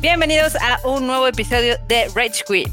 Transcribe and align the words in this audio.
Bienvenidos 0.00 0.54
a 0.54 0.78
un 0.86 1.08
nuevo 1.08 1.26
episodio 1.26 1.76
de 1.88 2.04
Rage 2.14 2.44
Quit. 2.46 2.68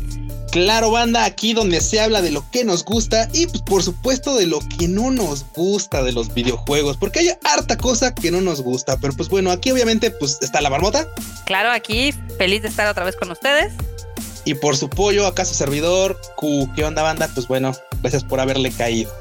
Claro, 0.51 0.91
banda, 0.91 1.25
aquí 1.25 1.53
donde 1.53 1.81
se 1.81 1.99
habla 1.99 2.21
de 2.21 2.29
lo 2.29 2.47
que 2.51 2.63
nos 2.63 2.85
gusta 2.85 3.27
y 3.33 3.47
pues, 3.47 3.63
por 3.63 3.81
supuesto 3.81 4.35
de 4.35 4.45
lo 4.45 4.59
que 4.77 4.87
no 4.87 5.09
nos 5.09 5.43
gusta 5.53 6.03
de 6.03 6.11
los 6.11 6.31
videojuegos, 6.35 6.97
porque 6.97 7.19
hay 7.19 7.29
harta 7.43 7.77
cosa 7.77 8.13
que 8.13 8.29
no 8.29 8.41
nos 8.41 8.61
gusta, 8.61 8.97
pero 8.97 9.11
pues 9.13 9.27
bueno, 9.27 9.49
aquí 9.49 9.71
obviamente 9.71 10.11
pues 10.11 10.37
está 10.43 10.61
la 10.61 10.69
marmota. 10.69 11.07
Claro, 11.45 11.71
aquí 11.71 12.13
feliz 12.37 12.61
de 12.61 12.67
estar 12.67 12.85
otra 12.87 13.03
vez 13.03 13.15
con 13.15 13.31
ustedes. 13.31 13.73
Y 14.43 14.53
por 14.53 14.77
su 14.77 14.87
pollo, 14.87 15.25
acá 15.25 15.45
su 15.45 15.55
servidor, 15.55 16.21
Q, 16.35 16.69
¿qué 16.75 16.85
onda 16.85 17.01
banda? 17.01 17.27
Pues 17.33 17.47
bueno, 17.47 17.75
gracias 18.01 18.23
por 18.23 18.39
haberle 18.39 18.71
caído. 18.71 19.11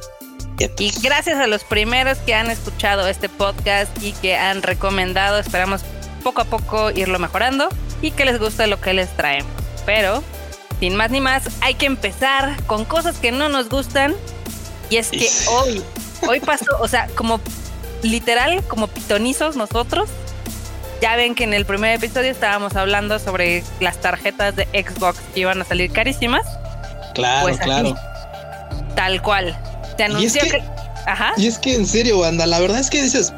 Y 0.78 0.92
gracias 1.00 1.38
a 1.38 1.46
los 1.46 1.64
primeros 1.64 2.18
que 2.18 2.34
han 2.34 2.50
escuchado 2.50 3.08
este 3.08 3.30
podcast 3.30 3.90
y 4.02 4.12
que 4.12 4.36
han 4.36 4.62
recomendado, 4.62 5.38
esperamos 5.38 5.80
poco 6.22 6.42
a 6.42 6.44
poco 6.44 6.90
irlo 6.90 7.18
mejorando 7.18 7.70
y 8.04 8.10
que 8.10 8.26
les 8.26 8.38
guste 8.38 8.66
lo 8.66 8.80
que 8.80 8.92
les 8.92 9.08
traemos. 9.16 9.50
Pero, 9.86 10.22
sin 10.78 10.94
más 10.94 11.10
ni 11.10 11.22
más, 11.22 11.44
hay 11.62 11.74
que 11.74 11.86
empezar 11.86 12.62
con 12.64 12.84
cosas 12.84 13.16
que 13.16 13.32
no 13.32 13.48
nos 13.48 13.70
gustan. 13.70 14.14
Y 14.90 14.96
es 14.96 15.10
que 15.10 15.26
hoy, 15.50 15.82
hoy 16.28 16.40
pasó, 16.40 16.66
o 16.80 16.86
sea, 16.86 17.08
como 17.14 17.40
literal, 18.02 18.62
como 18.68 18.88
pitonizos 18.88 19.56
nosotros. 19.56 20.10
Ya 21.00 21.16
ven 21.16 21.34
que 21.34 21.44
en 21.44 21.54
el 21.54 21.64
primer 21.64 21.96
episodio 21.96 22.30
estábamos 22.30 22.76
hablando 22.76 23.18
sobre 23.18 23.64
las 23.80 23.98
tarjetas 24.00 24.54
de 24.54 24.64
Xbox 24.66 25.18
que 25.32 25.40
iban 25.40 25.60
a 25.62 25.64
salir 25.64 25.90
carísimas. 25.90 26.46
Claro, 27.14 27.42
pues 27.42 27.58
claro. 27.58 27.94
tal 28.94 29.22
cual. 29.22 29.58
Te 29.96 30.04
anunció 30.04 30.44
y 30.44 30.50
que, 30.50 30.62
Ajá. 31.06 31.32
Y 31.36 31.46
es 31.46 31.58
que 31.58 31.74
en 31.74 31.86
serio, 31.86 32.18
banda, 32.18 32.46
la 32.46 32.58
verdad 32.60 32.80
es 32.80 32.90
que 32.90 33.02
dices, 33.02 33.32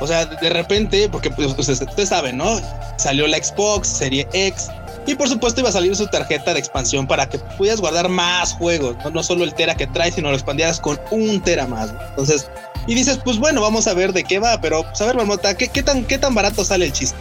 o 0.00 0.06
sea, 0.06 0.26
de 0.26 0.50
repente, 0.50 1.08
porque 1.08 1.30
pues, 1.30 1.48
ustedes 1.58 2.08
saben, 2.08 2.36
¿no? 2.36 2.60
Salió 2.96 3.26
la 3.26 3.36
Xbox, 3.36 3.88
Serie 3.88 4.28
X, 4.32 4.68
y 5.06 5.14
por 5.14 5.28
supuesto 5.28 5.60
iba 5.60 5.70
a 5.70 5.72
salir 5.72 5.96
su 5.96 6.06
tarjeta 6.06 6.52
de 6.52 6.60
expansión 6.60 7.06
para 7.06 7.28
que 7.28 7.38
pudieras 7.38 7.80
guardar 7.80 8.08
más 8.08 8.52
juegos, 8.52 8.96
no, 9.12 9.22
solo 9.22 9.44
el 9.44 9.54
tera 9.54 9.74
que 9.74 9.86
trae, 9.86 10.12
sino 10.12 10.28
lo 10.28 10.34
expandieras 10.34 10.80
con 10.80 11.00
un 11.10 11.40
tera 11.40 11.66
más. 11.66 11.94
Entonces, 12.10 12.48
y 12.86 12.94
dices, 12.94 13.18
pues 13.24 13.38
bueno, 13.38 13.60
vamos 13.60 13.86
a 13.86 13.94
ver 13.94 14.12
de 14.12 14.24
qué 14.24 14.38
va, 14.38 14.60
pero 14.60 14.82
pues 14.82 15.00
a 15.00 15.06
ver, 15.06 15.16
Marmota, 15.16 15.56
¿qué, 15.56 15.68
qué, 15.68 15.82
tan, 15.82 16.04
¿qué 16.04 16.18
tan 16.18 16.34
barato 16.34 16.64
sale 16.64 16.84
el 16.84 16.92
chiste? 16.92 17.16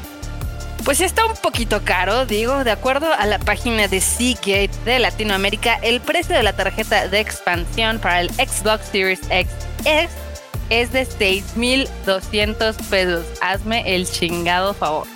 Pues 0.83 1.01
está 1.01 1.25
un 1.25 1.35
poquito 1.35 1.81
caro, 1.83 2.25
digo, 2.25 2.63
de 2.63 2.71
acuerdo 2.71 3.07
a 3.17 3.25
la 3.25 3.39
página 3.39 3.87
de 3.87 3.99
Seagate 3.99 4.71
de 4.85 4.99
Latinoamérica, 4.99 5.75
el 5.81 5.99
precio 5.99 6.35
de 6.35 6.43
la 6.43 6.53
tarjeta 6.53 7.07
de 7.07 7.19
expansión 7.19 7.99
para 7.99 8.21
el 8.21 8.29
Xbox 8.31 8.85
Series 8.91 9.19
X 9.29 9.51
es 9.85 10.09
de 10.69 11.05
6,200 11.05 12.75
pesos. 12.89 13.25
Hazme 13.41 13.95
el 13.95 14.09
chingado 14.09 14.73
favor. 14.73 15.07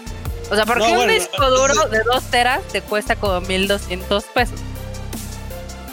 O 0.49 0.55
sea, 0.55 0.65
porque 0.65 0.91
un 0.91 1.07
disco 1.07 1.49
duro 1.49 1.87
de 1.89 2.01
2 2.03 2.23
teras 2.25 2.61
te 2.67 2.81
cuesta 2.81 3.15
como 3.15 3.39
1,200 3.41 4.23
pesos. 4.25 4.59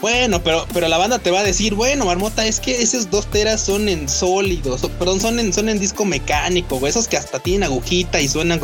Bueno, 0.00 0.42
pero, 0.42 0.64
pero 0.72 0.86
la 0.86 0.96
banda 0.96 1.18
te 1.18 1.32
va 1.32 1.40
a 1.40 1.42
decir, 1.42 1.74
bueno, 1.74 2.04
Marmota, 2.04 2.46
es 2.46 2.60
que 2.60 2.80
esos 2.80 3.10
dos 3.10 3.26
teras 3.26 3.60
son 3.60 3.88
en 3.88 4.08
sólidos, 4.08 4.82
perdón, 4.98 5.20
son 5.20 5.40
en, 5.40 5.52
son 5.52 5.68
en 5.68 5.80
disco 5.80 6.04
mecánico, 6.04 6.78
güey, 6.78 6.90
esos 6.90 7.08
que 7.08 7.16
hasta 7.16 7.40
tienen 7.40 7.64
agujita 7.64 8.20
y 8.20 8.28
suenan 8.28 8.60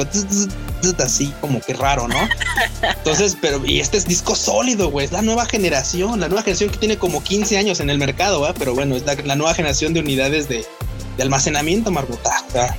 así 0.99 1.33
como 1.41 1.61
que 1.61 1.75
raro, 1.75 2.07
¿no? 2.07 2.29
Entonces, 2.83 3.37
pero, 3.41 3.65
y 3.67 3.81
este 3.81 3.97
es 3.97 4.07
disco 4.07 4.37
sólido, 4.37 4.91
güey, 4.91 5.07
es 5.07 5.13
la 5.13 5.23
nueva 5.23 5.47
generación, 5.47 6.21
la 6.21 6.29
nueva 6.29 6.43
generación 6.43 6.71
que 6.71 6.79
tiene 6.79 6.99
como 6.99 7.23
15 7.23 7.59
años 7.59 7.81
en 7.81 7.91
el 7.91 7.99
mercado, 7.99 8.41
¿va? 8.41 8.55
Pero 8.55 8.75
bueno, 8.75 8.95
es 8.95 9.05
la, 9.05 9.35
nueva 9.35 9.55
generación 9.55 9.93
de 9.93 10.01
unidades 10.01 10.49
de, 10.49 10.65
de 11.17 11.23
almacenamiento, 11.23 11.91
Marmota, 11.91 12.45
o 12.49 12.53
sea, 12.53 12.77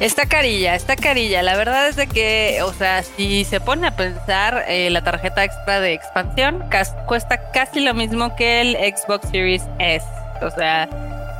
Está 0.00 0.26
carilla, 0.26 0.74
está 0.74 0.94
carilla. 0.94 1.42
La 1.42 1.56
verdad 1.56 1.88
es 1.88 1.96
de 1.96 2.06
que, 2.06 2.60
o 2.62 2.72
sea, 2.74 3.02
si 3.02 3.44
se 3.44 3.60
pone 3.60 3.86
a 3.86 3.96
pensar, 3.96 4.64
eh, 4.68 4.90
la 4.90 5.02
tarjeta 5.02 5.42
extra 5.42 5.80
de 5.80 5.94
expansión 5.94 6.62
cuesta 7.06 7.50
casi 7.52 7.80
lo 7.80 7.94
mismo 7.94 8.36
que 8.36 8.60
el 8.60 8.76
Xbox 8.76 9.28
Series 9.30 9.62
S. 9.78 10.06
O 10.42 10.50
sea, 10.50 10.86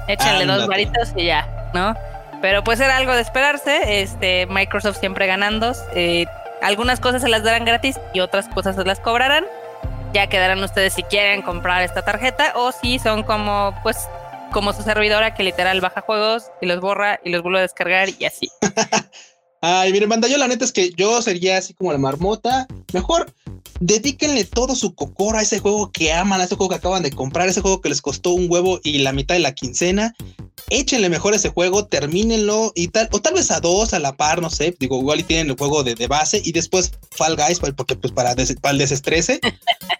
échenle 0.08 0.46
dos 0.46 0.66
varitos 0.66 1.12
y 1.16 1.26
ya, 1.26 1.46
¿no? 1.74 1.94
Pero 2.40 2.64
pues 2.64 2.80
era 2.80 2.96
algo 2.96 3.12
de 3.12 3.20
esperarse. 3.20 4.00
Este, 4.00 4.46
Microsoft 4.46 4.98
siempre 5.00 5.26
ganando. 5.26 5.72
Eh, 5.94 6.24
algunas 6.62 6.98
cosas 6.98 7.20
se 7.20 7.28
las 7.28 7.42
darán 7.42 7.66
gratis 7.66 8.00
y 8.14 8.20
otras 8.20 8.48
cosas 8.48 8.76
se 8.76 8.84
las 8.84 9.00
cobrarán. 9.00 9.44
Ya 10.14 10.28
quedarán 10.28 10.62
ustedes 10.64 10.94
si 10.94 11.02
quieren 11.02 11.42
comprar 11.42 11.82
esta 11.82 12.02
tarjeta 12.02 12.52
o 12.54 12.72
si 12.72 12.98
son 12.98 13.22
como, 13.22 13.78
pues, 13.82 14.08
como 14.52 14.72
su 14.72 14.82
servidora 14.82 15.34
que 15.34 15.42
literal 15.42 15.80
baja 15.80 16.00
juegos 16.00 16.44
y 16.60 16.66
los 16.66 16.80
borra 16.80 17.20
y 17.24 17.30
los 17.30 17.42
vuelve 17.42 17.58
a 17.58 17.62
descargar 17.62 18.08
y 18.18 18.24
así. 18.24 18.48
Ay, 19.60 19.92
miren, 19.92 20.08
banda, 20.08 20.28
yo 20.28 20.38
la 20.38 20.48
neta 20.48 20.64
es 20.64 20.72
que 20.72 20.90
yo 20.90 21.22
sería 21.22 21.58
así 21.58 21.74
como 21.74 21.92
la 21.92 21.98
marmota. 21.98 22.66
Mejor 22.92 23.32
dedíquenle 23.80 24.44
todo 24.44 24.74
su 24.74 24.94
cocor 24.94 25.36
a 25.36 25.42
ese 25.42 25.58
juego 25.58 25.90
que 25.92 26.12
aman, 26.12 26.40
a 26.40 26.44
ese 26.44 26.56
juego 26.56 26.70
que 26.70 26.76
acaban 26.76 27.02
de 27.02 27.10
comprar, 27.10 27.48
ese 27.48 27.60
juego 27.60 27.80
que 27.80 27.88
les 27.88 28.02
costó 28.02 28.30
un 28.30 28.50
huevo 28.50 28.80
y 28.82 28.98
la 28.98 29.12
mitad 29.12 29.34
de 29.34 29.40
la 29.40 29.54
quincena 29.54 30.14
échenle 30.70 31.08
mejor 31.08 31.34
ese 31.34 31.50
juego, 31.50 31.86
termínenlo 31.86 32.72
y 32.74 32.88
tal, 32.88 33.08
o 33.12 33.20
tal 33.20 33.34
vez 33.34 33.50
a 33.50 33.60
dos 33.60 33.94
a 33.94 33.98
la 33.98 34.16
par, 34.16 34.42
no 34.42 34.50
sé, 34.50 34.74
digo, 34.78 34.98
igual 34.98 35.20
y 35.20 35.22
tienen 35.22 35.50
el 35.50 35.56
juego 35.56 35.84
de, 35.84 36.06
base 36.06 36.40
y 36.44 36.52
después 36.52 36.92
Fall 37.10 37.36
Guys, 37.36 37.58
porque 37.58 37.96
pues 37.96 38.12
para, 38.12 38.34
para 38.34 38.72
el 38.72 38.78
desestrese. 38.78 39.40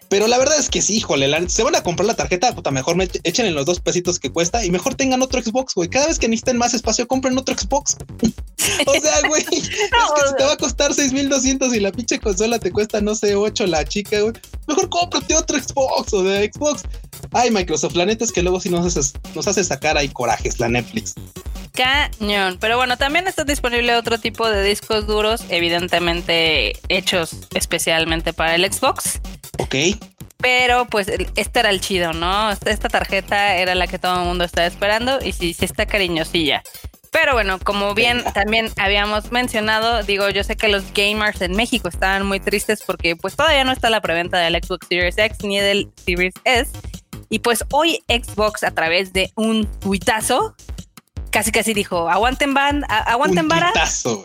Pero 0.09 0.27
la 0.27 0.37
verdad 0.37 0.57
es 0.57 0.69
que 0.69 0.81
sí, 0.81 0.95
híjole, 0.95 1.27
se 1.49 1.63
van 1.63 1.75
a 1.75 1.83
comprar 1.83 2.05
la 2.05 2.15
tarjeta, 2.15 2.55
puta, 2.55 2.71
mejor 2.71 2.95
me 2.95 3.09
echen 3.23 3.53
los 3.53 3.65
dos 3.65 3.81
pesitos 3.81 4.19
que 4.19 4.31
cuesta 4.31 4.63
y 4.63 4.71
mejor 4.71 4.95
tengan 4.95 5.21
otro 5.21 5.41
Xbox, 5.41 5.73
güey. 5.75 5.89
Cada 5.89 6.07
vez 6.07 6.17
que 6.17 6.29
necesiten 6.29 6.57
más 6.57 6.73
espacio, 6.73 7.07
compren 7.07 7.37
otro 7.37 7.57
Xbox. 7.57 7.97
o 8.85 8.93
sea, 8.93 9.27
güey, 9.27 9.41
es 9.41 9.49
que 9.49 9.61
si 9.61 10.35
te 10.37 10.43
va 10.45 10.53
a 10.53 10.57
costar 10.57 10.93
6200 10.93 11.75
y 11.75 11.79
la 11.81 11.91
pinche 11.91 12.19
consola 12.19 12.57
te 12.59 12.71
cuesta, 12.71 13.01
no 13.01 13.15
sé, 13.15 13.35
8 13.35 13.66
la 13.67 13.85
chica, 13.85 14.19
güey, 14.21 14.33
mejor 14.67 14.89
cómprate 14.89 15.35
otro 15.35 15.59
Xbox 15.59 16.13
o 16.13 16.23
de 16.23 16.51
Xbox. 16.51 16.83
Ay, 17.31 17.51
Microsoft, 17.51 17.95
la 17.95 18.05
neta 18.05 18.23
es 18.23 18.31
que 18.31 18.43
luego 18.43 18.59
sí 18.59 18.69
nos 18.69 18.85
hace, 18.85 19.17
nos 19.35 19.47
hace 19.47 19.63
sacar 19.63 19.97
ahí 19.97 20.09
corajes, 20.09 20.59
la 20.59 20.69
Netflix. 20.69 21.15
Cañón. 21.77 22.57
Pero 22.59 22.77
bueno, 22.77 22.97
también 22.97 23.27
está 23.27 23.43
disponible 23.43 23.95
otro 23.95 24.17
tipo 24.17 24.49
de 24.49 24.63
discos 24.63 25.05
duros, 25.05 25.43
evidentemente 25.49 26.73
hechos 26.89 27.31
especialmente 27.53 28.33
para 28.33 28.55
el 28.55 28.71
Xbox. 28.71 29.21
Ok. 29.59 29.75
Pero 30.37 30.85
pues 30.85 31.07
este 31.35 31.59
era 31.59 31.69
el 31.69 31.81
chido, 31.81 32.13
¿no? 32.13 32.51
Esta 32.51 32.89
tarjeta 32.89 33.55
era 33.57 33.75
la 33.75 33.87
que 33.87 33.99
todo 33.99 34.21
el 34.21 34.27
mundo 34.27 34.43
estaba 34.43 34.67
esperando 34.67 35.19
y 35.23 35.33
sí, 35.33 35.53
sí 35.53 35.65
está 35.65 35.85
cariñosilla. 35.85 36.63
Pero 37.19 37.33
bueno, 37.33 37.57
como 37.57 37.95
bien 37.95 38.23
también 38.35 38.69
habíamos 38.77 39.31
mencionado, 39.31 40.03
digo, 40.03 40.29
yo 40.29 40.43
sé 40.43 40.55
que 40.55 40.67
los 40.67 40.93
gamers 40.93 41.41
en 41.41 41.53
México 41.55 41.89
estaban 41.89 42.27
muy 42.27 42.39
tristes 42.39 42.83
porque 42.85 43.15
pues 43.15 43.35
todavía 43.35 43.63
no 43.63 43.71
está 43.71 43.89
la 43.89 44.01
preventa 44.01 44.37
del 44.37 44.53
Xbox 44.53 44.85
Series 44.87 45.17
X 45.17 45.39
ni 45.41 45.59
del 45.59 45.89
Series 46.05 46.35
S. 46.43 46.73
Y 47.29 47.39
pues 47.39 47.65
hoy 47.71 48.03
Xbox 48.07 48.63
a 48.63 48.69
través 48.69 49.13
de 49.13 49.31
un 49.33 49.65
tuitazo, 49.79 50.55
casi 51.31 51.51
casi 51.51 51.73
dijo, 51.73 52.07
aguanten 52.07 52.53
band, 52.53 52.85
aguanten 52.87 53.45
un 53.45 53.49
vara. 53.49 53.71
Tuitazo. 53.73 54.23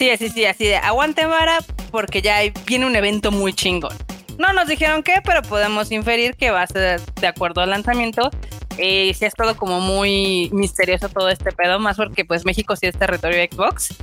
Sí, 0.00 0.10
sí, 0.18 0.28
sí, 0.28 0.44
así 0.44 0.66
de 0.66 0.78
aguanten 0.78 1.30
vara 1.30 1.58
porque 1.92 2.20
ya 2.20 2.40
viene 2.66 2.84
un 2.84 2.96
evento 2.96 3.30
muy 3.30 3.52
chingón. 3.52 3.96
No 4.38 4.52
nos 4.52 4.66
dijeron 4.66 5.04
qué, 5.04 5.22
pero 5.24 5.40
podemos 5.42 5.92
inferir 5.92 6.34
que 6.34 6.50
va 6.50 6.62
a 6.62 6.66
ser 6.66 7.00
de 7.00 7.26
acuerdo 7.28 7.60
al 7.60 7.70
lanzamiento. 7.70 8.28
Eh, 8.78 9.14
sí 9.18 9.24
es 9.24 9.34
todo 9.34 9.56
como 9.56 9.80
muy 9.80 10.50
misterioso 10.52 11.08
todo 11.08 11.28
este 11.28 11.52
pedo, 11.52 11.78
más 11.78 11.96
porque 11.96 12.24
pues 12.24 12.44
México 12.44 12.76
sí 12.76 12.86
es 12.86 12.96
territorio 12.96 13.38
de 13.38 13.48
Xbox. 13.52 13.94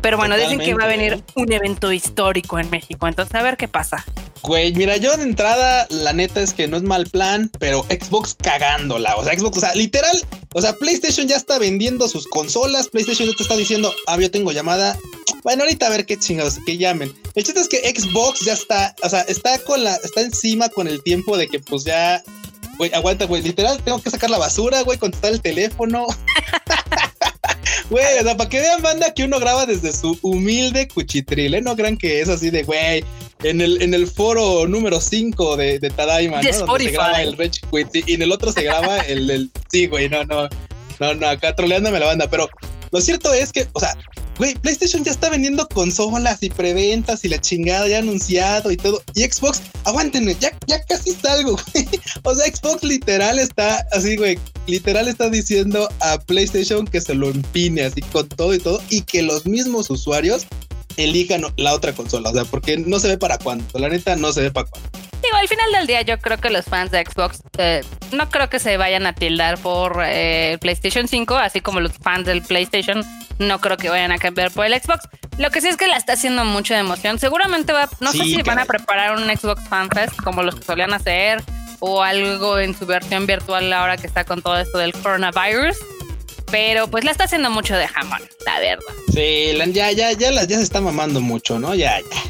Pero 0.00 0.16
bueno, 0.16 0.36
dicen 0.36 0.58
que 0.58 0.74
va 0.74 0.84
a 0.84 0.88
venir 0.88 1.22
un 1.34 1.52
evento 1.52 1.92
histórico 1.92 2.58
en 2.58 2.70
México, 2.70 3.08
entonces 3.08 3.34
a 3.34 3.42
ver 3.42 3.56
qué 3.56 3.66
pasa. 3.66 4.04
Güey, 4.42 4.72
mira, 4.72 4.96
yo 4.96 5.16
de 5.16 5.24
entrada, 5.24 5.86
la 5.90 6.12
neta 6.12 6.40
es 6.40 6.52
que 6.52 6.68
no 6.68 6.76
es 6.76 6.82
mal 6.82 7.06
plan, 7.06 7.50
pero 7.58 7.84
Xbox 7.84 8.36
cagándola. 8.40 9.16
O 9.16 9.24
sea, 9.24 9.36
Xbox, 9.36 9.58
o 9.58 9.60
sea, 9.60 9.74
literal, 9.74 10.24
o 10.54 10.62
sea, 10.62 10.74
PlayStation 10.74 11.26
ya 11.26 11.36
está 11.36 11.58
vendiendo 11.58 12.08
sus 12.08 12.26
consolas. 12.28 12.88
PlayStation 12.88 13.28
ya 13.28 13.34
te 13.36 13.42
está 13.42 13.56
diciendo, 13.56 13.92
ah, 14.06 14.16
yo 14.18 14.30
tengo 14.30 14.52
llamada. 14.52 14.96
Bueno, 15.42 15.64
ahorita 15.64 15.86
a 15.86 15.90
ver 15.90 16.06
qué 16.06 16.16
chingados, 16.16 16.58
que 16.64 16.78
llamen. 16.78 17.12
El 17.34 17.44
chiste 17.44 17.60
es 17.60 17.68
que 17.68 17.78
Xbox 17.78 18.40
ya 18.40 18.52
está, 18.52 18.94
o 19.02 19.08
sea, 19.08 19.22
está 19.22 19.58
con 19.60 19.82
la, 19.82 19.96
está 19.96 20.20
encima 20.20 20.68
con 20.68 20.86
el 20.86 21.02
tiempo 21.02 21.36
de 21.36 21.48
que 21.48 21.58
pues 21.58 21.84
ya, 21.84 22.22
güey, 22.78 22.92
aguanta, 22.94 23.26
güey, 23.26 23.42
literal, 23.42 23.82
tengo 23.82 24.00
que 24.00 24.10
sacar 24.10 24.30
la 24.30 24.38
basura, 24.38 24.82
güey, 24.82 24.98
contestar 24.98 25.32
el 25.32 25.42
teléfono. 25.42 26.06
Güey, 27.90 28.18
o 28.20 28.22
sea, 28.22 28.36
para 28.36 28.50
que 28.50 28.60
vean 28.60 28.82
banda 28.82 29.14
que 29.14 29.24
uno 29.24 29.40
graba 29.40 29.64
desde 29.64 29.94
su 29.94 30.18
humilde 30.20 30.88
cuchitril, 30.88 31.54
¿eh? 31.54 31.62
No 31.62 31.74
crean 31.74 31.96
que 31.96 32.20
es 32.20 32.28
así 32.28 32.50
de, 32.50 32.62
güey, 32.62 33.02
en 33.42 33.62
el, 33.62 33.80
en 33.80 33.94
el 33.94 34.06
foro 34.06 34.66
número 34.66 35.00
5 35.00 35.56
de, 35.56 35.78
de 35.78 35.88
Tadaima, 35.88 36.42
¿no? 36.42 36.66
Donde 36.66 36.84
se 36.84 36.90
graba 36.90 37.22
el 37.22 37.36
Rich 37.36 37.62
Quit 37.70 38.08
y 38.08 38.14
en 38.14 38.22
el 38.22 38.32
otro 38.32 38.52
se 38.52 38.62
graba 38.62 38.98
el, 38.98 39.30
el, 39.30 39.50
sí, 39.70 39.86
güey, 39.86 40.10
no, 40.10 40.22
no, 40.24 40.48
no, 41.00 41.14
no, 41.14 41.28
acá 41.28 41.54
troleándome 41.54 41.98
la 41.98 42.06
banda, 42.06 42.28
pero 42.28 42.50
lo 42.90 43.00
cierto 43.00 43.32
es 43.32 43.52
que, 43.52 43.66
o 43.72 43.80
sea, 43.80 43.96
güey, 44.38 44.54
PlayStation 44.54 45.04
ya 45.04 45.10
está 45.10 45.28
vendiendo 45.28 45.68
consolas 45.68 46.42
y 46.42 46.48
preventas 46.48 47.24
y 47.24 47.28
la 47.28 47.40
chingada 47.40 47.88
ya 47.88 47.98
anunciado 47.98 48.70
y 48.70 48.76
todo. 48.76 49.02
Y 49.14 49.24
Xbox, 49.24 49.60
aguántenme, 49.84 50.36
ya, 50.40 50.56
ya 50.66 50.82
casi 50.84 51.12
salgo, 51.12 51.58
güey. 51.74 51.88
O 52.22 52.34
sea, 52.34 52.46
Xbox 52.46 52.84
literal 52.84 53.38
está 53.38 53.84
así, 53.92 54.16
güey. 54.16 54.38
Literal 54.66 55.08
está 55.08 55.28
diciendo 55.28 55.88
a 56.00 56.18
PlayStation 56.18 56.86
que 56.86 57.00
se 57.00 57.14
lo 57.14 57.28
empine 57.28 57.82
así 57.82 58.00
con 58.00 58.28
todo 58.28 58.54
y 58.54 58.58
todo. 58.58 58.80
Y 58.88 59.02
que 59.02 59.22
los 59.22 59.46
mismos 59.46 59.90
usuarios 59.90 60.46
elijan 60.96 61.42
la 61.56 61.74
otra 61.74 61.92
consola. 61.92 62.30
O 62.30 62.34
sea, 62.34 62.44
porque 62.44 62.76
no 62.76 63.00
se 63.00 63.08
ve 63.08 63.18
para 63.18 63.38
cuándo. 63.38 63.64
La 63.78 63.88
neta 63.88 64.16
no 64.16 64.32
se 64.32 64.42
ve 64.42 64.50
para 64.50 64.68
cuándo. 64.68 64.88
Digo, 65.28 65.36
al 65.36 65.48
final 65.48 65.72
del 65.72 65.86
día 65.86 66.00
yo 66.00 66.18
creo 66.18 66.38
que 66.38 66.48
los 66.48 66.64
fans 66.64 66.90
de 66.90 67.04
Xbox 67.04 67.42
eh, 67.58 67.82
no 68.12 68.30
creo 68.30 68.48
que 68.48 68.58
se 68.58 68.78
vayan 68.78 69.06
a 69.06 69.12
tildar 69.12 69.58
por 69.58 70.02
eh, 70.02 70.52
el 70.52 70.58
PlayStation 70.58 71.06
5, 71.06 71.36
así 71.36 71.60
como 71.60 71.80
los 71.80 71.92
fans 71.92 72.24
del 72.24 72.40
PlayStation 72.40 73.04
no 73.38 73.60
creo 73.60 73.76
que 73.76 73.90
vayan 73.90 74.10
a 74.10 74.16
cambiar 74.16 74.50
por 74.50 74.64
el 74.64 74.72
Xbox. 74.72 75.06
Lo 75.36 75.50
que 75.50 75.60
sí 75.60 75.68
es 75.68 75.76
que 75.76 75.86
la 75.86 75.98
está 75.98 76.14
haciendo 76.14 76.46
mucho 76.46 76.72
de 76.72 76.80
emoción. 76.80 77.18
Seguramente 77.18 77.74
va, 77.74 77.90
no 78.00 78.12
sé 78.12 78.24
si 78.24 78.40
van 78.40 78.58
a 78.58 78.64
preparar 78.64 79.18
un 79.18 79.24
Xbox 79.24 79.68
Fan 79.68 79.90
Fest 79.90 80.16
como 80.22 80.42
los 80.42 80.54
que 80.54 80.64
solían 80.64 80.94
hacer 80.94 81.42
o 81.80 82.02
algo 82.02 82.58
en 82.58 82.74
su 82.74 82.86
versión 82.86 83.26
virtual 83.26 83.70
ahora 83.74 83.98
que 83.98 84.06
está 84.06 84.24
con 84.24 84.40
todo 84.40 84.58
esto 84.58 84.78
del 84.78 84.94
coronavirus. 84.94 85.76
Pero 86.50 86.88
pues 86.88 87.04
la 87.04 87.10
está 87.10 87.24
haciendo 87.24 87.50
mucho 87.50 87.76
de 87.76 87.86
jamón, 87.86 88.22
la 88.46 88.60
verdad. 88.60 88.94
Sí, 89.12 89.52
ya, 89.74 89.92
ya, 89.92 90.12
ya, 90.12 90.30
ya 90.32 90.56
se 90.56 90.62
está 90.62 90.80
mamando 90.80 91.20
mucho, 91.20 91.58
¿no? 91.58 91.74
Ya, 91.74 92.00
ya. 92.00 92.22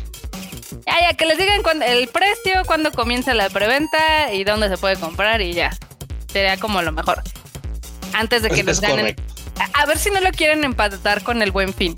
Que 1.16 1.26
les 1.26 1.38
digan 1.38 1.62
el 1.82 2.08
precio, 2.08 2.62
cuándo 2.66 2.92
comienza 2.92 3.34
la 3.34 3.50
preventa 3.50 4.32
y 4.32 4.44
dónde 4.44 4.68
se 4.68 4.76
puede 4.76 4.96
comprar 4.96 5.40
y 5.40 5.52
ya. 5.52 5.76
Sería 6.32 6.56
como 6.58 6.80
lo 6.82 6.92
mejor. 6.92 7.22
Antes 8.12 8.42
de 8.42 8.50
que 8.50 8.62
nos 8.62 8.80
ganen. 8.80 9.16
A, 9.74 9.86
ver 9.86 9.98
si 9.98 10.10
no 10.10 10.20
lo 10.20 10.30
quieren 10.30 10.62
empatar 10.64 11.22
con 11.22 11.42
el 11.42 11.50
buen 11.50 11.74
fin. 11.74 11.94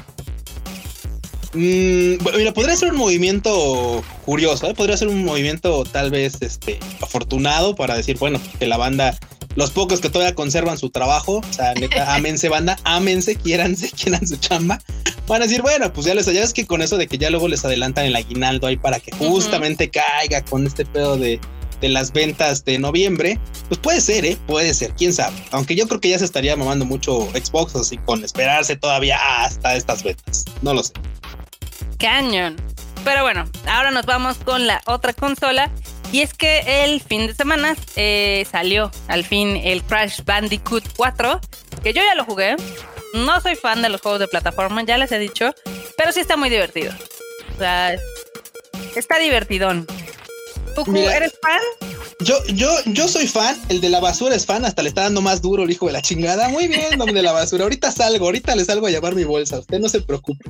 Mm, 1.52 2.16
mira, 2.36 2.54
podría 2.54 2.76
ser 2.76 2.92
un 2.92 2.98
movimiento 2.98 4.02
curioso, 4.24 4.70
¿eh? 4.70 4.74
podría 4.74 4.96
ser 4.96 5.08
un 5.08 5.24
movimiento 5.24 5.84
tal 5.84 6.10
vez 6.10 6.40
este 6.40 6.78
afortunado 7.02 7.74
para 7.74 7.96
decir, 7.96 8.16
bueno, 8.18 8.40
que 8.58 8.66
la 8.66 8.76
banda, 8.76 9.18
los 9.56 9.70
pocos 9.70 10.00
que 10.00 10.10
todavía 10.10 10.34
conservan 10.34 10.78
su 10.78 10.90
trabajo, 10.90 11.42
o 11.48 11.52
sea, 11.52 11.74
neta, 11.74 12.14
amense 12.14 12.48
banda, 12.48 12.78
amense, 12.84 13.36
quiéranse, 13.36 13.90
quieran 14.02 14.26
su 14.26 14.36
chamba, 14.36 14.80
van 15.26 15.42
a 15.42 15.46
decir, 15.46 15.62
bueno, 15.62 15.92
pues 15.92 16.06
ya 16.06 16.14
les 16.14 16.26
ya 16.26 16.42
es 16.42 16.52
que 16.52 16.66
con 16.66 16.82
eso 16.82 16.96
de 16.96 17.06
que 17.06 17.18
ya 17.18 17.30
luego 17.30 17.48
les 17.48 17.64
adelantan 17.64 18.04
el 18.06 18.16
aguinaldo 18.16 18.66
ahí 18.66 18.76
para 18.76 19.00
que 19.00 19.12
justamente 19.12 19.90
caiga 19.90 20.44
con 20.44 20.66
este 20.66 20.84
pedo 20.84 21.16
de, 21.16 21.40
de 21.80 21.88
las 21.88 22.12
ventas 22.12 22.64
de 22.64 22.78
noviembre, 22.78 23.38
pues 23.68 23.80
puede 23.80 24.00
ser, 24.00 24.24
¿eh? 24.24 24.36
Puede 24.46 24.74
ser, 24.74 24.92
quién 24.94 25.12
sabe. 25.12 25.36
Aunque 25.50 25.74
yo 25.74 25.88
creo 25.88 26.00
que 26.00 26.10
ya 26.10 26.18
se 26.18 26.24
estaría 26.24 26.56
mamando 26.56 26.84
mucho 26.84 27.28
Xbox 27.32 27.74
así 27.76 27.96
con 27.98 28.24
esperarse 28.24 28.76
todavía 28.76 29.18
hasta 29.38 29.74
estas 29.74 30.02
ventas. 30.02 30.44
No 30.62 30.74
lo 30.74 30.82
sé. 30.82 30.92
Cañón. 31.98 32.56
Pero 33.04 33.22
bueno, 33.22 33.48
ahora 33.66 33.90
nos 33.90 34.04
vamos 34.04 34.36
con 34.38 34.66
la 34.66 34.82
otra 34.86 35.12
consola. 35.14 35.70
Y 36.12 36.22
es 36.22 36.34
que 36.34 36.84
el 36.84 37.00
fin 37.00 37.26
de 37.28 37.34
semana 37.34 37.76
eh, 37.96 38.44
salió 38.50 38.90
al 39.06 39.24
fin 39.24 39.56
el 39.56 39.82
Crash 39.84 40.22
Bandicoot 40.24 40.84
4, 40.96 41.40
que 41.82 41.92
yo 41.92 42.02
ya 42.02 42.14
lo 42.14 42.24
jugué. 42.24 42.56
No 43.14 43.40
soy 43.40 43.54
fan 43.54 43.82
de 43.82 43.88
los 43.88 44.00
juegos 44.00 44.20
de 44.20 44.28
plataforma, 44.28 44.82
ya 44.82 44.98
les 44.98 45.12
he 45.12 45.18
dicho, 45.18 45.54
pero 45.96 46.12
sí 46.12 46.20
está 46.20 46.36
muy 46.36 46.50
divertido. 46.50 46.92
O 47.54 47.58
sea, 47.58 47.96
está 48.96 49.18
divertidón. 49.18 49.86
¿Tú 50.74 50.96
eres 51.08 51.32
fan? 51.40 51.60
Yo, 52.22 52.44
yo, 52.48 52.68
yo 52.84 53.08
soy 53.08 53.26
fan, 53.26 53.58
el 53.70 53.80
de 53.80 53.88
la 53.88 53.98
basura 53.98 54.34
es 54.34 54.44
fan, 54.44 54.64
hasta 54.66 54.82
le 54.82 54.90
está 54.90 55.02
dando 55.02 55.22
más 55.22 55.40
duro 55.40 55.64
el 55.64 55.70
hijo 55.70 55.86
de 55.86 55.92
la 55.92 56.02
chingada. 56.02 56.50
Muy 56.50 56.68
bien, 56.68 57.00
hombre 57.00 57.14
de 57.14 57.22
la 57.22 57.32
basura. 57.32 57.64
Ahorita 57.64 57.90
salgo, 57.90 58.26
ahorita 58.26 58.54
le 58.54 58.64
salgo 58.64 58.86
a 58.86 58.90
llevar 58.90 59.14
mi 59.14 59.24
bolsa. 59.24 59.58
Usted 59.58 59.78
no 59.78 59.88
se 59.88 60.02
preocupe. 60.02 60.44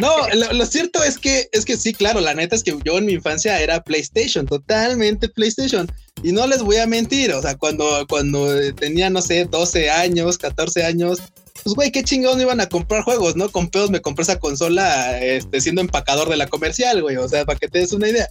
No, 0.00 0.12
lo, 0.52 0.66
cierto 0.66 1.02
es 1.02 1.18
que, 1.18 1.48
es 1.50 1.64
que 1.64 1.76
sí, 1.76 1.92
claro, 1.92 2.20
la 2.20 2.34
neta 2.34 2.54
es 2.54 2.62
que 2.62 2.76
yo 2.84 2.98
en 2.98 3.06
mi 3.06 3.14
infancia 3.14 3.60
era 3.60 3.82
PlayStation, 3.82 4.46
totalmente 4.46 5.28
PlayStation. 5.28 5.90
Y 6.22 6.30
no 6.30 6.46
les 6.46 6.62
voy 6.62 6.76
a 6.76 6.86
mentir, 6.86 7.32
o 7.32 7.42
sea, 7.42 7.56
cuando, 7.56 8.06
cuando 8.08 8.48
tenía, 8.74 9.10
no 9.10 9.20
sé, 9.20 9.46
12 9.46 9.90
años, 9.90 10.38
14 10.38 10.84
años, 10.84 11.18
pues 11.62 11.74
güey, 11.74 11.90
qué 11.90 12.02
chingados 12.02 12.36
no 12.36 12.42
iban 12.42 12.60
a 12.60 12.68
comprar 12.68 13.02
juegos, 13.02 13.36
¿no? 13.36 13.50
Con 13.50 13.68
pedos 13.68 13.90
me 13.90 14.00
compré 14.00 14.22
esa 14.22 14.38
consola 14.38 15.20
este, 15.22 15.60
siendo 15.60 15.80
empacador 15.80 16.28
de 16.28 16.36
la 16.36 16.46
comercial, 16.46 17.02
güey. 17.02 17.16
O 17.16 17.28
sea, 17.28 17.44
para 17.44 17.58
que 17.58 17.68
te 17.68 17.80
des 17.80 17.92
una 17.92 18.08
idea. 18.08 18.28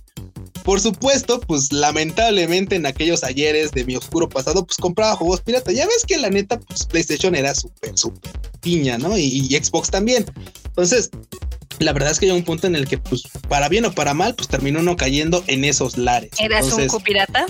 Por 0.64 0.82
supuesto, 0.82 1.40
pues 1.40 1.72
lamentablemente 1.72 2.76
en 2.76 2.86
aquellos 2.86 3.24
ayeres 3.24 3.72
de 3.72 3.86
mi 3.86 3.96
oscuro 3.96 4.28
pasado, 4.28 4.66
pues 4.66 4.78
compraba 4.78 5.16
juegos 5.16 5.40
pirata. 5.40 5.72
Ya 5.72 5.86
ves 5.86 6.04
que 6.06 6.18
la 6.18 6.30
neta, 6.30 6.60
pues 6.60 6.86
PlayStation 6.86 7.36
era 7.36 7.56
súper, 7.56 7.98
súper 7.98 8.34
piña, 8.60 8.98
¿no? 8.98 9.18
Y, 9.18 9.48
Xbox 9.50 9.90
también. 9.90 10.26
Entonces, 10.66 11.10
la 11.80 11.94
verdad 11.94 12.12
es 12.12 12.20
que 12.20 12.26
hay 12.26 12.32
un 12.32 12.44
punto 12.44 12.68
en 12.68 12.76
el 12.76 12.88
que, 12.88 12.98
pues, 12.98 13.24
para 13.48 13.70
bien 13.70 13.86
o 13.86 13.92
para 13.92 14.14
mal, 14.14 14.36
pues 14.36 14.48
terminó 14.48 14.80
uno 14.80 14.96
cayendo 14.96 15.44
en 15.48 15.64
esos 15.64 15.98
lares. 15.98 16.32
¿Eras 16.40 16.72
un 16.72 17.02
pirata? 17.02 17.46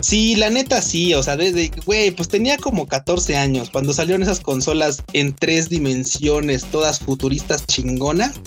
Sí, 0.00 0.34
la 0.36 0.48
neta 0.48 0.80
sí, 0.80 1.12
o 1.14 1.22
sea, 1.22 1.36
desde, 1.36 1.70
güey, 1.84 2.10
pues 2.10 2.28
tenía 2.28 2.56
como 2.56 2.86
14 2.86 3.36
años 3.36 3.70
cuando 3.70 3.92
salieron 3.92 4.22
esas 4.22 4.40
consolas 4.40 5.02
en 5.12 5.34
tres 5.34 5.68
dimensiones, 5.68 6.64
todas 6.66 7.00
futuristas 7.00 7.66
chingonas 7.66 8.40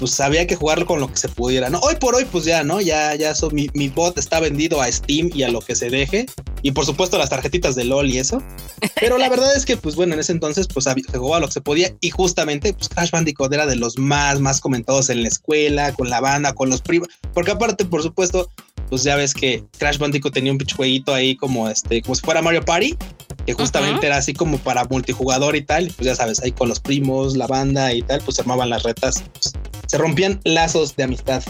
pues 0.00 0.18
había 0.18 0.46
que 0.46 0.56
jugarlo 0.56 0.86
con 0.86 0.98
lo 0.98 1.08
que 1.08 1.18
se 1.18 1.28
pudiera, 1.28 1.68
¿no? 1.68 1.78
Hoy 1.80 1.94
por 1.96 2.14
hoy, 2.14 2.24
pues 2.24 2.46
ya, 2.46 2.64
¿no? 2.64 2.80
Ya, 2.80 3.14
ya, 3.14 3.34
mi, 3.52 3.68
mi, 3.74 3.88
bot 3.88 4.16
está 4.16 4.40
vendido 4.40 4.80
a 4.80 4.90
Steam 4.90 5.30
y 5.34 5.42
a 5.42 5.50
lo 5.50 5.60
que 5.60 5.76
se 5.76 5.90
deje. 5.90 6.24
Y 6.62 6.72
por 6.72 6.86
supuesto 6.86 7.18
las 7.18 7.28
tarjetitas 7.28 7.74
de 7.74 7.84
LOL 7.84 8.08
y 8.08 8.18
eso. 8.18 8.42
Pero 8.98 9.18
la 9.18 9.28
verdad 9.28 9.54
es 9.54 9.66
que, 9.66 9.76
pues 9.76 9.96
bueno, 9.96 10.14
en 10.14 10.20
ese 10.20 10.32
entonces, 10.32 10.66
pues 10.68 10.86
se 10.86 11.18
jugaba 11.18 11.40
lo 11.40 11.48
que 11.48 11.52
se 11.52 11.60
podía. 11.60 11.94
Y 12.00 12.08
justamente, 12.08 12.72
pues 12.72 12.88
Crash 12.88 13.10
Bandicoot 13.10 13.52
era 13.52 13.66
de 13.66 13.76
los 13.76 13.98
más, 13.98 14.40
más 14.40 14.60
comentados 14.60 15.10
en 15.10 15.22
la 15.22 15.28
escuela, 15.28 15.92
con 15.92 16.08
la 16.08 16.20
banda, 16.20 16.54
con 16.54 16.70
los 16.70 16.80
primos. 16.80 17.08
Porque 17.34 17.50
aparte, 17.50 17.84
por 17.84 18.02
supuesto, 18.02 18.50
pues 18.88 19.02
ya 19.02 19.16
ves 19.16 19.34
que 19.34 19.62
Crash 19.76 19.98
Bandicoot 19.98 20.32
tenía 20.32 20.52
un 20.52 20.58
jueguito 20.58 21.12
ahí 21.12 21.36
como 21.36 21.68
este, 21.68 22.00
como 22.00 22.14
si 22.14 22.22
fuera 22.22 22.40
Mario 22.40 22.64
Party 22.64 22.96
que 23.46 23.54
justamente 23.54 24.06
era 24.06 24.16
así 24.16 24.32
como 24.32 24.58
para 24.58 24.84
multijugador 24.84 25.56
y 25.56 25.62
tal, 25.62 25.92
pues 25.96 26.06
ya 26.06 26.14
sabes, 26.14 26.40
ahí 26.40 26.52
con 26.52 26.68
los 26.68 26.80
primos, 26.80 27.36
la 27.36 27.46
banda 27.46 27.92
y 27.92 28.02
tal, 28.02 28.20
pues 28.20 28.36
se 28.36 28.42
armaban 28.42 28.70
las 28.70 28.82
retas, 28.82 29.24
pues, 29.32 29.52
se 29.90 29.98
rompían 29.98 30.40
lazos 30.44 30.94
de 30.94 31.02
amistad. 31.02 31.42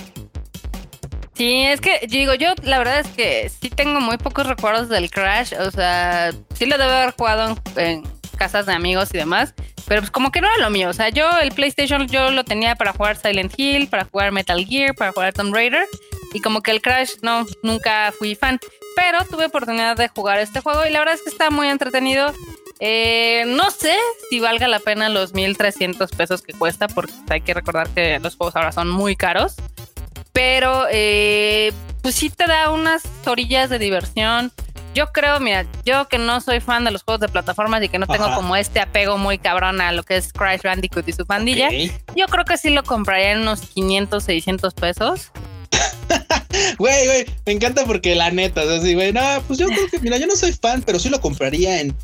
Sí, 1.34 1.66
es 1.66 1.82
que 1.82 2.06
digo, 2.08 2.32
yo 2.32 2.54
la 2.62 2.78
verdad 2.78 3.00
es 3.00 3.08
que 3.08 3.50
sí 3.50 3.69
tengo 3.69 4.00
muy 4.00 4.16
pocos 4.16 4.46
recuerdos 4.46 4.88
del 4.88 5.10
Crash, 5.10 5.52
o 5.58 5.70
sea, 5.70 6.32
sí 6.54 6.64
lo 6.64 6.78
debo 6.78 6.90
haber 6.90 7.12
jugado 7.12 7.54
en, 7.76 8.02
casas 8.38 8.64
de 8.64 8.72
amigos 8.72 9.10
y 9.12 9.19
demás, 9.19 9.52
pero 9.87 10.00
pues 10.00 10.10
como 10.10 10.32
que 10.32 10.40
no 10.40 10.46
era 10.46 10.56
lo 10.56 10.70
mío, 10.70 10.88
o 10.88 10.94
sea, 10.94 11.10
yo 11.10 11.28
el 11.42 11.52
PlayStation 11.52 12.08
yo 12.08 12.31
lo 12.31 12.42
tenía 12.42 12.76
para 12.76 12.94
jugar 12.94 13.19
Silent 13.19 13.52
Hill, 13.58 13.88
para 13.88 14.06
jugar 14.06 14.32
Metal 14.32 14.64
Gear, 14.64 14.94
para 14.94 15.12
jugar 15.12 15.34
Tomb 15.34 15.54
Raider, 15.54 15.84
y 16.32 16.40
como 16.40 16.62
que 16.62 16.70
el 16.70 16.81
Crash 16.81 17.16
no, 17.20 17.44
nunca 17.62 18.10
fui 18.19 18.34
fan 18.34 18.58
pero 18.96 19.25
tuve 19.26 19.46
oportunidad 19.46 19.96
de 19.96 20.08
jugar 20.08 20.38
este 20.38 20.60
juego 20.60 20.87
y 20.87 20.90
la 20.90 21.00
verdad 21.00 21.14
es 21.14 21.22
que 21.22 21.31
está 21.31 21.50
muy 21.50 21.69
entretenido. 21.69 22.32
Eh, 22.81 23.44
no 23.47 23.71
sé 23.71 23.94
si 24.31 24.41
valga 24.41 24.67
la 24.67 24.81
pena 24.81 25.11
los 25.11 25.35
1300 25.35 26.11
pesos 26.11 26.43
que 26.43 26.54
cuesta, 26.54 26.88
porque 26.88 27.12
hay 27.28 27.43
que 27.43 27.52
recordar 27.52 27.88
que 27.90 28.19
los 28.19 28.37
juegos 28.37 28.57
ahora 28.57 28.73
son 28.73 28.88
muy 28.88 29.16
caros. 29.16 29.54
Pero 30.33 30.87
eh, 30.90 31.73
pues 32.02 32.14
sí 32.14 32.31
te 32.31 32.47
da 32.47 32.71
unas 32.71 33.02
orillas 33.26 33.69
de 33.69 33.78
diversión. 33.78 34.52
Yo 34.95 35.12
creo, 35.12 35.38
mira, 35.38 35.66
yo 35.85 36.09
que 36.09 36.19
no 36.19 36.40
soy 36.40 36.61
fan 36.61 36.85
de 36.85 36.90
los 36.90 37.02
juegos 37.02 37.21
de 37.21 37.28
plataformas 37.28 37.83
y 37.83 37.88
que 37.88 37.99
no 37.99 38.07
tengo 38.07 38.35
como 38.35 38.57
este 38.57 38.81
apego 38.81 39.19
muy 39.19 39.38
cabrón 39.38 39.81
a 39.81 39.93
lo 39.93 40.02
que 40.02 40.16
es 40.16 40.33
Crash 40.33 40.62
Bandicoot 40.62 41.07
y 41.09 41.12
su 41.12 41.26
pandilla, 41.26 41.71
yo 42.16 42.26
creo 42.26 42.45
que 42.45 42.57
sí 42.57 42.71
lo 42.71 42.83
compraría 42.83 43.33
en 43.33 43.40
unos 43.40 43.61
500, 43.61 44.25
600 44.25 44.75
pesos. 44.75 45.31
Güey, 46.78 47.07
güey, 47.07 47.26
me 47.47 47.52
encanta 47.52 47.85
porque 47.85 48.14
la 48.14 48.31
neta, 48.31 48.64
es 48.64 48.81
así, 48.81 48.95
güey, 48.95 49.12
no, 49.12 49.21
pues 49.47 49.59
yo 49.59 49.66
creo 49.69 49.87
que, 49.88 50.00
mira, 50.00 50.16
yo 50.16 50.26
no 50.26 50.35
soy 50.35 50.52
fan, 50.52 50.83
pero 50.83 50.99
sí 50.99 51.09
lo 51.09 51.21
compraría 51.21 51.81
en 51.81 51.95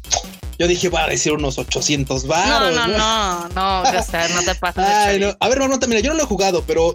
yo 0.59 0.67
dije, 0.67 0.89
va 0.89 1.05
a 1.05 1.09
decir 1.09 1.33
unos 1.33 1.59
800 1.59 2.27
baros. 2.27 2.75
No, 2.75 2.89
no, 2.89 2.99
no, 2.99 3.49
no, 3.49 3.83
o 3.83 4.03
sea, 4.03 4.29
no 4.29 4.43
te 4.43 4.55
pases. 4.55 4.85
Ay, 4.87 5.21
no. 5.21 5.37
A 5.39 5.49
ver, 5.49 5.61
Marmota, 5.61 5.87
mira, 5.87 6.01
yo 6.01 6.11
no 6.11 6.17
lo 6.17 6.23
he 6.23 6.27
jugado, 6.27 6.65
pero 6.67 6.95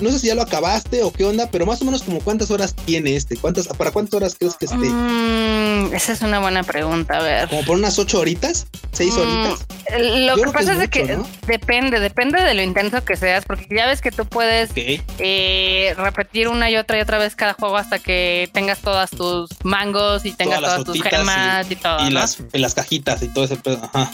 no 0.00 0.10
sé 0.10 0.18
si 0.18 0.26
ya 0.28 0.34
lo 0.34 0.42
acabaste 0.42 1.02
o 1.02 1.12
qué 1.12 1.24
onda, 1.24 1.50
pero 1.50 1.66
más 1.66 1.80
o 1.82 1.84
menos 1.84 2.02
como 2.02 2.20
cuántas 2.20 2.50
horas 2.50 2.74
tiene 2.74 3.16
este, 3.16 3.36
cuántas, 3.36 3.68
para 3.68 3.90
cuántas 3.90 4.14
horas 4.14 4.36
crees 4.38 4.56
que 4.56 4.66
esté. 4.66 4.76
Mm, 4.76 5.94
esa 5.94 6.12
es 6.12 6.22
una 6.22 6.38
buena 6.38 6.62
pregunta, 6.62 7.18
a 7.18 7.22
ver. 7.22 7.48
Como 7.48 7.64
por 7.64 7.76
unas 7.76 7.98
ocho 7.98 8.20
horitas, 8.20 8.66
seis 8.92 9.14
mm, 9.14 9.20
horitas. 9.20 9.66
Lo 9.98 10.36
que 10.36 10.50
pasa 10.52 10.82
es, 10.82 10.88
que 10.88 11.18
depende, 11.46 12.00
depende 12.00 12.42
de 12.42 12.54
lo 12.54 12.62
intenso 12.62 13.04
que 13.04 13.16
seas, 13.16 13.44
porque 13.44 13.66
ya 13.74 13.86
ves 13.86 14.00
que 14.00 14.12
tú 14.12 14.24
puedes 14.24 14.70
eh, 14.76 15.94
repetir 15.96 16.48
una 16.48 16.70
y 16.70 16.76
otra 16.76 16.98
y 16.98 17.00
otra 17.00 17.18
vez 17.18 17.34
cada 17.34 17.54
juego 17.54 17.76
hasta 17.76 17.98
que 17.98 18.48
tengas 18.52 18.80
todas 18.80 19.10
tus 19.10 19.50
mangos 19.64 20.24
y 20.24 20.32
tengas 20.32 20.60
todas, 20.60 20.84
tus 20.84 21.02
gemas 21.02 21.70
y, 21.70 21.76
todo. 21.76 22.06
Y 22.06 22.10
las, 22.10 22.38
las 22.52 22.74
cajitas 22.74 23.22
y 23.22 23.28
todo 23.28 23.44
ese 23.44 23.56
pedo. 23.56 23.80
Ajá. 23.82 24.10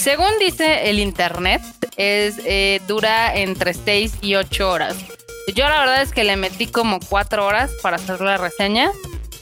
Según 0.00 0.30
dice 0.38 0.88
el 0.88 0.98
internet, 0.98 1.60
es 1.98 2.40
eh, 2.46 2.80
dura 2.88 3.36
entre 3.36 3.74
6 3.74 4.14
y 4.22 4.34
8 4.34 4.70
horas. 4.70 4.96
Yo 5.54 5.68
la 5.68 5.78
verdad 5.78 6.00
es 6.00 6.10
que 6.10 6.24
le 6.24 6.36
metí 6.36 6.68
como 6.68 7.00
4 7.00 7.44
horas 7.44 7.70
para 7.82 7.96
hacer 7.96 8.18
la 8.22 8.38
reseña. 8.38 8.92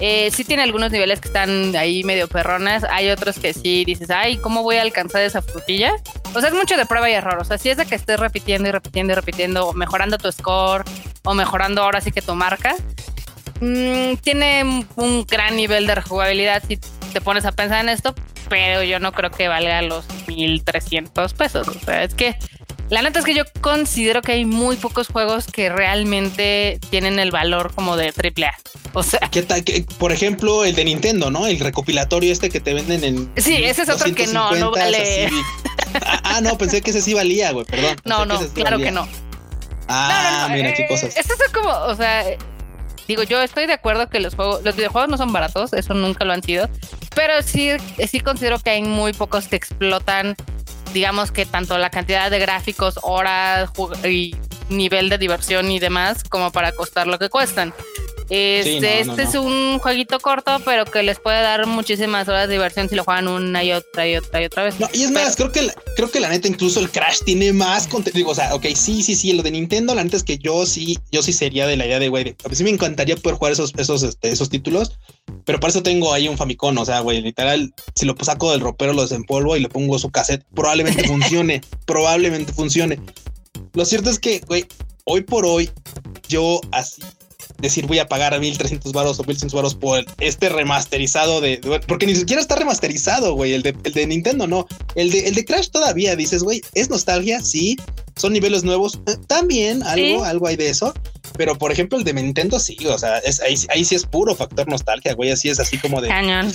Eh, 0.00 0.32
sí 0.34 0.42
tiene 0.42 0.64
algunos 0.64 0.90
niveles 0.90 1.20
que 1.20 1.28
están 1.28 1.76
ahí 1.76 2.02
medio 2.02 2.26
perrones. 2.26 2.82
Hay 2.90 3.08
otros 3.08 3.38
que 3.38 3.54
sí 3.54 3.84
dices, 3.84 4.10
ay, 4.10 4.36
¿cómo 4.38 4.64
voy 4.64 4.78
a 4.78 4.82
alcanzar 4.82 5.22
esa 5.22 5.42
frutilla? 5.42 5.92
O 6.34 6.40
sea, 6.40 6.48
es 6.48 6.54
mucho 6.56 6.76
de 6.76 6.86
prueba 6.86 7.08
y 7.08 7.12
error. 7.12 7.38
O 7.40 7.44
sea, 7.44 7.56
si 7.56 7.70
es 7.70 7.76
de 7.76 7.86
que 7.86 7.94
estés 7.94 8.18
repitiendo 8.18 8.68
y 8.68 8.72
repitiendo 8.72 9.12
y 9.12 9.14
repitiendo, 9.14 9.72
mejorando 9.74 10.18
tu 10.18 10.32
score 10.32 10.82
o 11.22 11.34
mejorando 11.34 11.84
ahora 11.84 12.00
sí 12.00 12.10
que 12.10 12.20
tu 12.20 12.34
marca. 12.34 12.74
Mm, 13.60 14.14
tiene 14.22 14.86
un 14.96 15.24
gran 15.24 15.54
nivel 15.54 15.86
de 15.86 15.94
rejugabilidad 15.94 16.64
si 16.66 16.80
te 17.12 17.20
pones 17.20 17.44
a 17.44 17.52
pensar 17.52 17.80
en 17.80 17.88
esto, 17.88 18.14
pero 18.48 18.82
yo 18.82 18.98
no 19.00 19.12
creo 19.12 19.30
que 19.30 19.48
valga 19.48 19.82
los 19.82 20.04
1300 20.26 21.34
pesos. 21.34 21.68
O 21.68 21.74
sea, 21.84 22.04
es 22.04 22.14
que 22.14 22.36
La 22.90 23.02
neta 23.02 23.18
es 23.18 23.26
que 23.26 23.34
yo 23.34 23.42
considero 23.60 24.22
que 24.22 24.32
hay 24.32 24.46
muy 24.46 24.76
pocos 24.76 25.08
juegos 25.08 25.46
que 25.46 25.68
realmente 25.68 26.78
tienen 26.88 27.18
el 27.18 27.30
valor 27.30 27.70
como 27.74 27.98
de 27.98 28.12
AAA. 28.16 28.54
O 28.94 29.02
sea, 29.02 29.20
¿Qué 29.30 29.42
tal? 29.42 29.62
que- 29.62 29.84
por 29.98 30.10
ejemplo, 30.10 30.64
el 30.64 30.74
de 30.74 30.86
Nintendo, 30.86 31.30
¿no? 31.30 31.46
El 31.46 31.60
recopilatorio 31.60 32.32
este 32.32 32.48
que 32.48 32.60
te 32.60 32.72
venden 32.72 33.04
en. 33.04 33.30
Sí, 33.36 33.56
ese 33.62 33.82
es 33.82 33.90
otro 33.90 34.14
que 34.14 34.26
no, 34.28 34.52
no 34.52 34.70
250, 34.70 34.80
vale. 34.84 35.30
Ah, 36.02 36.20
ah, 36.36 36.40
no, 36.40 36.56
pensé 36.56 36.80
que 36.80 36.90
ese 36.90 37.02
sí 37.02 37.12
valía, 37.12 37.50
güey, 37.52 37.66
perdón. 37.66 37.96
no, 38.06 38.20
Pensé 38.26 38.32
no, 38.34 38.40
sí 38.40 38.48
claro 38.54 38.76
valía. 38.78 38.86
que 38.86 38.92
no. 38.92 39.08
Ah, 39.86 40.08
no, 40.10 40.30
no, 40.30 40.48
no, 40.48 40.54
mira 40.54 40.68
eh, 40.70 40.74
qué 40.74 40.86
cosas. 40.86 41.14
Estos 41.14 41.36
son 41.36 41.52
como, 41.62 41.70
o 41.70 41.94
sea, 41.94 42.24
digo, 43.08 43.22
yo 43.24 43.42
estoy 43.42 43.66
de 43.66 43.72
acuerdo 43.72 44.08
que 44.08 44.20
los 44.20 44.34
juegos, 44.34 44.62
los 44.62 44.76
videojuegos 44.76 45.10
no 45.10 45.16
son 45.16 45.32
baratos, 45.32 45.72
eso 45.72 45.94
nunca 45.94 46.24
lo 46.24 46.34
han 46.34 46.42
sido, 46.42 46.68
pero 47.16 47.42
sí, 47.42 47.70
sí 48.06 48.20
considero 48.20 48.58
que 48.60 48.70
hay 48.70 48.82
muy 48.82 49.14
pocos 49.14 49.48
que 49.48 49.56
explotan, 49.56 50.36
digamos 50.92 51.32
que 51.32 51.46
tanto 51.46 51.76
la 51.78 51.90
cantidad 51.90 52.30
de 52.30 52.38
gráficos, 52.38 53.00
horas 53.02 53.70
y 54.04 54.36
nivel 54.68 55.08
de 55.08 55.18
diversión 55.18 55.70
y 55.70 55.78
demás, 55.78 56.22
como 56.22 56.52
para 56.52 56.72
costar 56.72 57.06
lo 57.06 57.18
que 57.18 57.30
cuestan. 57.30 57.72
Este, 58.30 58.68
Sí, 58.68 58.80
no, 58.80 59.14
este 59.14 59.24
no. 59.24 59.28
es 59.28 59.34
un 59.34 59.78
jueguito 59.78 60.20
corto, 60.20 60.58
pero 60.64 60.84
que 60.84 61.02
les 61.02 61.18
puede 61.18 61.40
dar 61.40 61.66
muchísimas 61.66 62.28
horas 62.28 62.46
de 62.48 62.54
diversión 62.54 62.88
si 62.88 62.94
lo 62.94 63.04
juegan 63.04 63.28
una 63.28 63.64
y 63.64 63.72
otra 63.72 64.06
y 64.06 64.16
otra 64.16 64.42
y 64.42 64.44
otra 64.44 64.64
vez. 64.64 64.78
No, 64.78 64.88
y 64.92 65.02
es 65.02 65.10
más, 65.10 65.36
creo 65.36 65.50
que 65.50 65.62
la, 65.62 65.74
creo 65.96 66.10
que 66.10 66.20
la 66.20 66.28
neta, 66.28 66.46
incluso 66.46 66.80
el 66.80 66.90
Crash 66.90 67.20
tiene 67.24 67.52
más 67.52 67.86
contenido. 67.86 68.28
O 68.28 68.34
sea, 68.34 68.54
ok, 68.54 68.66
sí, 68.74 69.02
sí, 69.02 69.14
sí, 69.14 69.32
lo 69.32 69.42
de 69.42 69.50
Nintendo, 69.50 69.94
la 69.94 70.04
neta 70.04 70.16
es 70.16 70.24
que 70.24 70.38
yo 70.38 70.66
sí, 70.66 70.98
yo 71.10 71.22
sí 71.22 71.32
sería 71.32 71.66
de 71.66 71.76
la 71.76 71.86
idea 71.86 71.98
de 71.98 72.08
güey. 72.08 72.36
A 72.44 72.48
mí 72.48 72.54
sí 72.54 72.64
me 72.64 72.70
encantaría 72.70 73.16
poder 73.16 73.38
jugar 73.38 73.52
esos, 73.52 73.72
esos, 73.78 74.02
este, 74.02 74.30
esos 74.30 74.50
títulos, 74.50 74.98
pero 75.44 75.58
para 75.58 75.70
eso 75.70 75.82
tengo 75.82 76.12
ahí 76.12 76.28
un 76.28 76.36
Famicom. 76.36 76.76
O 76.76 76.84
sea, 76.84 77.00
güey, 77.00 77.22
literal, 77.22 77.72
si 77.94 78.04
lo 78.04 78.14
saco 78.20 78.52
del 78.52 78.60
ropero, 78.60 78.92
lo 78.92 79.02
desempolvo 79.02 79.56
y 79.56 79.60
le 79.60 79.68
pongo 79.68 79.98
su 79.98 80.10
cassette, 80.10 80.44
probablemente 80.54 81.04
funcione, 81.08 81.62
probablemente 81.86 82.52
funcione. 82.52 83.00
Lo 83.72 83.84
cierto 83.84 84.10
es 84.10 84.18
que, 84.18 84.40
güey, 84.40 84.66
hoy 85.04 85.22
por 85.22 85.46
hoy, 85.46 85.70
yo 86.28 86.60
así 86.72 87.02
decir 87.58 87.86
voy 87.86 87.98
a 87.98 88.06
pagar 88.08 88.38
1300 88.38 88.92
varos 88.92 89.18
o 89.18 89.24
1100 89.24 89.50
varos 89.52 89.74
por 89.74 90.04
este 90.20 90.48
remasterizado 90.48 91.40
de, 91.40 91.56
de- 91.58 91.80
porque 91.80 92.06
ni 92.06 92.14
siquiera 92.14 92.40
está 92.40 92.56
remasterizado, 92.56 93.34
güey, 93.34 93.52
el 93.52 93.62
de, 93.62 93.74
el 93.84 93.92
de 93.92 94.06
Nintendo 94.06 94.46
no, 94.46 94.66
el 94.94 95.10
de, 95.10 95.26
el 95.28 95.34
de 95.34 95.44
Crash 95.44 95.68
todavía 95.70 96.14
dices, 96.16 96.42
güey, 96.42 96.62
es 96.74 96.88
nostalgia, 96.90 97.40
sí, 97.40 97.76
son 98.18 98.32
niveles 98.34 98.64
nuevos, 98.64 99.00
también 99.26 99.82
algo, 99.82 100.04
Sí. 100.04 100.14
algo 100.24 100.46
hay 100.46 100.56
de 100.56 100.68
eso, 100.68 100.92
pero 101.36 101.56
por 101.56 101.72
ejemplo 101.72 101.96
el 101.98 102.04
de 102.04 102.12
Nintendo 102.12 102.58
sí, 102.58 102.76
o 102.86 102.98
sea, 102.98 103.18
es, 103.18 103.40
ahí, 103.40 103.54
ahí 103.70 103.84
sí 103.84 103.94
es 103.94 104.04
puro 104.04 104.34
factor 104.36 104.68
nostalgia, 104.68 105.14
güey, 105.14 105.30
así 105.30 105.48
es 105.48 105.58
así 105.60 105.78
como 105.78 106.00
de, 106.00 106.08
Cañón. 106.08 106.52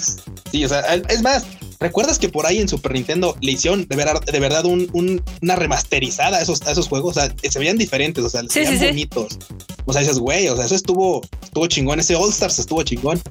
Sí, 0.51 0.63
o 0.65 0.69
sea, 0.69 0.81
es 1.09 1.21
más, 1.21 1.45
¿recuerdas 1.79 2.19
que 2.19 2.29
por 2.29 2.45
ahí 2.45 2.59
en 2.59 2.67
Super 2.67 2.91
Nintendo 2.93 3.35
le 3.41 3.53
hicieron 3.53 3.87
de 3.87 3.95
verdad, 3.95 4.21
de 4.21 4.39
verdad 4.39 4.65
un- 4.65 4.89
un- 4.93 5.23
una 5.41 5.55
remasterizada 5.55 6.37
a 6.37 6.41
esos, 6.41 6.61
a 6.63 6.71
esos 6.71 6.87
juegos? 6.87 7.17
O 7.17 7.19
sea, 7.21 7.33
se 7.49 7.59
veían 7.59 7.77
diferentes, 7.77 8.23
o 8.23 8.29
sea, 8.29 8.41
se 8.43 8.47
Sí, 8.49 8.59
veían 8.59 8.73
sí, 8.73 8.79
sí. 8.79 8.85
bonitos. 8.87 9.37
O 9.85 9.93
sea, 9.93 10.01
dices, 10.01 10.19
güey, 10.19 10.47
o 10.49 10.55
sea, 10.55 10.65
eso 10.65 10.75
estuvo, 10.75 11.21
estuvo 11.43 11.67
chingón, 11.67 11.99
ese 11.99 12.15
All 12.15 12.29
Stars 12.29 12.59
estuvo 12.59 12.83
chingón. 12.83 13.21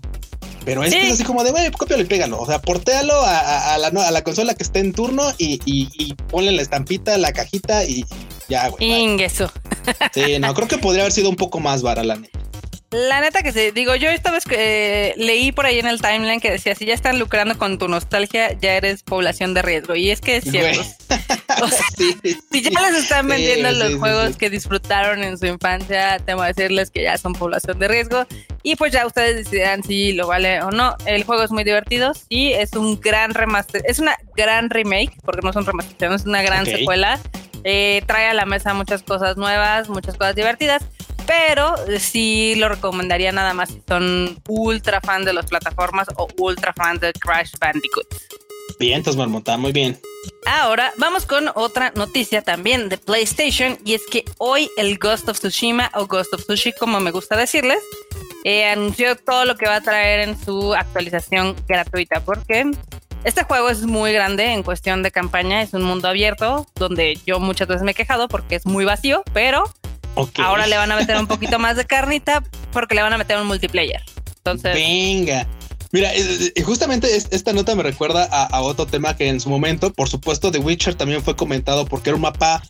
Pero 0.64 0.84
este 0.84 1.06
es 1.08 1.12
así 1.14 1.24
como 1.24 1.42
de, 1.44 1.50
güey, 1.50 1.70
cópialo 1.72 2.02
y 2.02 2.06
pégalo. 2.06 2.38
O 2.38 2.46
sea, 2.46 2.60
portéalo 2.60 3.14
a, 3.14 3.38
a- 3.38 3.74
a 3.74 3.78
la, 3.78 3.90
no- 3.90 4.00
a 4.02 4.10
la 4.10 4.22
consola 4.22 4.54
que 4.54 4.62
esté 4.62 4.78
en 4.80 4.92
turno 4.92 5.24
y, 5.38 5.60
y, 5.64 5.88
y 5.98 6.14
ponle 6.14 6.52
la 6.52 6.62
estampita, 6.62 7.16
la 7.18 7.32
cajita 7.32 7.84
y 7.84 8.04
ya, 8.48 8.68
güey. 8.68 8.88
bye. 8.88 8.98
Ingeso. 9.00 9.50
Sí, 10.14 10.38
no, 10.38 10.54
creo 10.54 10.68
que 10.68 10.78
podría 10.78 11.02
haber 11.02 11.12
sido 11.12 11.28
un 11.30 11.36
poco 11.36 11.58
más 11.58 11.82
vara, 11.82 12.04
la 12.04 12.16
neta. 12.16 12.38
La 12.92 13.22
neta 13.22 13.42
que 13.42 13.52
sí, 13.52 13.70
digo, 13.70 13.94
yo 13.96 14.10
esta 14.10 14.30
vez 14.30 14.44
que 14.44 14.56
eh, 14.58 15.14
leí 15.16 15.50
por 15.50 15.64
ahí 15.64 15.78
en 15.78 15.86
el 15.86 16.02
timeline 16.02 16.40
que 16.40 16.50
decía, 16.50 16.74
si 16.74 16.84
ya 16.84 16.92
están 16.92 17.18
lucrando 17.18 17.56
con 17.56 17.78
tu 17.78 17.88
nostalgia, 17.88 18.52
ya 18.52 18.74
eres 18.74 19.02
población 19.02 19.54
de 19.54 19.62
riesgo. 19.62 19.94
Y 19.94 20.10
es 20.10 20.20
que 20.20 20.36
es 20.36 20.44
cierto. 20.44 20.82
Güey. 20.82 21.20
O 21.62 21.68
sea, 21.68 21.86
Sí, 21.96 22.16
si 22.50 22.62
ya 22.62 22.90
les 22.90 23.02
están 23.02 23.28
vendiendo 23.28 23.70
sí, 23.70 23.78
los 23.78 23.88
sí, 23.92 23.98
juegos 23.98 24.36
que 24.36 24.50
disfrutaron 24.50 25.24
en 25.24 25.38
su 25.38 25.46
infancia, 25.46 26.18
tengo 26.18 26.42
que 26.42 26.48
decirles 26.48 26.90
que 26.90 27.02
ya 27.02 27.16
son 27.16 27.32
población 27.32 27.78
de 27.78 27.88
riesgo. 27.88 28.26
Y 28.62 28.76
pues 28.76 28.92
ya 28.92 29.06
ustedes 29.06 29.36
decidirán 29.36 29.82
si 29.82 30.12
lo 30.12 30.26
vale 30.26 30.62
o 30.62 30.70
no. 30.70 30.94
El 31.06 31.24
juego 31.24 31.42
es 31.44 31.50
muy 31.50 31.64
divertido. 31.64 32.12
Sí, 32.14 32.52
es 32.52 32.74
un 32.74 33.00
gran 33.00 33.32
remaster. 33.32 33.82
Es 33.86 34.00
una 34.00 34.16
gran 34.36 34.68
remake, 34.68 35.12
porque 35.24 35.40
no 35.42 35.52
son 35.54 35.64
remasterizaciones, 35.64 36.22
es 36.22 36.26
una 36.26 36.42
gran 36.42 36.66
secuela. 36.66 37.18
Eh, 37.64 38.02
trae 38.06 38.26
a 38.26 38.34
la 38.34 38.44
mesa 38.44 38.74
muchas 38.74 39.02
cosas 39.02 39.36
nuevas, 39.36 39.88
muchas 39.88 40.16
cosas 40.16 40.34
divertidas. 40.34 40.82
Pero 41.26 41.74
sí 41.98 42.54
lo 42.56 42.68
recomendaría 42.68 43.32
nada 43.32 43.54
más 43.54 43.70
si 43.70 43.82
son 43.86 44.40
ultra 44.48 45.00
fan 45.00 45.24
de 45.24 45.32
las 45.32 45.46
plataformas 45.46 46.08
o 46.16 46.28
ultra 46.38 46.72
fan 46.72 46.98
de 46.98 47.12
Crash 47.12 47.52
Bandicoot. 47.60 48.06
Bien, 48.78 48.98
entonces 48.98 49.18
Marmota, 49.18 49.56
muy 49.56 49.72
bien. 49.72 50.00
Ahora 50.46 50.92
vamos 50.98 51.26
con 51.26 51.50
otra 51.54 51.92
noticia 51.94 52.42
también 52.42 52.88
de 52.88 52.98
PlayStation 52.98 53.78
y 53.84 53.94
es 53.94 54.02
que 54.10 54.24
hoy 54.38 54.70
el 54.76 54.98
Ghost 54.98 55.28
of 55.28 55.38
Tsushima 55.38 55.90
o 55.94 56.06
Ghost 56.06 56.34
of 56.34 56.44
Tsushi 56.44 56.72
como 56.72 57.00
me 57.00 57.10
gusta 57.10 57.36
decirles 57.36 57.78
eh, 58.44 58.66
anunció 58.66 59.16
todo 59.16 59.44
lo 59.44 59.56
que 59.56 59.66
va 59.66 59.76
a 59.76 59.80
traer 59.80 60.28
en 60.28 60.40
su 60.40 60.74
actualización 60.74 61.56
gratuita 61.68 62.20
porque 62.24 62.70
este 63.24 63.44
juego 63.44 63.68
es 63.68 63.82
muy 63.82 64.12
grande 64.12 64.46
en 64.52 64.64
cuestión 64.64 65.04
de 65.04 65.12
campaña, 65.12 65.62
es 65.62 65.74
un 65.74 65.84
mundo 65.84 66.08
abierto 66.08 66.66
donde 66.74 67.16
yo 67.24 67.38
muchas 67.38 67.68
veces 67.68 67.84
me 67.84 67.92
he 67.92 67.94
quejado 67.94 68.26
porque 68.26 68.56
es 68.56 68.66
muy 68.66 68.84
vacío, 68.84 69.22
pero 69.32 69.64
Ahora 70.42 70.66
le 70.66 70.76
van 70.76 70.90
a 70.92 70.96
meter 70.96 71.16
un 71.16 71.26
poquito 71.26 71.58
más 71.58 71.76
de 71.76 71.84
carnita 71.86 72.42
porque 72.72 72.94
le 72.94 73.02
van 73.02 73.12
a 73.12 73.18
meter 73.18 73.38
un 73.38 73.46
multiplayer. 73.46 74.02
Entonces, 74.38 74.74
Venga. 74.74 75.46
Mira, 75.92 76.12
eh, 76.14 76.52
eh, 76.54 76.62
justamente 76.62 77.14
es- 77.16 77.28
esta 77.32 77.52
nota 77.52 77.74
me 77.74 77.82
recuerda 77.82 78.26
a, 78.32 78.44
a 78.46 78.62
otro 78.62 78.86
tema 78.86 79.14
que 79.16 79.28
en 79.28 79.40
su 79.40 79.50
momento, 79.50 79.92
por 79.92 80.08
supuesto, 80.08 80.50
The 80.50 80.58
Witcher 80.58 80.94
también 80.94 81.22
fue 81.22 81.36
comentado 81.36 81.84
porque 81.84 82.10
era 82.10 82.16
un 82.16 82.22
mapa 82.22 82.62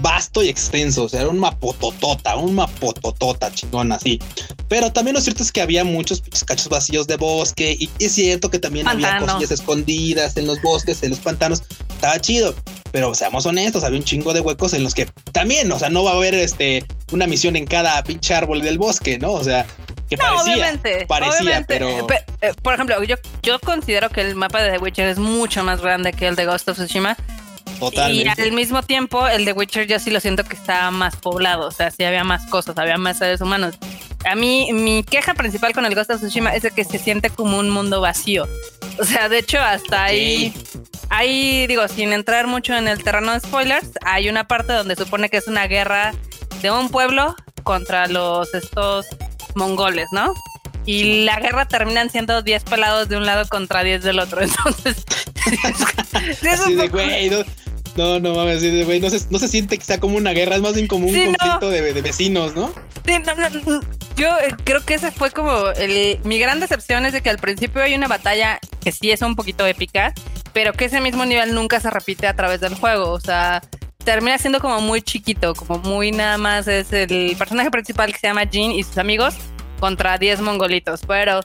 vasto 0.00 0.44
y 0.44 0.48
extenso, 0.48 1.02
o 1.04 1.08
sea, 1.08 1.22
era 1.22 1.28
un 1.28 1.40
mapototota, 1.40 2.36
un 2.36 2.54
mapototota 2.54 3.52
chingón 3.52 3.90
así. 3.90 4.20
Pero 4.68 4.92
también 4.92 5.14
lo 5.16 5.20
cierto 5.20 5.42
es 5.42 5.50
que 5.50 5.60
había 5.60 5.82
muchos 5.82 6.22
cachos 6.46 6.68
vacíos 6.68 7.08
de 7.08 7.16
bosque 7.16 7.76
y 7.78 7.90
es 7.98 8.12
cierto 8.12 8.48
que 8.48 8.60
también 8.60 8.86
había 8.86 9.08
cosillas 9.32 9.50
escondidas 9.50 10.36
en 10.36 10.46
los 10.46 10.62
bosques, 10.62 11.02
en 11.02 11.10
los 11.10 11.18
pantanos. 11.18 11.62
Estaba 11.90 12.20
chido, 12.20 12.54
pero 12.92 13.14
seamos 13.14 13.44
honestos, 13.46 13.84
había 13.84 13.98
un 13.98 14.04
chingo 14.04 14.32
de 14.32 14.40
huecos 14.40 14.72
en 14.74 14.82
los 14.84 14.94
que 14.94 15.06
también, 15.32 15.70
o 15.72 15.78
sea, 15.78 15.90
no 15.90 16.04
va 16.04 16.12
a 16.12 16.14
haber 16.14 16.34
este 16.34 16.84
una 17.12 17.26
misión 17.26 17.56
en 17.56 17.66
cada 17.66 18.02
pinche 18.04 18.34
árbol 18.34 18.60
del 18.62 18.78
bosque, 18.78 19.18
¿no? 19.18 19.32
O 19.32 19.44
sea, 19.44 19.66
que 20.08 20.16
No, 20.16 20.24
parecía, 20.24 20.52
obviamente. 20.54 21.06
parecía, 21.06 21.40
obviamente. 21.40 21.66
pero 21.68 22.06
Pe- 22.06 22.24
eh, 22.40 22.52
por 22.62 22.74
ejemplo, 22.74 23.02
yo, 23.04 23.16
yo 23.42 23.58
considero 23.60 24.08
que 24.10 24.20
el 24.22 24.34
mapa 24.34 24.62
de 24.62 24.72
The 24.72 24.78
Witcher 24.78 25.08
es 25.08 25.18
mucho 25.18 25.62
más 25.64 25.80
grande 25.82 26.12
que 26.12 26.26
el 26.28 26.36
de 26.36 26.46
Ghost 26.46 26.68
of 26.68 26.78
Tsushima. 26.78 27.16
totalmente. 27.78 28.42
Y 28.42 28.44
al 28.44 28.52
mismo 28.52 28.82
tiempo, 28.82 29.28
el 29.28 29.44
de 29.44 29.52
Witcher 29.52 29.86
yo 29.86 29.98
sí 29.98 30.10
lo 30.10 30.20
siento 30.20 30.44
que 30.44 30.56
está 30.56 30.90
más 30.90 31.16
poblado. 31.16 31.66
O 31.68 31.70
sea, 31.70 31.90
sí 31.90 32.04
había 32.04 32.24
más 32.24 32.46
cosas, 32.46 32.76
había 32.78 32.96
más 32.96 33.18
seres 33.18 33.40
humanos. 33.40 33.74
A 34.24 34.34
mí, 34.34 34.72
mi 34.72 35.04
queja 35.04 35.34
principal 35.34 35.72
con 35.72 35.84
el 35.84 35.94
Ghost 35.94 36.10
of 36.10 36.20
Tsushima 36.20 36.54
es 36.54 36.62
de 36.62 36.70
que 36.70 36.84
se 36.84 36.98
siente 36.98 37.30
como 37.30 37.58
un 37.58 37.70
mundo 37.70 38.00
vacío. 38.00 38.46
O 38.98 39.04
sea, 39.04 39.28
de 39.28 39.38
hecho, 39.38 39.58
hasta 39.60 40.04
ahí, 40.04 40.52
ahí, 41.08 41.66
digo, 41.66 41.86
sin 41.88 42.12
entrar 42.12 42.46
mucho 42.46 42.74
en 42.74 42.88
el 42.88 43.02
terreno 43.02 43.32
de 43.32 43.40
spoilers, 43.40 43.90
hay 44.04 44.28
una 44.28 44.48
parte 44.48 44.72
donde 44.72 44.96
supone 44.96 45.28
que 45.28 45.36
es 45.36 45.46
una 45.46 45.66
guerra 45.66 46.12
de 46.62 46.70
un 46.70 46.88
pueblo 46.88 47.36
contra 47.62 48.08
los 48.08 48.52
estos 48.54 49.06
mongoles, 49.54 50.08
¿no? 50.12 50.34
Y 50.84 51.24
la 51.24 51.38
guerra 51.38 51.68
terminan 51.68 52.10
siendo 52.10 52.42
10 52.42 52.64
pelados 52.64 53.08
de 53.08 53.16
un 53.16 53.26
lado 53.26 53.46
contra 53.48 53.82
10 53.84 54.02
del 54.02 54.18
otro. 54.18 54.40
Entonces, 54.42 55.04
es 56.42 56.76
de, 56.76 56.88
güey, 56.88 57.30
no, 57.98 58.20
no, 58.20 58.34
mames, 58.34 58.62
güey, 58.86 59.00
no 59.00 59.10
se, 59.10 59.20
no 59.30 59.38
se 59.38 59.48
siente 59.48 59.76
que 59.76 59.84
sea 59.84 60.00
como 60.00 60.16
una 60.16 60.30
guerra, 60.32 60.56
es 60.56 60.62
más 60.62 60.74
bien 60.74 60.86
como 60.86 61.06
un 61.06 61.12
Sí, 61.14 61.26
no. 61.26 61.34
conflicto 61.38 61.68
de, 61.70 61.92
de 61.92 62.00
vecinos, 62.02 62.54
¿no? 62.56 62.72
Sí, 63.04 63.12
no, 63.26 63.34
no, 63.34 63.48
no. 63.50 63.80
Yo 64.16 64.28
eh, 64.38 64.54
creo 64.64 64.84
que 64.84 64.94
ese 64.94 65.10
fue 65.10 65.30
como 65.30 65.68
el, 65.76 66.18
mi 66.24 66.38
gran 66.38 66.60
decepción 66.60 67.04
es 67.06 67.12
de 67.12 67.20
que 67.20 67.30
al 67.30 67.38
principio 67.38 67.82
hay 67.82 67.94
una 67.94 68.08
batalla 68.08 68.58
que 68.82 68.92
sí 68.92 69.10
es 69.10 69.20
un 69.22 69.36
poquito 69.36 69.66
épica, 69.66 70.14
pero 70.52 70.72
que 70.72 70.86
ese 70.86 71.00
mismo 71.00 71.24
nivel 71.24 71.54
nunca 71.54 71.78
se 71.80 71.90
repite 71.90 72.26
a 72.26 72.34
través 72.34 72.60
del 72.60 72.74
juego. 72.74 73.10
O 73.10 73.20
sea, 73.20 73.62
termina 74.04 74.38
siendo 74.38 74.60
como 74.60 74.80
muy 74.80 75.02
chiquito, 75.02 75.54
como 75.54 75.78
muy 75.80 76.10
nada 76.12 76.38
más 76.38 76.66
es 76.68 76.92
el 76.92 77.36
personaje 77.38 77.70
principal 77.70 78.12
que 78.12 78.18
se 78.18 78.26
llama 78.26 78.46
Jin 78.50 78.72
y 78.72 78.82
sus 78.82 78.98
amigos 78.98 79.34
contra 79.80 80.18
10 80.18 80.40
mongolitos. 80.40 81.00
Pero 81.06 81.40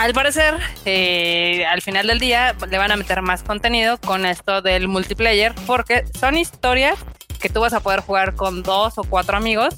al 0.00 0.14
parecer, 0.14 0.54
eh, 0.86 1.66
al 1.66 1.82
final 1.82 2.06
del 2.06 2.18
día 2.18 2.56
le 2.70 2.78
van 2.78 2.90
a 2.90 2.96
meter 2.96 3.20
más 3.20 3.42
contenido 3.42 3.98
con 3.98 4.24
esto 4.24 4.62
del 4.62 4.88
multiplayer, 4.88 5.54
porque 5.66 6.04
son 6.18 6.38
historias 6.38 6.98
que 7.38 7.50
tú 7.50 7.60
vas 7.60 7.74
a 7.74 7.80
poder 7.80 8.00
jugar 8.00 8.34
con 8.34 8.62
dos 8.62 8.96
o 8.96 9.04
cuatro 9.04 9.36
amigos 9.36 9.74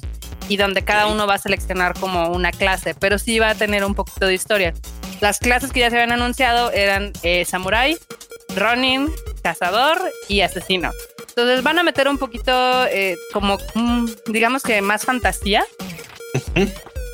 y 0.47 0.55
donde 0.55 0.81
cada 0.81 1.07
uno 1.07 1.27
va 1.27 1.33
a 1.33 1.39
seleccionar 1.39 1.99
como 1.99 2.29
una 2.29 2.51
clase, 2.51 2.95
pero 2.95 3.19
sí 3.19 3.37
va 3.39 3.49
a 3.49 3.55
tener 3.55 3.83
un 3.83 3.95
poquito 3.95 4.25
de 4.25 4.33
historia. 4.33 4.73
Las 5.19 5.39
clases 5.39 5.73
que 5.73 5.81
ya 5.81 5.89
se 5.89 5.97
habían 5.97 6.13
anunciado 6.13 6.71
eran 6.71 7.11
eh, 7.23 7.43
Samurai, 7.43 7.97
Ronin, 8.55 9.11
Cazador 9.41 9.99
y 10.29 10.39
Asesino. 10.39 10.91
Entonces 11.27 11.63
van 11.63 11.79
a 11.79 11.83
meter 11.83 12.07
un 12.07 12.17
poquito 12.17 12.85
eh, 12.85 13.17
como, 13.33 13.57
mm, 13.75 14.05
digamos 14.27 14.63
que 14.63 14.81
más 14.81 15.03
fantasía, 15.03 15.65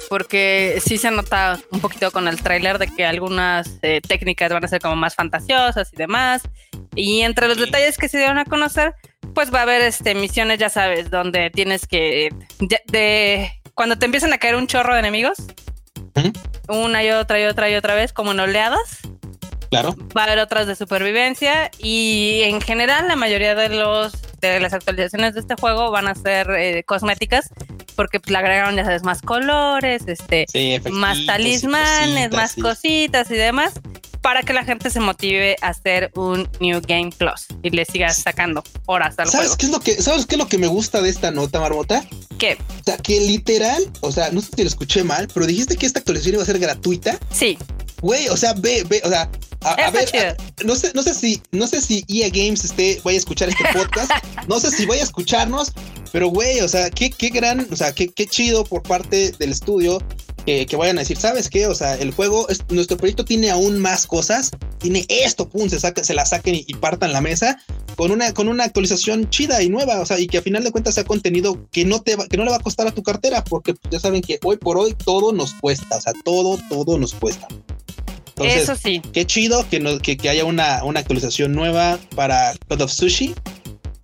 porque 0.09 0.79
sí 0.83 0.97
se 0.97 1.11
nota 1.11 1.59
un 1.71 1.79
poquito 1.79 2.11
con 2.11 2.27
el 2.27 2.41
tráiler 2.41 2.79
de 2.79 2.87
que 2.87 3.05
algunas 3.05 3.77
eh, 3.81 4.01
técnicas 4.05 4.51
van 4.51 4.65
a 4.65 4.67
ser 4.67 4.81
como 4.81 4.95
más 4.95 5.15
fantasiosas 5.15 5.91
y 5.93 5.95
demás. 5.95 6.41
Y 6.95 7.21
entre 7.21 7.47
los 7.47 7.57
Sí. 7.57 7.65
detalles 7.65 7.97
que 7.97 8.09
se 8.09 8.17
dieron 8.17 8.37
a 8.39 8.45
conocer, 8.45 8.93
pues 9.35 9.53
va 9.53 9.59
a 9.59 9.63
haber 9.63 9.81
este 9.81 10.15
misiones, 10.15 10.57
ya 10.59 10.69
sabes, 10.69 11.09
donde 11.11 11.49
tienes 11.51 11.85
que 11.87 12.29
de, 12.87 13.51
cuando 13.75 13.97
te 13.97 14.05
empiezan 14.05 14.33
a 14.33 14.37
caer 14.39 14.55
un 14.55 14.67
chorro 14.67 14.93
de 14.93 14.99
enemigos, 14.99 15.37
una 16.67 17.03
y 17.03 17.11
otra 17.11 17.39
y 17.39 17.45
otra 17.45 17.69
y 17.69 17.75
otra 17.75 17.93
vez, 17.95 18.11
como 18.11 18.31
en 18.31 18.39
oleadas. 18.39 18.99
Claro. 19.69 19.95
Va 20.17 20.21
a 20.21 20.25
haber 20.25 20.39
otras 20.39 20.67
de 20.67 20.75
supervivencia 20.75 21.69
y 21.77 22.41
en 22.43 22.59
general 22.61 23.07
la 23.07 23.15
mayoría 23.15 23.55
de 23.55 23.69
los 23.69 24.13
de 24.41 24.59
las 24.59 24.73
actualizaciones 24.73 25.33
de 25.33 25.41
este 25.41 25.55
juego 25.55 25.91
van 25.91 26.07
a 26.07 26.15
ser 26.15 26.49
eh, 26.51 26.83
cosméticas 26.85 27.49
porque 27.95 28.19
pues, 28.19 28.31
le 28.31 28.37
agregaron 28.37 28.75
ya 28.75 28.85
sabes 28.85 29.03
más 29.03 29.21
colores, 29.21 30.03
este, 30.07 30.45
más 30.89 31.25
talismanes, 31.25 32.31
más 32.31 32.55
cositas 32.55 33.29
y 33.29 33.35
demás 33.35 33.73
para 34.21 34.43
que 34.43 34.53
la 34.53 34.63
gente 34.63 34.89
se 34.89 34.99
motive 34.99 35.55
a 35.61 35.69
hacer 35.69 36.11
un 36.15 36.49
New 36.59 36.81
Game 36.85 37.11
Plus 37.17 37.47
y 37.63 37.69
le 37.69 37.85
siga 37.85 38.09
sacando 38.09 38.63
horas 38.85 39.15
al 39.17 39.29
¿Sabes 39.29 39.49
juego. 39.49 39.57
Qué 39.57 39.65
es 39.65 39.71
lo 39.71 39.79
que, 39.79 40.01
¿Sabes 40.01 40.25
qué 40.25 40.35
es 40.35 40.39
lo 40.39 40.47
que 40.47 40.57
me 40.57 40.67
gusta 40.67 41.01
de 41.01 41.09
esta 41.09 41.31
nota, 41.31 41.59
Marmota? 41.59 42.05
¿Qué? 42.37 42.57
O 42.79 42.83
sea, 42.83 42.97
que 42.97 43.19
literal, 43.21 43.81
o 44.01 44.11
sea, 44.11 44.29
no 44.31 44.41
sé 44.41 44.49
si 44.55 44.63
lo 44.63 44.67
escuché 44.67 45.03
mal, 45.03 45.27
pero 45.33 45.45
dijiste 45.45 45.77
que 45.77 45.85
esta 45.85 45.99
actualización 45.99 46.35
iba 46.35 46.43
a 46.43 46.45
ser 46.45 46.59
gratuita. 46.59 47.17
Sí. 47.31 47.57
Güey, 48.01 48.29
o 48.29 48.37
sea, 48.37 48.53
ve, 48.53 48.85
ve, 48.87 49.01
o 49.03 49.09
sea, 49.09 49.29
a, 49.61 49.91
ver, 49.91 50.37
no 50.63 50.75
sé, 50.75 50.91
no 50.93 51.03
sé 51.03 51.13
si, 51.13 51.41
no 51.51 51.67
sé 51.67 51.81
si 51.81 52.05
EA 52.07 52.29
Games 52.29 52.63
esté, 52.63 53.01
vaya 53.03 53.17
a 53.17 53.19
escuchar 53.19 53.49
este 53.49 53.63
podcast, 53.73 54.11
no 54.47 54.59
sé 54.59 54.71
si 54.71 54.85
vaya 54.85 55.01
a 55.01 55.05
escucharnos, 55.05 55.73
pero 56.11 56.29
güey, 56.29 56.61
o 56.61 56.67
sea, 56.67 56.89
qué, 56.89 57.09
qué 57.09 57.29
gran, 57.29 57.67
o 57.71 57.75
sea, 57.75 57.93
qué, 57.93 58.07
qué 58.07 58.25
chido 58.25 58.63
por 58.63 58.83
parte 58.83 59.31
del 59.37 59.51
estudio 59.51 59.99
que, 60.45 60.65
que, 60.65 60.75
vayan 60.77 60.97
a 60.97 61.01
decir, 61.01 61.17
¿sabes 61.17 61.49
qué? 61.49 61.67
O 61.67 61.75
sea, 61.75 61.95
el 61.95 62.11
juego, 62.11 62.47
es, 62.47 62.63
nuestro 62.69 62.97
proyecto 62.97 63.25
tiene 63.25 63.49
aún 63.49 63.79
más 63.79 64.07
cosas, 64.07 64.51
tiene 64.77 65.05
esto, 65.09 65.49
pum, 65.49 65.69
se, 65.69 65.79
saca, 65.79 66.03
se 66.03 66.13
la 66.13 66.25
saquen 66.25 66.55
y, 66.55 66.63
y, 66.65 66.75
partan 66.75 67.11
la 67.11 67.21
mesa 67.21 67.61
con 67.97 68.11
una, 68.11 68.33
con 68.33 68.47
una 68.47 68.63
actualización 68.63 69.29
chida 69.29 69.61
y 69.61 69.69
nueva, 69.69 69.99
o 69.99 70.05
sea, 70.05 70.19
y 70.19 70.27
que 70.27 70.37
a 70.37 70.41
final 70.41 70.63
de 70.63 70.71
cuentas 70.71 70.95
sea 70.95 71.03
contenido 71.03 71.67
que 71.69 71.83
no 71.83 72.01
te 72.01 72.15
va, 72.15 72.27
que 72.27 72.37
no 72.37 72.45
le 72.45 72.51
va 72.51 72.57
a 72.57 72.61
costar 72.61 72.87
a 72.87 72.91
tu 72.91 73.03
cartera, 73.03 73.43
porque 73.43 73.75
ya 73.91 73.99
saben 73.99 74.21
que 74.21 74.39
hoy 74.43 74.55
por 74.55 74.77
hoy 74.77 74.93
todo 74.93 75.33
nos 75.33 75.53
cuesta, 75.55 75.97
o 75.97 76.01
sea, 76.01 76.13
todo, 76.23 76.57
todo 76.69 76.97
nos 76.97 77.13
cuesta. 77.13 77.47
Entonces, 78.39 78.63
Eso 78.63 78.75
sí. 78.75 79.01
Qué 79.13 79.25
chido 79.25 79.67
que, 79.69 79.79
no, 79.79 79.99
que, 79.99 80.15
que, 80.15 80.29
haya 80.29 80.45
una, 80.45 80.83
una 80.83 81.01
actualización 81.01 81.53
nueva 81.53 81.99
para 82.15 82.53
God 82.69 82.81
of 82.81 82.91
Sushi. 82.91 83.35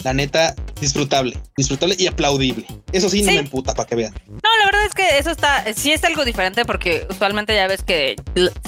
La 0.04 0.14
neta, 0.14 0.54
disfrutable, 0.80 1.36
disfrutable 1.58 1.96
y 1.98 2.06
aplaudible. 2.06 2.68
Eso 2.92 3.10
sí, 3.10 3.24
no 3.24 3.32
me 3.32 3.40
emputa 3.40 3.74
para 3.74 3.88
que 3.88 3.96
vean. 3.96 4.14
No, 4.28 4.50
la 4.60 4.66
verdad 4.66 4.86
es 4.86 4.94
que 4.94 5.18
eso 5.18 5.32
está, 5.32 5.66
sí 5.74 5.94
es 5.94 6.04
algo 6.04 6.24
diferente 6.24 6.64
porque 6.64 7.08
usualmente 7.10 7.56
ya 7.56 7.66
ves 7.66 7.82
que 7.82 8.16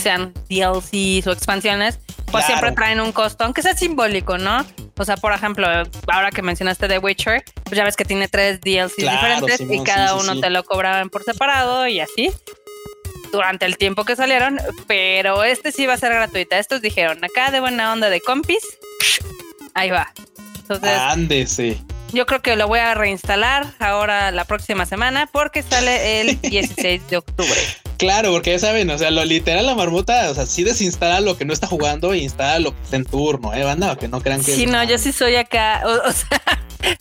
sean 0.02 0.34
DLCs 0.50 1.28
o 1.28 1.32
expansiones, 1.32 2.00
pues 2.32 2.44
claro. 2.44 2.46
siempre 2.46 2.72
traen 2.72 3.02
un 3.02 3.12
costo, 3.12 3.44
aunque 3.44 3.62
sea 3.62 3.76
simbólico, 3.76 4.40
¿no? 4.40 4.66
O 4.98 5.06
sea, 5.06 5.16
por 5.18 5.32
ejemplo, 5.32 5.68
ahora 6.08 6.32
que 6.32 6.42
mencionaste 6.42 6.88
The 6.88 6.98
Witcher, 6.98 7.44
pues 7.66 7.78
ya 7.78 7.84
ves 7.84 7.96
que 7.96 8.06
tiene 8.06 8.28
tres 8.28 8.60
DLCs 8.60 8.96
claro, 8.96 9.46
diferentes 9.46 9.62
y 9.70 9.84
cada 9.84 10.16
uno 10.16 10.40
te 10.40 10.50
lo 10.50 10.64
cobraban 10.64 11.12
por 11.12 11.24
separado 11.24 11.88
y 11.88 12.00
así 12.00 12.32
durante 13.32 13.66
el 13.66 13.78
tiempo 13.78 14.06
que 14.06 14.16
salieron, 14.16 14.60
pero 14.88 15.44
este 15.44 15.72
sí 15.72 15.86
va 15.86 15.94
a 15.94 15.98
ser 15.98 16.14
gratuita. 16.14 16.60
Estos 16.60 16.82
dijeron, 16.82 17.24
acá 17.24 17.52
de 17.52 17.60
buena 17.60 17.92
onda 17.94 18.10
de 18.10 18.22
compis, 18.22 18.64
ahí 19.74 19.90
va. 19.90 20.14
Entonces, 20.60 20.98
Ándese. 20.98 21.78
Yo 22.14 22.26
creo 22.26 22.42
que 22.42 22.56
lo 22.56 22.68
voy 22.70 22.80
a 22.80 22.94
reinstalar 22.94 23.74
ahora 23.80 24.32
la 24.32 24.46
próxima 24.46 24.86
semana 24.86 25.28
porque 25.28 25.62
sale 25.62 26.22
el 26.22 26.40
16 26.42 27.10
de 27.10 27.18
octubre. 27.18 27.60
Claro, 27.98 28.32
porque 28.32 28.52
ya 28.52 28.60
saben, 28.60 28.90
o 28.92 28.98
sea, 28.98 29.12
lo 29.12 29.26
literal 29.26 29.66
la 29.66 29.76
marmota, 29.76 30.30
o 30.30 30.36
sea, 30.36 30.46
sí 30.46 30.64
desinstala 30.64 31.20
lo 31.20 31.38
que 31.38 31.46
no 31.46 31.52
está 31.52 31.68
jugando 31.68 32.14
e 32.14 32.20
instala 32.20 32.60
lo 32.60 32.72
que 32.76 32.82
está 32.84 32.96
en 32.96 33.06
turno, 33.06 33.54
¿eh, 33.54 33.64
banda? 33.64 33.98
Que 33.98 34.08
no 34.08 34.22
crean 34.22 34.44
que 34.44 34.54
Sí, 34.54 34.64
es 34.66 34.72
no, 34.72 34.84
yo 34.84 34.98
sí 35.00 35.12
soy 35.12 35.36
acá, 35.36 35.82
o, 35.84 36.08
o 36.08 36.12
sea, 36.12 36.42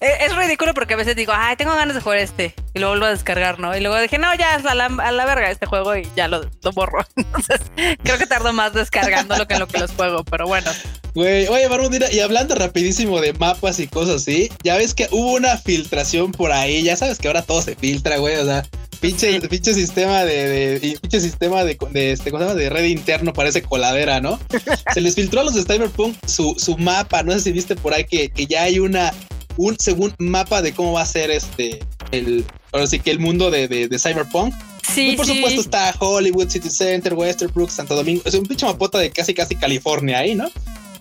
es 0.00 0.36
ridículo 0.36 0.74
porque 0.74 0.94
a 0.94 0.96
veces 0.96 1.16
digo, 1.16 1.32
ay, 1.34 1.56
tengo 1.56 1.74
ganas 1.74 1.94
de 1.94 2.00
jugar 2.00 2.18
este 2.18 2.54
y 2.74 2.78
lo 2.78 2.88
vuelvo 2.88 3.06
a 3.06 3.10
descargar, 3.10 3.58
¿no? 3.58 3.76
Y 3.76 3.80
luego 3.80 3.98
dije, 3.98 4.18
no, 4.18 4.34
ya 4.34 4.56
es 4.56 4.66
a 4.66 4.74
la, 4.74 4.86
a 4.86 5.12
la 5.12 5.24
verga 5.24 5.50
este 5.50 5.66
juego 5.66 5.96
y 5.96 6.06
ya 6.16 6.28
lo, 6.28 6.42
lo, 6.62 6.72
borro. 6.72 7.04
Entonces, 7.16 7.60
creo 8.02 8.18
que 8.18 8.26
tardo 8.26 8.52
más 8.52 8.74
descargándolo 8.74 9.46
que 9.46 9.54
en 9.54 9.60
lo 9.60 9.66
que 9.66 9.78
los 9.78 9.92
juego, 9.92 10.24
pero 10.24 10.46
bueno. 10.46 10.70
Güey, 11.14 11.46
oye, 11.48 11.68
mira, 11.90 12.12
y 12.12 12.20
hablando 12.20 12.54
rapidísimo 12.54 13.20
de 13.20 13.32
mapas 13.32 13.80
y 13.80 13.88
cosas 13.88 14.16
así, 14.16 14.50
ya 14.62 14.76
ves 14.76 14.92
que 14.92 15.08
hubo 15.10 15.32
una 15.32 15.56
filtración 15.56 16.32
por 16.32 16.52
ahí, 16.52 16.82
ya 16.82 16.96
sabes 16.96 17.18
que 17.18 17.28
ahora 17.28 17.40
todo 17.40 17.62
se 17.62 17.74
filtra, 17.74 18.18
güey, 18.18 18.36
o 18.36 18.44
sea, 18.44 18.62
pinche, 19.00 19.40
pinche 19.48 19.72
sistema 19.72 20.24
de, 20.24 20.78
de, 20.78 20.98
pinche 21.00 21.20
sistema 21.20 21.64
de, 21.64 21.78
de 21.90 22.12
este, 22.12 22.30
¿cómo 22.30 22.42
se 22.42 22.48
llama? 22.48 22.60
De 22.60 22.68
red 22.68 22.84
interno 22.84 23.32
parece 23.32 23.62
coladera, 23.62 24.20
¿no? 24.20 24.38
se 24.92 25.00
les 25.00 25.14
filtró 25.14 25.40
a 25.40 25.44
los 25.44 25.54
de 25.54 25.62
Cyberpunk 25.62 26.16
su, 26.26 26.54
su 26.58 26.76
mapa, 26.76 27.22
no 27.22 27.32
sé 27.32 27.40
si 27.40 27.52
viste 27.52 27.76
por 27.76 27.94
ahí 27.94 28.04
que, 28.04 28.28
que 28.28 28.46
ya 28.46 28.64
hay 28.64 28.78
una 28.78 29.12
un 29.56 29.76
según 29.78 30.14
mapa 30.18 30.62
de 30.62 30.72
cómo 30.72 30.92
va 30.92 31.02
a 31.02 31.06
ser 31.06 31.30
este 31.30 31.80
el 32.12 32.44
ahora 32.72 32.86
sí 32.86 33.00
que 33.00 33.10
el 33.10 33.18
mundo 33.18 33.50
de, 33.50 33.68
de, 33.68 33.88
de 33.88 33.98
Cyberpunk. 33.98 34.54
Sí, 34.86 35.10
y 35.10 35.16
por 35.16 35.26
sí. 35.26 35.34
supuesto 35.34 35.60
está 35.60 35.94
Hollywood 35.98 36.48
City 36.48 36.70
Center, 36.70 37.14
Westerbrook, 37.14 37.70
Santo 37.70 37.96
Domingo. 37.96 38.22
Es 38.24 38.34
un 38.34 38.46
pinche 38.46 38.66
mapota 38.66 38.98
de 38.98 39.10
casi 39.10 39.34
casi 39.34 39.56
California 39.56 40.18
ahí, 40.18 40.34
¿no? 40.34 40.48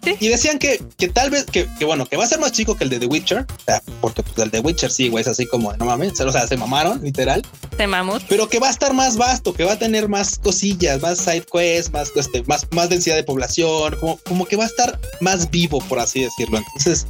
Sí. 0.05 0.15
Y 0.19 0.27
decían 0.29 0.59
que, 0.59 0.81
que 0.97 1.09
tal 1.09 1.31
vez, 1.31 1.45
que, 1.45 1.67
que, 1.77 1.85
bueno, 1.85 2.05
que 2.05 2.15
va 2.15 2.23
a 2.23 2.27
ser 2.27 2.39
más 2.39 2.51
chico 2.51 2.77
que 2.77 2.83
el 2.83 2.89
de 2.91 2.99
The 2.99 3.07
Witcher, 3.07 3.39
o 3.39 3.63
sea, 3.65 3.81
porque 4.01 4.23
pues, 4.23 4.37
el 4.37 4.51
de 4.51 4.59
Witcher 4.59 4.91
sí, 4.91 5.09
güey, 5.09 5.23
es 5.23 5.27
así 5.27 5.47
como, 5.47 5.73
no 5.73 5.85
mames, 5.85 6.19
o 6.21 6.31
sea, 6.31 6.47
se 6.47 6.55
mamaron, 6.55 7.01
literal. 7.03 7.41
Se 7.75 7.87
mamut. 7.87 8.21
Pero 8.29 8.47
que 8.47 8.59
va 8.59 8.67
a 8.67 8.71
estar 8.71 8.93
más 8.93 9.17
vasto, 9.17 9.53
que 9.53 9.63
va 9.63 9.73
a 9.73 9.79
tener 9.79 10.07
más 10.07 10.37
cosillas, 10.37 11.01
más 11.01 11.17
side 11.17 11.45
quests, 11.51 11.91
más, 11.91 12.11
este, 12.15 12.43
más, 12.43 12.67
más 12.71 12.89
densidad 12.89 13.15
de 13.15 13.23
población, 13.23 13.97
como, 13.99 14.17
como 14.17 14.45
que 14.45 14.55
va 14.55 14.65
a 14.65 14.67
estar 14.67 14.99
más 15.21 15.49
vivo, 15.49 15.79
por 15.89 15.99
así 15.99 16.21
decirlo. 16.21 16.59
Entonces, 16.59 17.07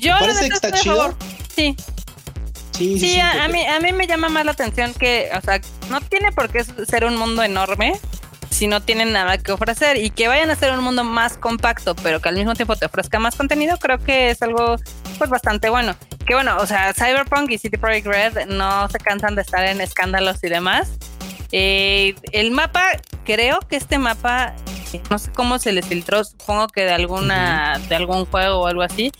yo 0.00 0.14
me 0.14 0.20
parece 0.20 0.48
que 0.48 0.54
está 0.54 0.72
chido. 0.72 1.14
Sí. 1.54 1.76
Sí, 2.76 2.94
sí, 2.94 3.00
sí, 3.00 3.14
sí 3.14 3.20
a, 3.20 3.44
a, 3.44 3.48
mí, 3.48 3.66
a 3.66 3.80
mí 3.80 3.92
me 3.92 4.06
llama 4.06 4.28
más 4.28 4.44
la 4.44 4.52
atención 4.52 4.94
que, 4.94 5.28
o 5.36 5.40
sea, 5.40 5.60
no 5.90 6.00
tiene 6.00 6.30
por 6.30 6.48
qué 6.48 6.64
ser 6.86 7.04
un 7.04 7.16
mundo 7.16 7.42
enorme 7.42 7.98
si 8.50 8.66
no 8.66 8.80
tienen 8.80 9.12
nada 9.12 9.38
que 9.38 9.52
ofrecer 9.52 9.98
y 9.98 10.10
que 10.10 10.28
vayan 10.28 10.50
a 10.50 10.56
ser 10.56 10.72
un 10.72 10.82
mundo 10.82 11.04
más 11.04 11.36
compacto, 11.38 11.94
pero 11.96 12.20
que 12.20 12.28
al 12.28 12.36
mismo 12.36 12.54
tiempo 12.54 12.76
te 12.76 12.86
ofrezca 12.86 13.18
más 13.18 13.36
contenido, 13.36 13.78
creo 13.78 13.98
que 13.98 14.30
es 14.30 14.42
algo 14.42 14.76
pues 15.18 15.30
bastante 15.30 15.68
bueno. 15.68 15.94
Que 16.26 16.34
bueno, 16.34 16.56
o 16.58 16.66
sea, 16.66 16.92
Cyberpunk 16.92 17.50
y 17.50 17.58
City 17.58 17.76
Project 17.76 18.06
Red 18.06 18.46
no 18.48 18.88
se 18.88 18.98
cansan 18.98 19.34
de 19.34 19.42
estar 19.42 19.64
en 19.64 19.80
escándalos 19.80 20.42
y 20.42 20.48
demás. 20.48 20.90
Eh, 21.52 22.14
el 22.32 22.50
mapa, 22.50 22.82
creo 23.24 23.60
que 23.60 23.76
este 23.76 23.98
mapa, 23.98 24.54
no 25.10 25.18
sé 25.18 25.30
cómo 25.32 25.58
se 25.58 25.72
les 25.72 25.86
filtró, 25.86 26.22
supongo 26.24 26.68
que 26.68 26.82
de 26.82 26.92
alguna, 26.92 27.80
de 27.88 27.96
algún 27.96 28.26
juego 28.26 28.58
o 28.58 28.66
algo 28.66 28.82
así. 28.82 29.10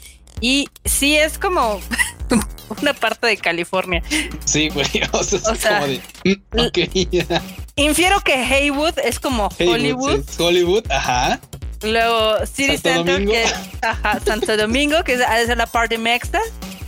Y 0.40 0.68
sí 0.84 1.16
es 1.16 1.38
como 1.38 1.80
una 2.82 2.94
parte 2.94 3.26
de 3.26 3.36
California. 3.36 4.02
Sí, 4.44 4.68
güey. 4.68 4.86
O 5.12 5.22
sea, 5.22 5.40
o 5.50 5.54
sea 5.54 5.86
de, 5.86 6.00
mm, 6.24 6.60
okay. 6.60 7.08
infiero 7.76 8.20
que 8.20 8.34
Haywood 8.34 8.98
es 9.04 9.20
como 9.20 9.48
Haywood, 9.58 9.74
Hollywood. 9.74 10.24
Sí. 10.28 10.42
Hollywood, 10.42 10.90
ajá. 10.90 11.40
Luego 11.82 12.44
City 12.46 12.76
Santo 12.76 12.88
Center, 12.88 13.14
Domingo. 13.14 13.32
que 13.32 13.86
ajá, 13.86 14.20
Santo 14.24 14.56
Domingo, 14.56 15.04
que 15.04 15.14
es 15.14 15.56
la 15.56 15.66
parte 15.66 15.96
mixta. 15.98 16.40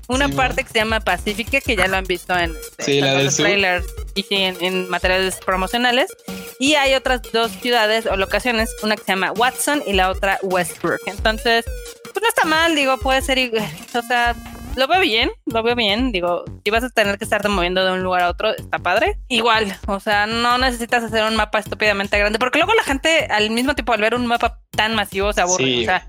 Una 0.08 0.26
sí, 0.26 0.32
parte 0.32 0.56
man. 0.56 0.64
que 0.64 0.72
se 0.72 0.78
llama 0.80 1.00
Pacífica, 1.00 1.60
que 1.60 1.76
ya 1.76 1.86
lo 1.86 1.96
han 1.96 2.04
visto 2.04 2.36
en, 2.36 2.52
sí, 2.80 2.98
en 2.98 3.24
los 3.24 3.36
trailers 3.36 3.86
y 4.16 4.26
en, 4.30 4.56
en, 4.60 4.88
materiales 4.88 5.36
promocionales. 5.36 6.10
Y 6.58 6.74
hay 6.74 6.94
otras 6.94 7.22
dos 7.32 7.52
ciudades 7.62 8.06
o 8.06 8.16
locaciones, 8.16 8.74
una 8.82 8.96
que 8.96 9.04
se 9.04 9.12
llama 9.12 9.30
Watson 9.30 9.84
y 9.86 9.92
la 9.92 10.10
otra 10.10 10.40
Westbrook. 10.42 11.00
Entonces, 11.06 11.64
pues 12.02 12.22
no 12.22 12.28
está 12.28 12.44
mal, 12.44 12.74
digo, 12.74 12.98
puede 12.98 13.22
ser, 13.22 13.52
o 13.94 14.02
sea, 14.02 14.34
lo 14.76 14.86
veo 14.86 15.00
bien, 15.00 15.30
lo 15.46 15.62
veo 15.62 15.74
bien. 15.74 16.12
Digo, 16.12 16.44
si 16.64 16.70
vas 16.70 16.84
a 16.84 16.90
tener 16.90 17.18
que 17.18 17.24
estarte 17.24 17.48
moviendo 17.48 17.84
de 17.84 17.92
un 17.92 18.02
lugar 18.02 18.22
a 18.22 18.30
otro, 18.30 18.54
está 18.54 18.78
padre. 18.78 19.18
Igual, 19.28 19.76
o 19.86 20.00
sea, 20.00 20.26
no 20.26 20.58
necesitas 20.58 21.04
hacer 21.04 21.24
un 21.24 21.36
mapa 21.36 21.58
estúpidamente 21.58 22.18
grande, 22.18 22.38
porque 22.38 22.58
luego 22.58 22.74
la 22.74 22.82
gente 22.82 23.26
al 23.30 23.50
mismo 23.50 23.74
tiempo 23.74 23.92
al 23.92 24.00
ver 24.00 24.14
un 24.14 24.26
mapa 24.26 24.60
tan 24.70 24.94
masivo 24.94 25.32
se 25.32 25.40
aburre. 25.40 25.64
Sí. 25.64 25.82
O 25.82 25.84
sea, 25.84 26.06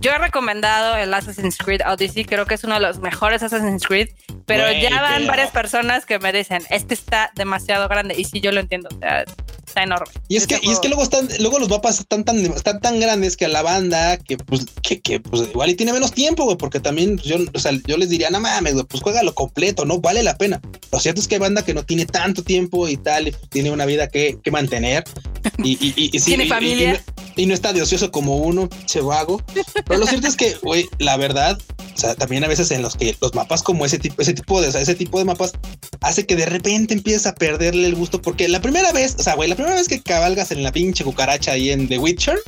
yo 0.00 0.10
he 0.10 0.18
recomendado 0.18 0.96
el 0.96 1.14
Assassin's 1.14 1.56
Creed 1.56 1.80
Odyssey, 1.86 2.24
creo 2.24 2.44
que 2.44 2.54
es 2.54 2.64
uno 2.64 2.74
de 2.74 2.80
los 2.80 2.98
mejores 2.98 3.42
Assassin's 3.42 3.86
Creed, 3.86 4.08
pero 4.44 4.64
Wey, 4.64 4.82
ya 4.82 5.00
van 5.00 5.28
varias 5.28 5.52
personas 5.52 6.06
que 6.06 6.18
me 6.18 6.32
dicen, 6.32 6.62
este 6.70 6.94
está 6.94 7.30
demasiado 7.36 7.88
grande, 7.88 8.16
y 8.18 8.24
sí, 8.24 8.40
yo 8.40 8.50
lo 8.50 8.58
entiendo, 8.58 8.88
o 8.92 8.98
sea, 8.98 9.24
está 9.64 9.84
enorme. 9.84 10.12
Y 10.26 10.36
es, 10.36 10.48
que, 10.48 10.58
y 10.60 10.70
es 10.70 10.80
que 10.80 10.88
luego 10.88 11.04
están, 11.04 11.28
luego 11.38 11.60
los 11.60 11.68
mapas 11.68 12.00
están 12.00 12.24
tan, 12.24 12.44
están 12.46 12.80
tan 12.80 12.98
grandes 12.98 13.36
que 13.36 13.44
a 13.44 13.48
la 13.48 13.62
banda, 13.62 14.16
que 14.16 14.36
pues, 14.38 14.66
que, 14.82 15.00
que 15.00 15.20
pues 15.20 15.48
igual 15.48 15.70
y 15.70 15.76
tiene 15.76 15.92
menos 15.92 16.12
tiempo, 16.12 16.44
güey, 16.44 16.56
porque 16.56 16.80
también 16.80 17.16
yo, 17.18 17.36
o 17.54 17.58
sea, 17.60 17.70
yo 17.86 17.96
les 17.96 18.08
diría, 18.08 18.28
no 18.30 18.40
mames, 18.40 18.74
güey, 18.74 18.86
pues 18.86 19.02
juega 19.02 19.22
lo 19.22 19.34
completo, 19.34 19.84
¿no? 19.84 20.00
Vale 20.00 20.24
la 20.24 20.36
pena. 20.36 20.60
Lo 20.90 20.98
cierto 20.98 21.20
es 21.20 21.28
que 21.28 21.36
hay 21.36 21.40
banda 21.40 21.64
que 21.64 21.74
no 21.74 21.84
tiene 21.84 22.06
tanto 22.06 22.42
tiempo 22.42 22.88
y 22.88 22.96
tal, 22.96 23.28
y 23.28 23.32
tiene 23.50 23.70
una 23.70 23.86
vida 23.86 24.08
que, 24.08 24.38
que 24.42 24.50
mantener. 24.50 25.04
Y, 25.62 25.72
y, 25.72 25.92
y, 25.96 26.10
y 26.12 26.20
sí, 26.20 26.26
tiene 26.26 26.46
familia. 26.46 27.02
Y, 27.36 27.46
no 27.46 27.54
está 27.54 27.72
de 27.72 27.82
ocioso 27.82 28.10
como 28.10 28.38
uno, 28.38 28.68
che 28.86 29.00
vago. 29.00 29.42
Pero 29.86 30.00
lo 30.00 30.06
cierto 30.06 30.26
es 30.26 30.36
que, 30.36 30.54
güey, 30.62 30.88
la 30.98 31.16
verdad, 31.16 31.58
o 31.94 31.98
sea, 31.98 32.14
también 32.14 32.44
a 32.44 32.48
veces 32.48 32.70
en 32.70 32.82
los 32.82 32.96
que 32.96 33.16
los 33.20 33.34
mapas 33.34 33.62
como 33.62 33.84
ese 33.84 33.98
tipo, 33.98 34.20
ese 34.22 34.32
tipo 34.32 34.60
de, 34.60 34.68
o 34.68 34.72
sea, 34.72 34.80
ese 34.80 34.94
tipo 34.94 35.18
de 35.18 35.24
mapas 35.24 35.52
hace 36.00 36.26
que 36.26 36.36
de 36.36 36.46
repente 36.46 36.94
empieces 36.94 37.26
a 37.26 37.34
perderle 37.34 37.86
el 37.86 37.94
gusto, 37.94 38.22
porque 38.22 38.48
la 38.48 38.60
primera 38.60 38.92
vez, 38.92 39.16
o 39.18 39.22
sea, 39.22 39.34
güey, 39.34 39.48
la 39.48 39.54
primera 39.54 39.74
vez 39.74 39.88
que 39.88 40.00
cabalgas 40.00 40.50
en 40.50 40.62
la 40.62 40.72
pinche 40.72 41.04
cucaracha 41.04 41.52
ahí 41.52 41.70
en 41.70 41.88
The 41.88 41.98
Witcher, 41.98 42.38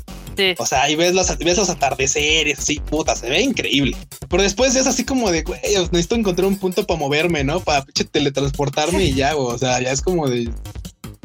O 0.58 0.66
sea, 0.66 0.88
y 0.88 0.96
ves 0.96 1.14
los, 1.14 1.36
ves 1.38 1.58
los 1.58 1.68
atardeceres, 1.68 2.58
así, 2.58 2.80
puta, 2.80 3.14
se 3.14 3.28
ve 3.28 3.42
increíble. 3.42 3.96
Pero 4.28 4.42
después 4.42 4.74
es 4.76 4.86
así 4.86 5.04
como 5.04 5.30
de, 5.30 5.42
güey, 5.42 5.60
necesito 5.90 6.14
encontrar 6.14 6.46
un 6.46 6.58
punto 6.58 6.86
para 6.86 6.98
moverme, 6.98 7.44
¿no? 7.44 7.60
Para 7.60 7.84
teletransportarme 7.84 9.04
y 9.04 9.14
ya, 9.14 9.34
güey. 9.34 9.54
O 9.54 9.58
sea, 9.58 9.80
ya 9.80 9.92
es 9.92 10.00
como 10.00 10.28
de, 10.28 10.48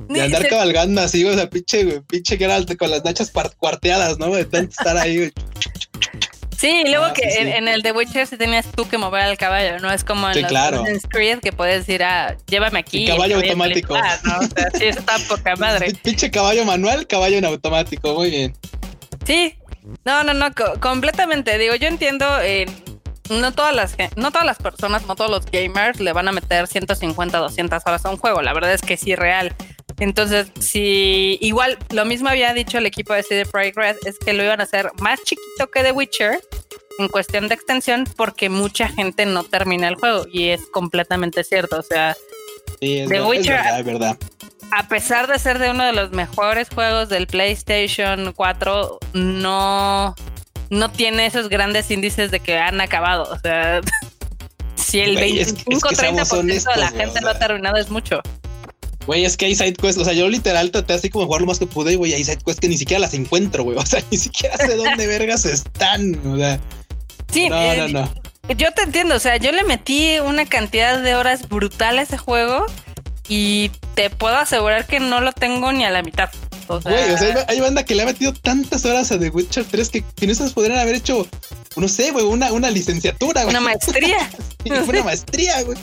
de 0.09 0.21
andar 0.21 0.47
cabalgando 0.47 1.01
así, 1.01 1.23
o 1.25 1.33
sea, 1.33 1.49
pinche, 1.49 1.83
güey, 1.83 2.01
pinche 2.01 2.37
Geralt 2.37 2.75
con 2.77 2.91
las 2.91 3.03
nachas 3.03 3.31
cuarteadas, 3.57 4.17
¿no? 4.17 4.33
De 4.33 4.45
tanto 4.45 4.71
estar 4.71 4.97
ahí, 4.97 5.17
güey. 5.17 5.33
Sí, 6.57 6.83
y 6.85 6.89
luego 6.89 7.05
ah, 7.05 7.13
que 7.13 7.23
En, 7.23 7.67
el 7.67 7.83
The 7.83 7.91
Witcher 7.91 8.25
sí 8.25 8.35
tenías 8.35 8.65
tú 8.71 8.89
que 8.89 8.97
mover 8.97 9.21
al 9.21 9.37
caballo, 9.37 9.79
¿no? 9.79 9.91
Es 9.91 10.03
como 10.03 10.27
en 10.27 10.33
sí, 10.33 10.43
claro. 10.43 10.83
Creed 11.07 11.39
que 11.39 11.51
puedes 11.51 11.85
decir, 11.85 12.03
ah, 12.03 12.35
llévame 12.47 12.79
aquí. 12.79 13.05
caballo 13.05 13.35
automático. 13.37 13.95
¿no? 13.95 14.39
O 14.39 14.41
sea, 14.41 14.71
sí, 14.73 14.85
está 14.85 15.17
poca 15.29 15.55
madre. 15.55 15.93
Pinche 16.03 16.31
caballo 16.31 16.65
manual, 16.65 17.05
caballo 17.05 17.37
en 17.37 17.45
automático, 17.45 18.15
muy 18.15 18.31
bien. 18.31 18.55
Sí, 19.25 19.55
no, 20.03 20.23
no, 20.23 20.33
no, 20.33 20.47
completamente. 20.79 21.59
Digo, 21.59 21.75
yo 21.75 21.87
entiendo, 21.87 22.25
eh, 22.41 22.65
no 23.29 23.51
todas 23.53 23.75
las 23.75 23.95
no 24.15 24.31
todas 24.31 24.45
las 24.45 24.57
personas, 24.57 25.05
no 25.05 25.15
todos 25.15 25.29
los 25.29 25.45
gamers 25.45 25.99
le 25.99 26.11
van 26.11 26.27
a 26.27 26.31
meter 26.31 26.65
150, 26.65 27.37
200 27.37 27.83
horas 27.85 28.03
a 28.03 28.09
un 28.09 28.17
juego. 28.17 28.41
La 28.41 28.53
verdad 28.53 28.73
es 28.73 28.81
que 28.81 28.97
sí, 28.97 29.15
real. 29.15 29.53
Entonces, 29.99 30.51
si 30.59 31.37
igual 31.41 31.77
lo 31.89 32.05
mismo 32.05 32.29
había 32.29 32.53
dicho 32.53 32.77
el 32.77 32.85
equipo 32.85 33.13
de 33.13 33.23
CD 33.23 33.45
Projekt 33.45 33.77
Red, 33.77 33.95
es 34.05 34.19
que 34.19 34.33
lo 34.33 34.43
iban 34.43 34.59
a 34.59 34.63
hacer 34.63 34.91
más 34.99 35.21
chiquito 35.23 35.71
que 35.71 35.83
The 35.83 35.91
Witcher 35.91 36.39
en 36.99 37.07
cuestión 37.07 37.47
de 37.47 37.55
extensión 37.55 38.07
porque 38.15 38.49
mucha 38.49 38.89
gente 38.89 39.25
no 39.25 39.43
termina 39.43 39.87
el 39.87 39.95
juego 39.95 40.25
y 40.31 40.49
es 40.49 40.61
completamente 40.71 41.43
cierto. 41.43 41.79
O 41.79 41.83
sea, 41.83 42.15
The 42.79 43.21
Witcher, 43.21 43.59
es 43.59 43.85
verdad, 43.85 44.17
a 44.71 44.87
pesar 44.87 45.27
de 45.27 45.39
ser 45.39 45.59
de 45.59 45.71
uno 45.71 45.85
de 45.85 45.93
los 45.93 46.11
mejores 46.11 46.69
juegos 46.69 47.09
del 47.09 47.27
PlayStation 47.27 48.33
4, 48.33 48.99
no, 49.13 50.15
no 50.69 50.91
tiene 50.91 51.25
esos 51.25 51.49
grandes 51.49 51.89
índices 51.91 52.31
de 52.31 52.39
que 52.39 52.57
han 52.57 52.81
acabado. 52.81 53.23
O 53.31 53.39
sea, 53.39 53.81
si 54.75 54.99
el 54.99 55.17
25-30% 55.17 56.73
de 56.73 56.79
la 56.79 56.89
gente 56.89 57.21
lo 57.21 57.29
ha 57.29 57.39
terminado 57.39 57.77
es 57.77 57.89
mucho. 57.89 58.21
Güey, 59.07 59.23
es 59.23 59.37
que 59.37 59.45
hay 59.45 59.55
side 59.55 59.73
quests, 59.73 60.01
o 60.01 60.03
sea, 60.03 60.11
yo 60.11 60.27
literal 60.27 60.69
traté 60.69 60.93
así 60.93 61.09
como 61.09 61.25
jugar 61.25 61.39
lo 61.39 61.47
más 61.47 61.59
que 61.59 61.65
pude, 61.65 61.95
güey, 61.95 62.13
hay 62.13 62.25
side 62.25 62.39
quests 62.45 62.59
que 62.59 62.67
ni 62.67 62.77
siquiera 62.77 62.99
las 62.99 63.13
encuentro, 63.13 63.63
güey, 63.63 63.77
o 63.79 63.85
sea, 63.85 64.03
ni 64.11 64.17
siquiera 64.17 64.57
sé 64.57 64.75
dónde 64.75 65.07
vergas 65.07 65.45
están, 65.45 66.15
o 66.27 66.37
sea. 66.37 66.59
Sí, 67.31 67.47
no, 67.49 67.55
no, 67.55 67.85
eh, 67.85 67.93
no. 67.93 68.13
Yo 68.55 68.71
te 68.73 68.83
entiendo, 68.83 69.15
o 69.15 69.19
sea, 69.19 69.37
yo 69.37 69.53
le 69.53 69.63
metí 69.63 70.19
una 70.19 70.45
cantidad 70.45 71.01
de 71.01 71.15
horas 71.15 71.47
brutal 71.47 71.99
a 71.99 72.01
ese 72.01 72.17
juego 72.17 72.65
y 73.29 73.71
te 73.95 74.09
puedo 74.09 74.35
asegurar 74.35 74.85
que 74.85 74.99
no 74.99 75.21
lo 75.21 75.31
tengo 75.31 75.71
ni 75.71 75.85
a 75.85 75.89
la 75.89 76.03
mitad. 76.03 76.29
O 76.67 76.81
sea, 76.81 76.91
güey, 76.91 77.11
o 77.11 77.17
sea, 77.17 77.45
hay 77.47 77.61
banda 77.61 77.85
que 77.85 77.95
le 77.95 78.03
ha 78.03 78.05
metido 78.05 78.33
tantas 78.33 78.83
horas 78.83 79.11
a 79.13 79.19
The 79.19 79.29
Witcher 79.29 79.65
3 79.65 79.89
que, 79.89 80.03
no 80.25 80.31
esas 80.31 80.51
podrían 80.51 80.79
haber 80.79 80.95
hecho, 80.95 81.25
no 81.77 81.87
sé, 81.87 82.11
güey, 82.11 82.25
una, 82.25 82.51
una 82.51 82.69
licenciatura, 82.69 83.43
güey. 83.43 83.55
Una 83.55 83.61
maestría. 83.61 84.29
una 84.65 85.03
maestría, 85.03 85.61
güey. 85.63 85.77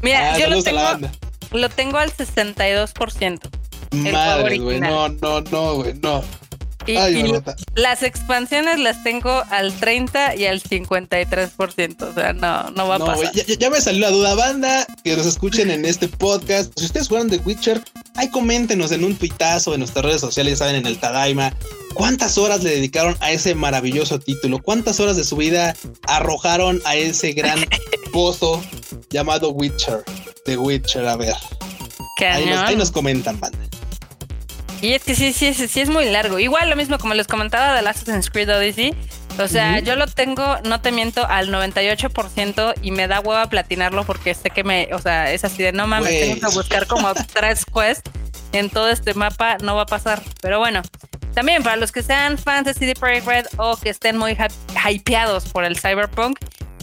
Mira, 0.00 0.34
ah, 0.34 0.38
yo 0.38 0.48
lo 0.48 0.62
tengo, 0.62 0.80
lo 1.52 1.68
tengo 1.68 1.98
al 1.98 2.12
62%. 2.12 3.40
Madre, 4.12 4.58
güey, 4.58 4.80
no, 4.80 5.08
no, 5.08 5.40
no, 5.42 5.74
güey, 5.74 5.94
no. 5.94 6.22
Y, 6.86 6.96
las 7.74 8.02
expansiones 8.02 8.78
las 8.80 9.02
tengo 9.02 9.42
al 9.50 9.72
30 9.72 10.36
y 10.36 10.46
al 10.46 10.62
53%. 10.62 12.02
O 12.02 12.12
sea, 12.12 12.32
no, 12.32 12.70
no 12.70 12.88
va 12.88 12.96
a 12.96 12.98
pasar. 12.98 13.32
ya, 13.32 13.70
me 13.70 13.80
salió 13.80 14.00
la 14.00 14.10
duda, 14.10 14.34
banda, 14.34 14.86
que 15.04 15.16
nos 15.16 15.26
escuchen 15.26 15.70
en 15.70 15.84
este 15.84 16.08
podcast. 16.08 16.72
Si 16.76 16.86
ustedes 16.86 17.08
juegan 17.08 17.30
The 17.30 17.38
Witcher, 17.38 17.82
ahí 18.16 18.28
coméntenos 18.30 18.92
en 18.92 19.04
un 19.04 19.16
tuitazo 19.16 19.74
en 19.74 19.80
nuestras 19.80 20.04
redes 20.04 20.20
sociales, 20.20 20.58
saben, 20.58 20.76
en 20.76 20.86
el 20.86 20.98
Tadaima. 20.98 21.54
¿Cuántas 21.94 22.38
horas 22.38 22.62
le 22.62 22.70
dedicaron 22.70 23.16
a 23.20 23.32
ese 23.32 23.54
maravilloso 23.54 24.18
título? 24.18 24.60
¿Cuántas 24.60 24.98
horas 24.98 25.16
de 25.16 25.24
su 25.24 25.36
vida 25.36 25.76
arrojaron 26.04 26.80
a 26.84 26.96
ese 26.96 27.32
gran 27.32 27.58
pozo 28.12 28.62
llamado 29.10 29.50
Witcher? 29.50 30.02
The 30.44 30.56
Witcher, 30.56 31.06
a 31.06 31.16
ver. 31.16 31.34
Ahí 32.20 32.46
nos, 32.46 32.58
ahí 32.60 32.76
nos, 32.76 32.90
comentan, 32.90 33.38
banda. 33.40 33.58
Y 34.80 34.94
es 34.94 35.04
que 35.04 35.14
sí, 35.14 35.32
sí, 35.32 35.54
sí, 35.54 35.68
sí 35.68 35.80
es 35.80 35.88
muy 35.88 36.06
largo. 36.06 36.38
Igual 36.38 36.68
lo 36.68 36.76
mismo 36.76 36.98
como 36.98 37.14
les 37.14 37.26
comentaba 37.26 37.80
de 37.80 37.88
Assassin's 37.88 38.30
Creed 38.30 38.50
Odyssey. 38.50 38.94
O 39.38 39.48
sea, 39.48 39.78
yo 39.78 39.96
lo 39.96 40.06
tengo, 40.06 40.58
no 40.64 40.80
te 40.80 40.92
miento, 40.92 41.26
al 41.26 41.48
98% 41.48 42.74
y 42.82 42.90
me 42.90 43.08
da 43.08 43.20
hueva 43.20 43.48
platinarlo 43.48 44.04
porque 44.04 44.34
sé 44.34 44.50
que 44.50 44.62
me, 44.62 44.88
o 44.92 44.98
sea, 44.98 45.32
es 45.32 45.44
así 45.44 45.62
de 45.62 45.72
no 45.72 45.86
mames, 45.86 46.10
tengo 46.10 46.48
que 46.48 46.54
buscar 46.54 46.86
como 46.86 47.14
tres 47.32 47.64
quests 47.64 48.02
en 48.52 48.68
todo 48.68 48.90
este 48.90 49.14
mapa, 49.14 49.56
no 49.62 49.74
va 49.74 49.82
a 49.82 49.86
pasar. 49.86 50.22
Pero 50.42 50.58
bueno, 50.58 50.82
también 51.34 51.62
para 51.62 51.76
los 51.76 51.92
que 51.92 52.02
sean 52.02 52.36
fans 52.36 52.66
de 52.66 52.74
CD 52.74 52.94
Projekt 52.94 53.26
Red 53.26 53.46
o 53.56 53.76
que 53.76 53.88
estén 53.88 54.18
muy 54.18 54.36
hypeados 54.88 55.48
por 55.48 55.64
el 55.64 55.78
Cyberpunk, 55.78 56.38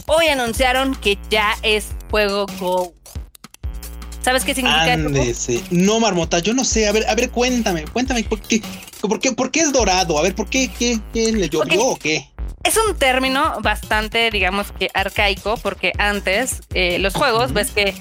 hoy 0.06 0.26
anunciaron 0.26 0.94
que 0.96 1.18
ya 1.30 1.56
es 1.62 1.90
juego 2.10 2.46
Go 2.58 2.94
¿Sabes 4.22 4.44
qué 4.44 4.54
significa 4.54 4.94
eso? 4.94 5.52
No, 5.70 6.00
Marmota, 6.00 6.38
yo 6.40 6.52
no 6.52 6.64
sé. 6.64 6.86
A 6.86 6.92
ver, 6.92 7.06
a 7.08 7.14
ver, 7.14 7.30
cuéntame, 7.30 7.84
cuéntame, 7.84 8.24
¿por 8.24 8.40
qué, 8.40 8.62
por 9.00 9.18
qué, 9.18 9.32
por 9.32 9.50
qué 9.50 9.60
es 9.60 9.72
dorado? 9.72 10.18
A 10.18 10.22
ver, 10.22 10.34
¿por 10.34 10.48
qué, 10.48 10.70
qué, 10.78 11.00
qué 11.12 11.32
le 11.32 11.48
llovió 11.48 11.86
o 11.86 11.96
qué? 11.96 12.28
Es 12.62 12.76
un 12.76 12.94
término 12.96 13.58
bastante, 13.62 14.30
digamos 14.30 14.72
que 14.72 14.90
arcaico, 14.92 15.56
porque 15.56 15.92
antes 15.98 16.60
eh, 16.74 16.98
los 16.98 17.14
juegos, 17.14 17.54
ves 17.54 17.70
que 17.70 17.94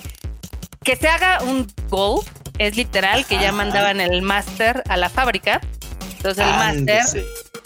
que 0.83 0.95
se 0.95 1.07
haga 1.07 1.43
un 1.43 1.67
gold 1.89 2.25
es 2.57 2.75
literal 2.75 3.25
que 3.25 3.39
ya 3.39 3.51
mandaban 3.51 4.01
el 4.01 4.21
máster 4.21 4.83
a 4.89 4.97
la 4.97 5.09
fábrica. 5.09 5.61
Entonces 6.17 6.45
el 6.45 6.51
máster, 6.51 7.25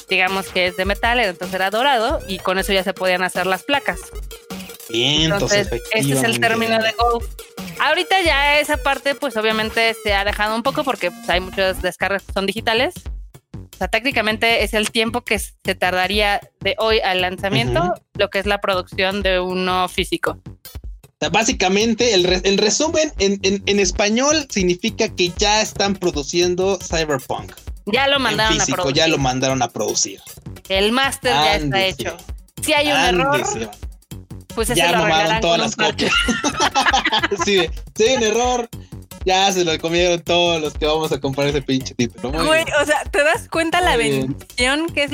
digamos 0.10 0.48
que 0.48 0.68
es 0.68 0.78
de 0.78 0.86
metal, 0.86 1.20
entonces 1.20 1.56
era 1.56 1.70
dorado 1.70 2.20
y 2.28 2.40
con 2.40 2.60
eso 2.60 2.74
ya 2.74 2.84
se 2.84 2.94
podían 2.94 3.24
hacer 3.24 3.48
las 3.48 3.64
placas. 3.64 4.00
Entonces, 4.94 5.70
ese 5.94 6.14
es 6.14 6.24
el 6.24 6.40
término 6.40 6.78
de 6.80 6.92
gold. 6.92 7.26
Ahorita 7.80 8.22
ya 8.22 8.60
esa 8.60 8.78
parte, 8.78 9.16
pues 9.16 9.36
obviamente 9.36 9.96
se 10.04 10.14
ha 10.14 10.24
dejado 10.24 10.56
un 10.56 10.64
poco 10.64 10.84
porque 10.84 11.10
pues, 11.10 11.30
hay 11.30 11.40
muchas 11.40 11.82
descargas 11.82 12.24
que 12.24 12.34
son 12.34 12.46
digitales. 12.46 12.94
O 13.54 13.78
sea, 13.78 13.88
técnicamente 13.88 14.64
es 14.64 14.74
el 14.76 14.92
tiempo 14.92 15.22
que 15.22 15.40
se 15.40 15.76
tardaría 15.76 16.40
de 16.62 16.76
hoy 16.78 17.00
al 17.00 17.22
lanzamiento, 17.22 17.96
lo 18.14 18.30
que 18.30 18.40
es 18.40 18.46
la 18.46 18.62
producción 18.62 19.24
de 19.24 19.40
uno 19.40 19.90
físico. 19.90 20.40
básicamente, 21.32 22.14
el, 22.14 22.58
resumen 22.58 23.12
en, 23.18 23.80
español 23.80 24.46
significa 24.50 25.10
que 25.10 25.30
ya 25.38 25.62
están 25.62 25.96
produciendo 25.96 26.78
Cyberpunk. 26.78 27.54
Ya 27.88 28.08
lo 28.08 28.20
mandaron 28.20 28.62
a 28.62 28.66
producir. 28.66 28.96
Ya 28.96 29.08
lo 29.08 29.18
mandaron 29.18 29.62
a 29.64 29.70
producir. 29.70 30.22
El 30.70 30.92
máster 30.92 31.34
ya 31.34 31.56
está 31.56 31.86
hecho. 31.86 32.18
Si 32.62 32.74
hay 32.74 32.88
un 32.88 33.20
error, 33.20 33.72
pues 34.56 34.70
ya 34.70 34.92
mamaron 34.92 35.42
todas 35.42 35.60
las 35.60 35.76
copias. 35.76 36.14
sí, 37.46 37.68
sí, 37.96 38.06
un 38.18 38.24
error. 38.24 38.70
Ya 39.26 39.50
se 39.54 39.64
lo 39.64 39.78
comieron 39.80 40.22
todos 40.22 40.62
los 40.62 40.74
que 40.74 40.86
vamos 40.86 41.12
a 41.14 41.20
comprar 41.20 41.48
ese 41.48 41.62
pinche 41.62 41.96
título. 41.96 42.32
Güey, 42.46 42.66
o 42.82 42.86
sea, 42.86 43.04
¿te 43.10 43.24
das 43.24 43.48
cuenta 43.48 43.80
la 43.80 43.96
bendición 43.96 44.88
que 44.88 45.04
es 45.04 45.12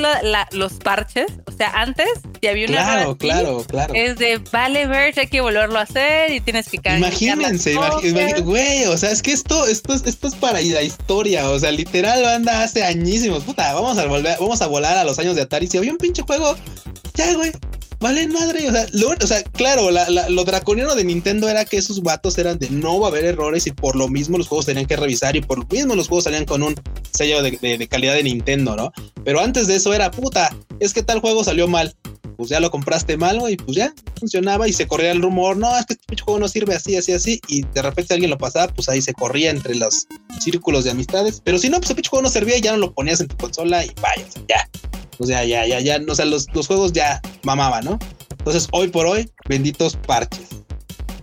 los 0.51 0.73
parches? 0.73 1.27
O 1.45 1.51
sea, 1.51 1.69
antes, 1.75 2.07
si 2.41 2.47
había 2.47 2.67
una. 2.67 2.77
Claro, 2.77 3.17
claro, 3.17 3.63
claro. 3.67 3.93
Es 3.93 4.17
de, 4.17 4.41
vale, 4.51 4.87
ver, 4.87 5.13
hay 5.15 5.27
que 5.27 5.41
volverlo 5.41 5.77
a 5.77 5.83
hacer 5.83 6.31
y 6.31 6.41
tienes 6.41 6.69
que 6.69 6.79
cambiar. 6.79 7.11
Imagínense, 7.11 7.75
güey, 8.41 8.85
o 8.85 8.97
sea, 8.97 9.11
es 9.11 9.21
que 9.21 9.31
esto, 9.31 9.67
esto, 9.67 9.93
esto 9.93 10.27
es 10.27 10.35
para 10.35 10.59
la 10.59 10.81
historia. 10.81 11.47
O 11.49 11.59
sea, 11.59 11.71
literal, 11.71 12.25
anda 12.25 12.63
hace 12.63 12.83
añísimos. 12.83 13.43
Puta, 13.43 13.73
vamos 13.75 13.97
a 13.99 14.07
volver, 14.07 14.37
vamos 14.39 14.61
a 14.63 14.67
volar 14.67 14.97
a 14.97 15.03
los 15.03 15.19
años 15.19 15.35
de 15.35 15.43
Atari. 15.43 15.67
Si 15.67 15.77
había 15.77 15.91
un 15.91 15.97
pinche 15.97 16.23
juego, 16.23 16.55
ya, 17.13 17.31
güey, 17.35 17.51
vale 17.99 18.27
madre. 18.27 18.69
O 18.69 18.71
sea, 18.71 18.85
o 19.21 19.27
sea 19.27 19.43
claro, 19.43 19.89
lo 20.29 20.43
draconiano 20.43 20.95
de 20.95 21.03
Nintendo 21.03 21.49
era 21.49 21.65
que 21.65 21.77
esos 21.77 22.01
vatos 22.01 22.37
eran 22.37 22.57
de 22.59 22.69
no 22.69 22.99
va 22.99 23.07
a 23.07 23.11
haber 23.11 23.25
errores 23.25 23.67
y 23.67 23.71
por 23.71 23.95
lo 23.95 24.07
mismo 24.07 24.37
los 24.37 24.47
juegos 24.47 24.65
tenían 24.65 24.85
que 24.85 24.95
revisar 24.95 25.35
y 25.35 25.41
por 25.41 25.59
lo 25.59 25.65
mismo 25.69 25.95
los 25.95 26.07
juegos 26.07 26.25
salían 26.25 26.45
con 26.45 26.63
un 26.63 26.75
sello 27.11 27.41
de, 27.41 27.87
calidad 27.89 28.13
de 28.13 28.23
Nintendo, 28.23 28.75
¿no? 28.75 28.91
Pero 29.23 29.41
antes 29.41 29.67
de 29.67 29.75
eso 29.75 29.93
era 29.93 30.11
puta, 30.11 30.55
es 30.79 30.93
que 30.93 31.03
tal 31.03 31.19
juego 31.19 31.43
salió 31.43 31.67
mal. 31.67 31.93
Pues 32.39 32.49
ya 32.49 32.61
lo 32.61 32.71
compraste 32.71 33.17
mal, 33.17 33.37
y 33.49 33.57
pues 33.57 33.75
ya 33.75 33.93
funcionaba 34.17 34.65
y 34.65 34.71
se 34.71 34.87
corría 34.87 35.11
el 35.11 35.21
rumor, 35.21 35.57
no, 35.57 35.77
es 35.77 35.85
que 35.85 35.95
este 35.95 36.23
juego 36.23 36.39
no 36.39 36.47
sirve 36.47 36.73
así, 36.73 36.95
así, 36.95 37.11
así, 37.11 37.41
y 37.49 37.63
de 37.63 37.81
repente 37.81 38.13
alguien 38.13 38.31
lo 38.31 38.37
pasaba, 38.37 38.73
pues 38.73 38.87
ahí 38.87 39.01
se 39.01 39.13
corría 39.13 39.49
entre 39.49 39.75
los 39.75 40.07
círculos 40.39 40.85
de 40.85 40.91
amistades. 40.91 41.41
Pero 41.43 41.59
si 41.59 41.69
no, 41.69 41.79
pues 41.79 41.89
el 41.89 41.97
pinche 41.97 42.09
juego 42.09 42.23
no 42.23 42.29
servía 42.29 42.55
y 42.55 42.61
ya 42.61 42.71
no 42.71 42.77
lo 42.77 42.93
ponías 42.93 43.19
en 43.19 43.27
tu 43.27 43.35
consola 43.35 43.83
y 43.83 43.91
vaya, 44.01 44.25
ya 44.47 44.69
o 45.19 45.25
sea, 45.25 45.43
ya, 45.43 45.65
ya, 45.65 45.81
ya, 45.81 45.99
o 46.07 46.15
sea, 46.15 46.23
los, 46.23 46.47
los 46.53 46.65
juegos 46.65 46.93
ya 46.93 47.21
mamaban, 47.43 47.83
¿no? 47.83 47.99
Entonces, 48.31 48.69
hoy 48.71 48.87
por 48.87 49.05
hoy, 49.05 49.29
benditos 49.49 49.97
parches. 49.97 50.47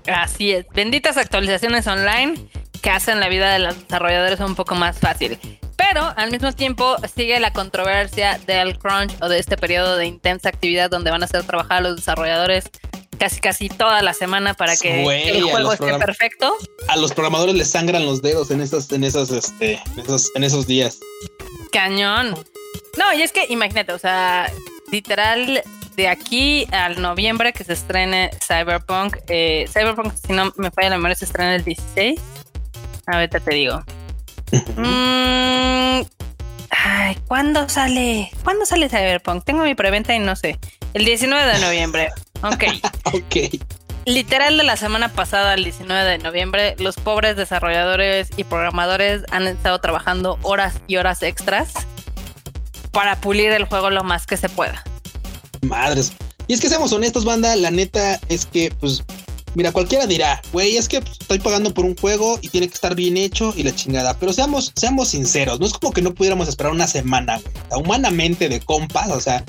Así 0.07 0.53
es, 0.53 0.67
benditas 0.75 1.17
actualizaciones 1.17 1.87
online 1.87 2.35
que 2.83 2.91
hacen 2.91 3.21
la 3.21 3.29
vida 3.29 3.51
de 3.53 3.59
los 3.59 3.81
desarrolladores 3.81 4.39
un 4.41 4.55
poco 4.55 4.75
más 4.75 4.99
fácil. 4.99 5.39
Pero 5.77 6.13
al 6.17 6.31
mismo 6.31 6.53
tiempo 6.53 6.97
sigue 7.15 7.39
la 7.39 7.53
controversia 7.53 8.39
del 8.47 8.79
crunch 8.79 9.15
o 9.21 9.29
de 9.29 9.39
este 9.39 9.57
periodo 9.57 9.97
de 9.97 10.07
intensa 10.07 10.49
actividad 10.49 10.91
donde 10.91 11.11
van 11.11 11.23
a 11.23 11.27
hacer 11.27 11.45
trabajar 11.45 11.79
a 11.79 11.81
los 11.83 11.97
desarrolladores 11.97 12.71
casi 13.19 13.41
casi 13.41 13.69
toda 13.69 14.03
la 14.03 14.13
semana 14.13 14.55
para 14.55 14.77
que 14.77 15.03
el 15.03 15.43
juego 15.43 15.73
esté 15.73 15.99
perfecto. 15.99 16.55
A 16.89 16.97
los 16.97 17.13
programadores 17.13 17.55
les 17.55 17.71
sangran 17.71 18.05
los 18.05 18.23
dedos 18.23 18.51
en 18.51 18.61
esos, 18.61 18.91
en 18.93 19.05
esos, 19.05 19.31
este, 19.31 19.81
en 19.95 20.01
esos, 20.01 20.31
en 20.35 20.45
esos 20.45 20.67
días. 20.67 20.99
Cañón. 21.73 22.35
No, 22.97 23.13
y 23.15 23.23
es 23.23 23.33
que 23.33 23.47
imagínate, 23.49 23.93
o 23.93 23.99
sea, 23.99 24.51
literal, 24.91 25.63
de 25.97 26.09
aquí 26.09 26.67
al 26.73 27.01
noviembre 27.01 27.53
que 27.53 27.65
se 27.65 27.73
estrene 27.73 28.31
Cyberpunk, 28.47 29.17
eh, 29.29 29.67
Cyberpunk, 29.73 30.15
si 30.15 30.33
no 30.33 30.53
me 30.57 30.71
falla 30.71 30.91
la 30.91 30.97
memoria, 30.97 31.17
se 31.17 31.25
estrena 31.25 31.55
el 31.57 31.65
16. 31.65 32.21
Ahorita 33.07 33.41
te 33.41 33.55
digo. 33.55 33.83
Mm, 34.77 36.03
ay, 36.71 37.17
¿cuándo 37.27 37.69
sale? 37.69 38.31
¿Cuándo 38.45 38.67
sale 38.67 38.89
Cyberpunk? 38.89 39.45
Tengo 39.45 39.65
mi 39.65 39.75
preventa 39.75 40.15
y 40.15 40.19
no 40.19 40.37
sé. 40.37 40.59
El 40.95 41.05
19 41.05 41.53
de 41.53 41.59
noviembre. 41.59 42.11
Ok. 42.43 42.65
ok. 43.05 43.61
Literal 44.07 44.57
de 44.57 44.63
la 44.63 44.77
semana 44.77 45.09
pasada, 45.09 45.55
el 45.55 45.65
19 45.65 46.09
de 46.09 46.19
noviembre, 46.19 46.77
los 46.79 46.95
pobres 46.95 47.37
desarrolladores 47.37 48.29
y 48.37 48.45
programadores 48.45 49.23
han 49.33 49.49
estado 49.49 49.81
trabajando 49.81 50.39
horas 50.43 50.75
y 50.87 50.97
horas 50.97 51.23
extras 51.25 51.73
para 52.93 53.21
pulir 53.21 53.51
el 53.51 53.65
juego 53.65 53.91
lo 53.91 54.05
más 54.05 54.27
que 54.27 54.37
se 54.37 54.49
pueda. 54.49 54.85
Madres. 55.63 56.13
Y 56.47 56.55
es 56.55 56.61
que 56.61 56.69
seamos 56.69 56.93
honestos, 56.93 57.25
banda, 57.25 57.57
la 57.57 57.73
neta 57.73 58.21
es 58.29 58.47
que, 58.47 58.73
pues, 58.79 59.03
mira, 59.57 59.73
cualquiera 59.73 60.07
dirá, 60.07 60.43
güey, 60.53 60.77
es 60.77 60.87
que 60.87 60.99
estoy 60.99 61.39
pagando 61.39 61.73
por 61.73 61.87
un 61.87 61.97
juego 61.97 62.39
y 62.43 62.51
tiene 62.51 62.69
que 62.69 62.75
estar 62.75 62.95
bien 62.95 63.17
hecho 63.17 63.55
y 63.57 63.63
la 63.63 63.75
chingada. 63.75 64.15
Pero 64.19 64.33
seamos, 64.35 64.73
seamos 64.77 65.09
sinceros, 65.09 65.59
no 65.59 65.67
es 65.67 65.73
como 65.73 65.93
que 65.93 66.03
no 66.03 66.15
pudiéramos 66.15 66.47
esperar 66.47 66.73
una 66.73 66.87
semana, 66.87 67.41
humanamente 67.71 68.51
de 68.51 68.61
compas, 68.61 69.11
o 69.11 69.21
sea, 69.21 69.45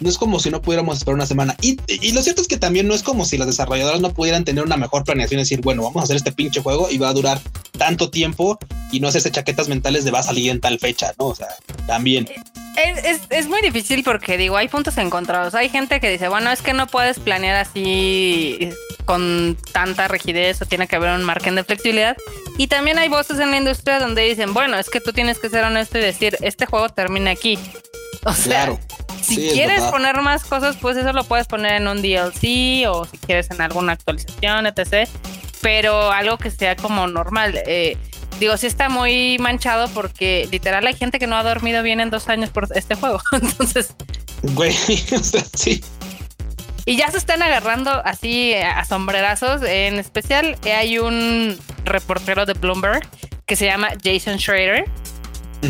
no 0.00 0.08
es 0.08 0.18
como 0.18 0.40
si 0.40 0.50
no 0.50 0.62
pudiéramos 0.62 0.98
esperar 0.98 1.14
una 1.14 1.26
semana. 1.26 1.56
Y, 1.60 1.76
lo 2.12 2.22
cierto 2.22 2.42
es 2.42 2.48
que 2.48 2.56
también 2.56 2.88
no 2.88 2.94
es 2.94 3.02
como 3.02 3.24
si 3.24 3.38
las 3.38 3.46
desarrolladoras 3.46 4.00
no 4.00 4.12
pudieran 4.12 4.44
tener 4.44 4.64
una 4.64 4.76
mejor 4.76 5.04
planeación 5.04 5.40
y 5.40 5.42
decir, 5.42 5.60
bueno, 5.60 5.82
vamos 5.82 6.00
a 6.00 6.04
hacer 6.04 6.16
este 6.16 6.32
pinche 6.32 6.60
juego 6.60 6.88
y 6.90 6.98
va 6.98 7.08
a 7.08 7.12
durar 7.12 7.40
tanto 7.78 8.10
tiempo 8.10 8.58
y 8.92 9.00
no 9.00 9.08
hacerse 9.08 9.30
chaquetas 9.30 9.68
mentales 9.68 10.04
de 10.04 10.10
va 10.10 10.20
a 10.20 10.22
salir 10.22 10.50
en 10.50 10.60
tal 10.60 10.78
fecha, 10.78 11.12
¿no? 11.18 11.26
O 11.26 11.34
sea, 11.34 11.48
también. 11.86 12.28
Es, 13.30 13.48
muy 13.48 13.62
difícil 13.62 14.02
porque 14.02 14.36
digo, 14.36 14.56
hay 14.56 14.68
puntos 14.68 14.98
encontrados. 14.98 15.54
Hay 15.54 15.70
gente 15.70 15.98
que 15.98 16.10
dice, 16.10 16.28
bueno, 16.28 16.50
es 16.50 16.60
que 16.60 16.74
no 16.74 16.86
puedes 16.86 17.18
planear 17.18 17.56
así 17.56 18.70
con 19.06 19.56
tanta 19.72 20.08
rigidez 20.08 20.60
o 20.60 20.66
tiene 20.66 20.86
que 20.86 20.96
haber 20.96 21.14
un 21.14 21.24
margen 21.24 21.54
de 21.54 21.64
flexibilidad. 21.64 22.16
Y 22.58 22.66
también 22.66 22.98
hay 22.98 23.08
voces 23.08 23.38
en 23.38 23.50
la 23.50 23.56
industria 23.56 23.98
donde 23.98 24.22
dicen, 24.22 24.52
bueno, 24.52 24.78
es 24.78 24.90
que 24.90 25.00
tú 25.00 25.12
tienes 25.12 25.38
que 25.38 25.48
ser 25.48 25.64
honesto 25.64 25.98
y 25.98 26.02
decir, 26.02 26.36
este 26.42 26.66
juego 26.66 26.90
termina 26.90 27.30
aquí. 27.30 27.58
O 28.24 28.32
sea, 28.32 28.64
claro. 28.64 28.80
Si 29.26 29.48
quieres 29.50 29.82
poner 29.84 30.20
más 30.20 30.44
cosas, 30.44 30.76
pues 30.76 30.96
eso 30.96 31.12
lo 31.12 31.24
puedes 31.24 31.46
poner 31.46 31.74
en 31.74 31.88
un 31.88 32.00
DLC 32.00 32.88
o 32.88 33.04
si 33.04 33.18
quieres 33.18 33.50
en 33.50 33.60
alguna 33.60 33.92
actualización, 33.92 34.66
etc. 34.66 35.08
Pero 35.60 36.10
algo 36.12 36.38
que 36.38 36.50
sea 36.50 36.76
como 36.76 37.06
normal. 37.06 37.60
Eh, 37.66 37.96
digo, 38.38 38.56
sí 38.56 38.66
está 38.66 38.88
muy 38.88 39.38
manchado 39.38 39.88
porque 39.88 40.48
literal 40.50 40.86
hay 40.86 40.94
gente 40.94 41.18
que 41.18 41.26
no 41.26 41.36
ha 41.36 41.42
dormido 41.42 41.82
bien 41.82 42.00
en 42.00 42.10
dos 42.10 42.28
años 42.28 42.50
por 42.50 42.68
este 42.74 42.94
juego. 42.94 43.20
Entonces. 43.32 43.94
Güey, 44.42 44.72
o 45.12 45.22
sea, 45.22 45.44
sí. 45.54 45.82
Y 46.84 46.96
ya 46.96 47.10
se 47.10 47.18
están 47.18 47.42
agarrando 47.42 47.90
así 48.04 48.54
a 48.54 48.84
sombrerazos. 48.84 49.62
En 49.62 49.96
especial 49.96 50.56
hay 50.64 50.98
un 50.98 51.58
reportero 51.84 52.46
de 52.46 52.52
Bloomberg 52.52 53.08
que 53.44 53.56
se 53.56 53.66
llama 53.66 53.88
Jason 54.02 54.38
Schrader 54.38 54.84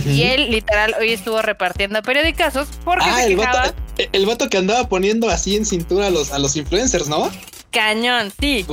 y 0.05 0.23
él 0.23 0.51
literal 0.51 0.95
hoy 0.99 1.13
estuvo 1.13 1.41
repartiendo 1.43 2.03
periodicazos 2.03 2.69
porque 2.85 3.05
ah, 3.07 3.25
el, 3.25 3.37
vato, 3.37 3.75
el 3.97 4.27
vato 4.27 4.49
que 4.49 4.59
andaba 4.59 4.89
poniendo 4.89 5.29
así 5.29 5.57
en 5.57 5.65
cintura 5.65 6.07
a 6.07 6.11
los, 6.11 6.33
a 6.33 6.39
los 6.39 6.57
influencers, 6.57 7.09
¿no? 7.09 7.31
Cañón, 7.71 8.33
sí. 8.41 8.67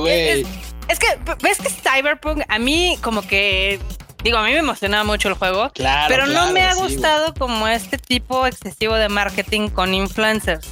Es, 0.88 0.98
que, 0.98 1.06
ves 1.42 1.58
que 1.58 1.70
Cyberpunk 1.70 2.42
a 2.48 2.58
mí 2.58 2.98
como 3.00 3.22
que 3.22 3.80
Digo, 4.24 4.38
a 4.38 4.44
mí 4.46 4.52
me 4.52 4.60
emocionaba 4.60 5.04
mucho 5.04 5.28
el 5.28 5.34
juego, 5.34 5.70
claro, 5.74 6.06
pero 6.08 6.26
no 6.26 6.50
me 6.50 6.62
ha 6.62 6.74
gustado 6.74 7.34
como 7.34 7.68
este 7.68 7.98
tipo 7.98 8.46
excesivo 8.46 8.94
de 8.94 9.10
marketing 9.10 9.68
con 9.68 9.92
influencers, 9.92 10.66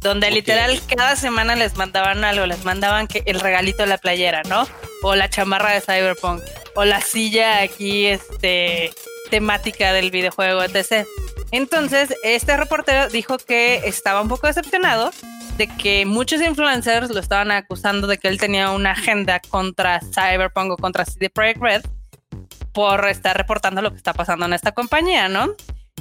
donde 0.00 0.30
literal 0.30 0.80
cada 0.86 1.16
semana 1.16 1.56
les 1.56 1.76
mandaban 1.76 2.24
algo, 2.24 2.46
les 2.46 2.64
mandaban 2.64 3.06
que 3.06 3.22
el 3.26 3.40
regalito 3.40 3.82
de 3.82 3.88
la 3.88 3.98
playera, 3.98 4.42
¿no? 4.44 4.66
O 5.02 5.14
la 5.14 5.28
chamarra 5.28 5.72
de 5.72 5.80
Cyberpunk, 5.80 6.42
o 6.74 6.84
la 6.84 7.00
silla 7.00 7.62
aquí, 7.62 8.06
este, 8.06 8.92
temática 9.30 9.92
del 9.92 10.10
videojuego, 10.10 10.62
etc. 10.62 11.06
Entonces, 11.50 12.14
este 12.22 12.56
reportero 12.56 13.08
dijo 13.08 13.38
que 13.38 13.82
estaba 13.84 14.20
un 14.20 14.28
poco 14.28 14.46
decepcionado 14.46 15.10
de 15.56 15.68
que 15.68 16.04
muchos 16.04 16.40
influencers 16.42 17.10
lo 17.10 17.20
estaban 17.20 17.50
acusando 17.50 18.06
de 18.06 18.18
que 18.18 18.28
él 18.28 18.38
tenía 18.38 18.70
una 18.70 18.92
agenda 18.92 19.40
contra 19.40 20.00
Cyberpunk 20.00 20.72
o 20.72 20.76
contra 20.76 21.04
CD 21.04 21.30
Projekt 21.30 21.62
Red 21.62 21.82
por 22.72 23.08
estar 23.08 23.36
reportando 23.36 23.80
lo 23.80 23.90
que 23.90 23.96
está 23.96 24.12
pasando 24.12 24.44
en 24.44 24.52
esta 24.52 24.72
compañía, 24.72 25.28
¿no? 25.28 25.54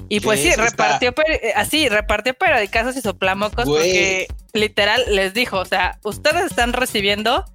Y 0.09 0.19
pues 0.19 0.39
sí, 0.39 0.53
repartió 0.55 1.13
así, 1.55 1.89
repartió 1.89 2.33
periodicazos 2.33 2.95
y 2.95 3.01
soplamocos 3.01 3.65
porque 3.65 4.27
literal 4.53 5.03
les 5.09 5.33
dijo, 5.33 5.57
o 5.59 5.65
sea, 5.65 5.99
ustedes 6.03 6.45
están 6.45 6.73
recibiendo, 6.73 7.45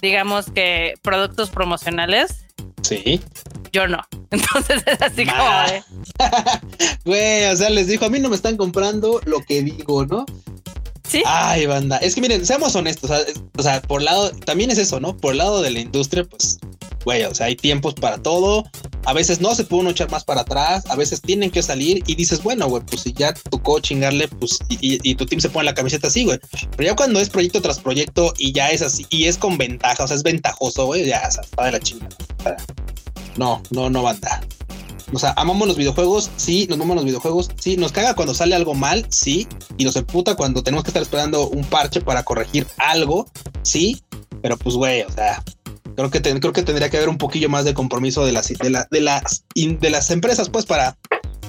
digamos 0.00 0.50
que 0.50 0.94
productos 1.02 1.50
promocionales. 1.50 2.44
Sí 2.82 3.20
yo 3.72 3.86
no. 3.86 4.00
Entonces 4.30 4.82
es 4.86 5.02
así 5.02 5.26
como 5.26 5.42
Güey, 7.04 7.46
o 7.46 7.56
sea, 7.56 7.70
les 7.70 7.88
dijo, 7.88 8.04
a 8.04 8.10
mí 8.10 8.18
no 8.18 8.28
me 8.28 8.36
están 8.36 8.56
comprando 8.56 9.20
lo 9.24 9.40
que 9.40 9.62
digo, 9.62 10.06
¿no? 10.06 10.26
Ay, 11.26 11.66
banda. 11.66 11.96
Es 11.98 12.14
que 12.14 12.20
miren, 12.20 12.44
seamos 12.46 12.74
honestos. 12.74 13.10
O 13.56 13.62
sea, 13.62 13.82
por 13.82 14.02
lado, 14.02 14.30
también 14.30 14.70
es 14.70 14.78
eso, 14.78 15.00
¿no? 15.00 15.16
Por 15.16 15.32
el 15.32 15.38
lado 15.38 15.62
de 15.62 15.70
la 15.70 15.80
industria, 15.80 16.24
pues, 16.24 16.58
güey, 17.04 17.24
o 17.24 17.34
sea, 17.34 17.46
hay 17.46 17.56
tiempos 17.56 17.94
para 17.94 18.18
todo. 18.18 18.64
A 19.04 19.12
veces 19.12 19.40
no 19.40 19.54
se 19.54 19.64
puede 19.64 19.82
uno 19.82 19.90
echar 19.90 20.10
más 20.10 20.24
para 20.24 20.42
atrás. 20.42 20.84
A 20.88 20.96
veces 20.96 21.20
tienen 21.20 21.50
que 21.50 21.62
salir 21.62 22.02
y 22.06 22.14
dices, 22.14 22.42
bueno, 22.42 22.68
güey, 22.68 22.82
pues 22.84 23.02
si 23.02 23.12
ya 23.12 23.32
tocó 23.32 23.80
chingarle, 23.80 24.28
pues, 24.28 24.58
y, 24.68 25.14
tu 25.14 25.26
team 25.26 25.40
se 25.40 25.50
pone 25.50 25.64
la 25.64 25.74
camiseta 25.74 26.08
así, 26.08 26.24
güey. 26.24 26.38
Pero 26.76 26.90
ya 26.90 26.96
cuando 26.96 27.20
es 27.20 27.30
proyecto 27.30 27.60
tras 27.60 27.80
proyecto 27.80 28.32
y 28.38 28.52
ya 28.52 28.70
es 28.70 28.82
así, 28.82 29.06
y 29.10 29.24
es 29.24 29.38
con 29.38 29.58
ventaja, 29.58 30.04
o 30.04 30.06
sea, 30.06 30.16
es 30.16 30.22
ventajoso, 30.22 30.86
güey, 30.86 31.06
ya, 31.06 31.24
o 31.26 31.30
sea, 31.30 31.42
está 31.42 31.64
de 31.64 31.72
la 31.72 31.80
chingada. 31.80 32.16
No, 33.36 33.62
no, 33.70 33.90
no 33.90 34.02
banda. 34.02 34.40
O 35.12 35.18
sea, 35.18 35.32
amamos 35.36 35.66
los 35.66 35.76
videojuegos, 35.76 36.30
sí, 36.36 36.66
nos 36.68 36.76
amamos 36.76 36.96
los 36.96 37.04
videojuegos, 37.04 37.50
sí, 37.58 37.76
nos 37.76 37.92
caga 37.92 38.14
cuando 38.14 38.34
sale 38.34 38.54
algo 38.54 38.74
mal, 38.74 39.06
sí, 39.08 39.48
y 39.76 39.84
nos 39.84 39.96
emputa 39.96 40.36
cuando 40.36 40.62
tenemos 40.62 40.84
que 40.84 40.90
estar 40.90 41.02
esperando 41.02 41.48
un 41.48 41.64
parche 41.64 42.00
para 42.00 42.22
corregir 42.22 42.66
algo, 42.78 43.26
sí, 43.62 44.02
pero 44.42 44.56
pues 44.56 44.76
güey, 44.76 45.02
o 45.02 45.10
sea, 45.10 45.42
creo 45.96 46.10
que 46.10 46.20
creo 46.22 46.52
que 46.52 46.62
tendría 46.62 46.90
que 46.90 46.96
haber 46.96 47.08
un 47.08 47.18
poquillo 47.18 47.48
más 47.48 47.64
de 47.64 47.74
compromiso 47.74 48.24
de 48.24 48.32
las 48.32 48.48
de, 48.48 48.70
la, 48.70 48.86
de 48.90 49.00
las 49.00 49.44
de 49.54 49.90
las 49.90 50.10
empresas 50.10 50.48
pues 50.48 50.64
para 50.64 50.96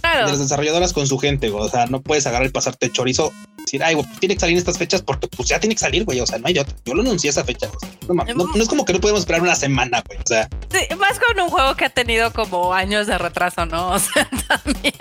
de 0.02 0.32
las 0.32 0.39
desarrolladoras 0.39 0.93
con 0.93 1.08
su 1.08 1.17
gente, 1.17 1.50
güey. 1.50 1.63
O 1.63 1.69
sea, 1.69 1.86
no 1.86 2.02
puedes 2.02 2.26
agarrar 2.28 2.47
y 2.47 2.52
pasarte 2.52 2.91
chorizo. 2.91 3.32
Decir, 3.58 3.84
ay, 3.84 3.95
güey, 3.95 4.06
pues 4.06 4.19
tiene 4.19 4.36
que 4.36 4.39
salir 4.39 4.54
en 4.54 4.60
estas 4.60 4.78
fechas 4.78 5.02
porque 5.02 5.28
pues 5.28 5.47
ya 5.47 5.60
tiene 5.60 5.76
que 5.76 5.80
salir, 5.80 6.04
güey. 6.04 6.19
O 6.19 6.28
sea, 6.28 6.39
no 6.39 6.47
hay 6.47 6.58
otro. 6.58 6.76
Yo 6.86 6.93
lo 6.93 7.02
anuncié 7.02 7.30
esa 7.30 7.43
fecha. 7.43 7.69
No, 8.08 8.24
es 8.56 8.67
como 8.67 8.86
que 8.86 8.93
no 8.93 9.00
podemos 9.00 9.21
esperar 9.21 9.41
una 9.41 9.56
semana, 9.56 10.04
güey. 10.06 10.19
O 10.19 10.28
sea. 10.28 10.50
Sí, 10.72 10.96
más 10.96 11.20
con 11.20 11.40
un 11.40 11.50
juego 11.50 11.76
que 11.76 11.86
ha 11.86 11.90
tenido 11.90 12.32
como 12.32 12.74
años 12.74 13.08
de 13.08 13.18
retraso, 13.18 13.66
¿no? 13.66 13.92
O 13.96 14.00
sea, 14.00 14.30
también. 14.48 14.94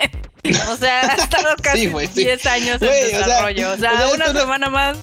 O 0.69 0.77
sea, 0.77 1.01
ha 1.01 1.15
estado 1.15 1.55
casi 1.61 1.87
10 1.87 2.45
años 2.45 2.81
en 2.81 2.89
desarrollo. 2.89 3.71
O 3.71 3.77
sea, 3.77 4.07
una 4.13 4.33
semana 4.33 4.69
más. 4.69 4.97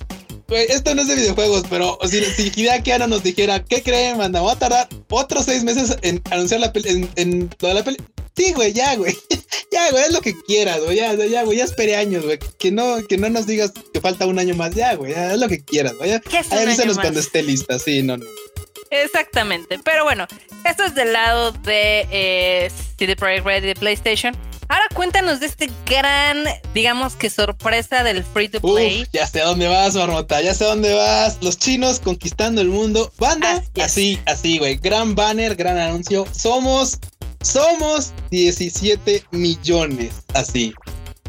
Güey, 0.48 0.66
esto 0.70 0.94
no 0.94 1.02
es 1.02 1.08
de 1.08 1.14
videojuegos, 1.14 1.64
pero 1.68 1.98
si, 2.08 2.24
si 2.24 2.50
Hideaki 2.54 2.90
Anno 2.92 3.06
nos 3.06 3.22
dijera, 3.22 3.62
¿qué 3.62 3.82
creen, 3.82 4.16
manda? 4.16 4.40
Va 4.40 4.52
a 4.52 4.58
tardar 4.58 4.88
otros 5.10 5.44
seis 5.44 5.62
meses 5.62 5.96
en 6.00 6.22
anunciar 6.30 6.60
la 6.60 6.72
peli, 6.72 6.88
en, 6.88 7.10
en 7.16 7.50
lo 7.60 7.68
de 7.68 7.74
la 7.74 7.84
peli. 7.84 7.98
Sí, 8.34 8.52
güey, 8.52 8.72
ya, 8.72 8.94
güey. 8.94 9.14
ya, 9.72 9.90
güey, 9.90 10.04
es 10.04 10.12
lo 10.12 10.22
que 10.22 10.32
quieras, 10.46 10.80
güey. 10.80 10.96
Ya, 10.96 11.12
ya, 11.14 11.42
güey, 11.42 11.58
ya 11.58 11.64
esperé 11.64 11.96
años, 11.96 12.24
güey. 12.24 12.38
Que 12.58 12.70
no, 12.70 12.96
que 13.06 13.18
no 13.18 13.28
nos 13.28 13.46
digas 13.46 13.72
que 13.92 14.00
falta 14.00 14.26
un 14.26 14.38
año 14.38 14.54
más. 14.54 14.74
Ya, 14.74 14.94
güey, 14.94 15.12
ya, 15.12 15.32
es 15.32 15.38
lo 15.38 15.48
que 15.48 15.62
quieras, 15.62 15.94
güey. 15.98 16.12
Avísanos 16.12 16.98
cuando 16.98 17.20
esté 17.20 17.42
lista, 17.42 17.78
sí, 17.78 18.02
no, 18.02 18.16
no. 18.16 18.24
Exactamente. 18.90 19.78
Pero 19.84 20.04
bueno, 20.04 20.26
esto 20.64 20.84
es 20.84 20.94
del 20.94 21.12
lado 21.12 21.52
de 21.52 22.06
eh, 22.10 22.72
CD 22.96 23.16
Projekt 23.16 23.44
Red 23.46 23.62
de 23.62 23.74
PlayStation. 23.74 24.36
Ahora 24.70 24.84
cuéntanos 24.94 25.40
de 25.40 25.46
este 25.46 25.70
gran, 25.86 26.44
digamos 26.74 27.16
que 27.16 27.30
sorpresa 27.30 28.02
del 28.02 28.22
free 28.22 28.50
to 28.50 28.60
play. 28.60 29.06
ya 29.14 29.26
sé 29.26 29.40
dónde 29.40 29.66
vas, 29.66 29.94
Marmota, 29.94 30.42
ya 30.42 30.52
sé 30.52 30.64
dónde 30.64 30.92
vas. 30.92 31.38
Los 31.40 31.58
chinos 31.58 32.00
conquistando 32.00 32.60
el 32.60 32.68
mundo. 32.68 33.10
Banda, 33.18 33.64
así, 33.82 34.20
así, 34.26 34.58
güey. 34.58 34.76
Gran 34.76 35.14
banner, 35.14 35.56
gran 35.56 35.78
anuncio. 35.78 36.26
Somos, 36.32 36.98
somos 37.40 38.12
17 38.30 39.24
millones. 39.30 40.12
Así. 40.34 40.74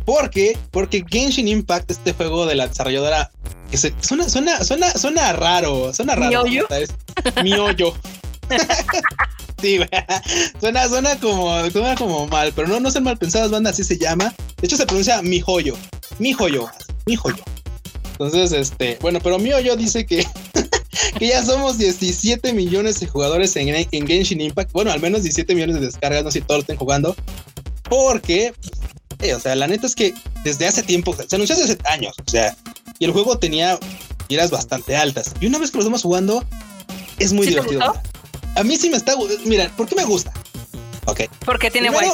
¿Por 0.10 0.32
qué? 0.32 0.58
Porque 0.72 1.06
Genshin 1.08 1.48
Impact, 1.48 1.92
este 1.92 2.14
juego 2.14 2.48
de 2.48 2.56
la 2.56 2.68
desarrolladora, 2.68 3.30
que 3.70 3.78
se, 3.78 3.94
suena, 4.02 4.28
suena, 4.28 4.64
suena, 4.64 4.92
suena 4.94 5.34
raro, 5.34 5.94
suena 5.94 6.16
raro. 6.16 6.46
Mi 6.46 6.58
hoyo. 6.58 6.68
Mi 7.44 7.54
hoyo. 7.54 7.94
Sí, 9.62 9.78
suena, 10.60 10.88
suena 10.88 11.20
como, 11.20 11.70
suena 11.70 11.94
como 11.94 12.26
mal, 12.26 12.52
pero 12.56 12.68
no, 12.68 12.80
no 12.80 12.90
son 12.90 13.04
mal 13.04 13.20
pensadas 13.20 13.52
bandas, 13.52 13.74
así 13.74 13.84
se 13.84 14.00
llama. 14.00 14.34
De 14.60 14.66
hecho, 14.66 14.78
se 14.78 14.88
pronuncia 14.88 15.22
mi 15.22 15.42
joyo, 15.42 15.76
mi 16.18 16.34
joyo, 16.34 16.68
mi 17.06 17.16
joyo. 17.16 17.44
Entonces, 18.14 18.52
este, 18.52 18.98
bueno, 19.02 19.20
pero 19.22 19.38
mi 19.38 19.54
hoyo 19.54 19.76
dice 19.76 20.08
que, 20.08 20.26
que 21.20 21.28
ya 21.28 21.46
somos 21.46 21.78
17 21.78 22.52
millones 22.54 23.00
de 23.00 23.06
jugadores 23.06 23.56
en, 23.58 23.68
en 23.70 24.08
Genshin 24.08 24.42
Impact. 24.42 24.72
Bueno, 24.72 24.92
al 24.92 25.02
menos 25.02 25.22
17 25.22 25.54
millones 25.54 25.76
de 25.76 25.86
descargas, 25.86 26.24
no 26.24 26.32
sé 26.32 26.40
si 26.40 26.46
todos 26.46 26.60
lo 26.60 26.62
estén 26.62 26.78
jugando. 26.78 27.16
Porque 27.84 28.54
o 29.36 29.40
sea, 29.40 29.56
la 29.56 29.68
neta 29.68 29.86
es 29.86 29.96
que 29.96 30.14
desde 30.44 30.68
hace 30.68 30.84
tiempo, 30.84 31.16
se 31.16 31.36
anunció 31.36 31.56
hace 31.56 31.78
años, 31.86 32.16
o 32.26 32.30
sea, 32.30 32.56
y 33.00 33.06
el 33.06 33.12
juego 33.12 33.38
tenía 33.38 33.78
tiras 34.28 34.52
bastante 34.52 34.96
altas. 34.96 35.34
Y 35.42 35.48
una 35.48 35.58
vez 35.58 35.72
que 35.72 35.78
lo 35.78 35.84
estamos 35.84 36.04
jugando, 36.04 36.44
es 37.18 37.34
muy 37.34 37.48
divertido. 37.48 37.94
A 38.56 38.64
mí 38.64 38.78
sí 38.78 38.90
me 38.90 38.98
está, 38.98 39.16
mira, 39.46 39.70
¿por 39.76 39.88
qué 39.88 39.96
me 39.96 40.06
gusta? 40.06 40.32
Ok. 41.06 41.22
Porque 41.46 41.72
tiene 41.72 41.90
guay. 41.90 42.10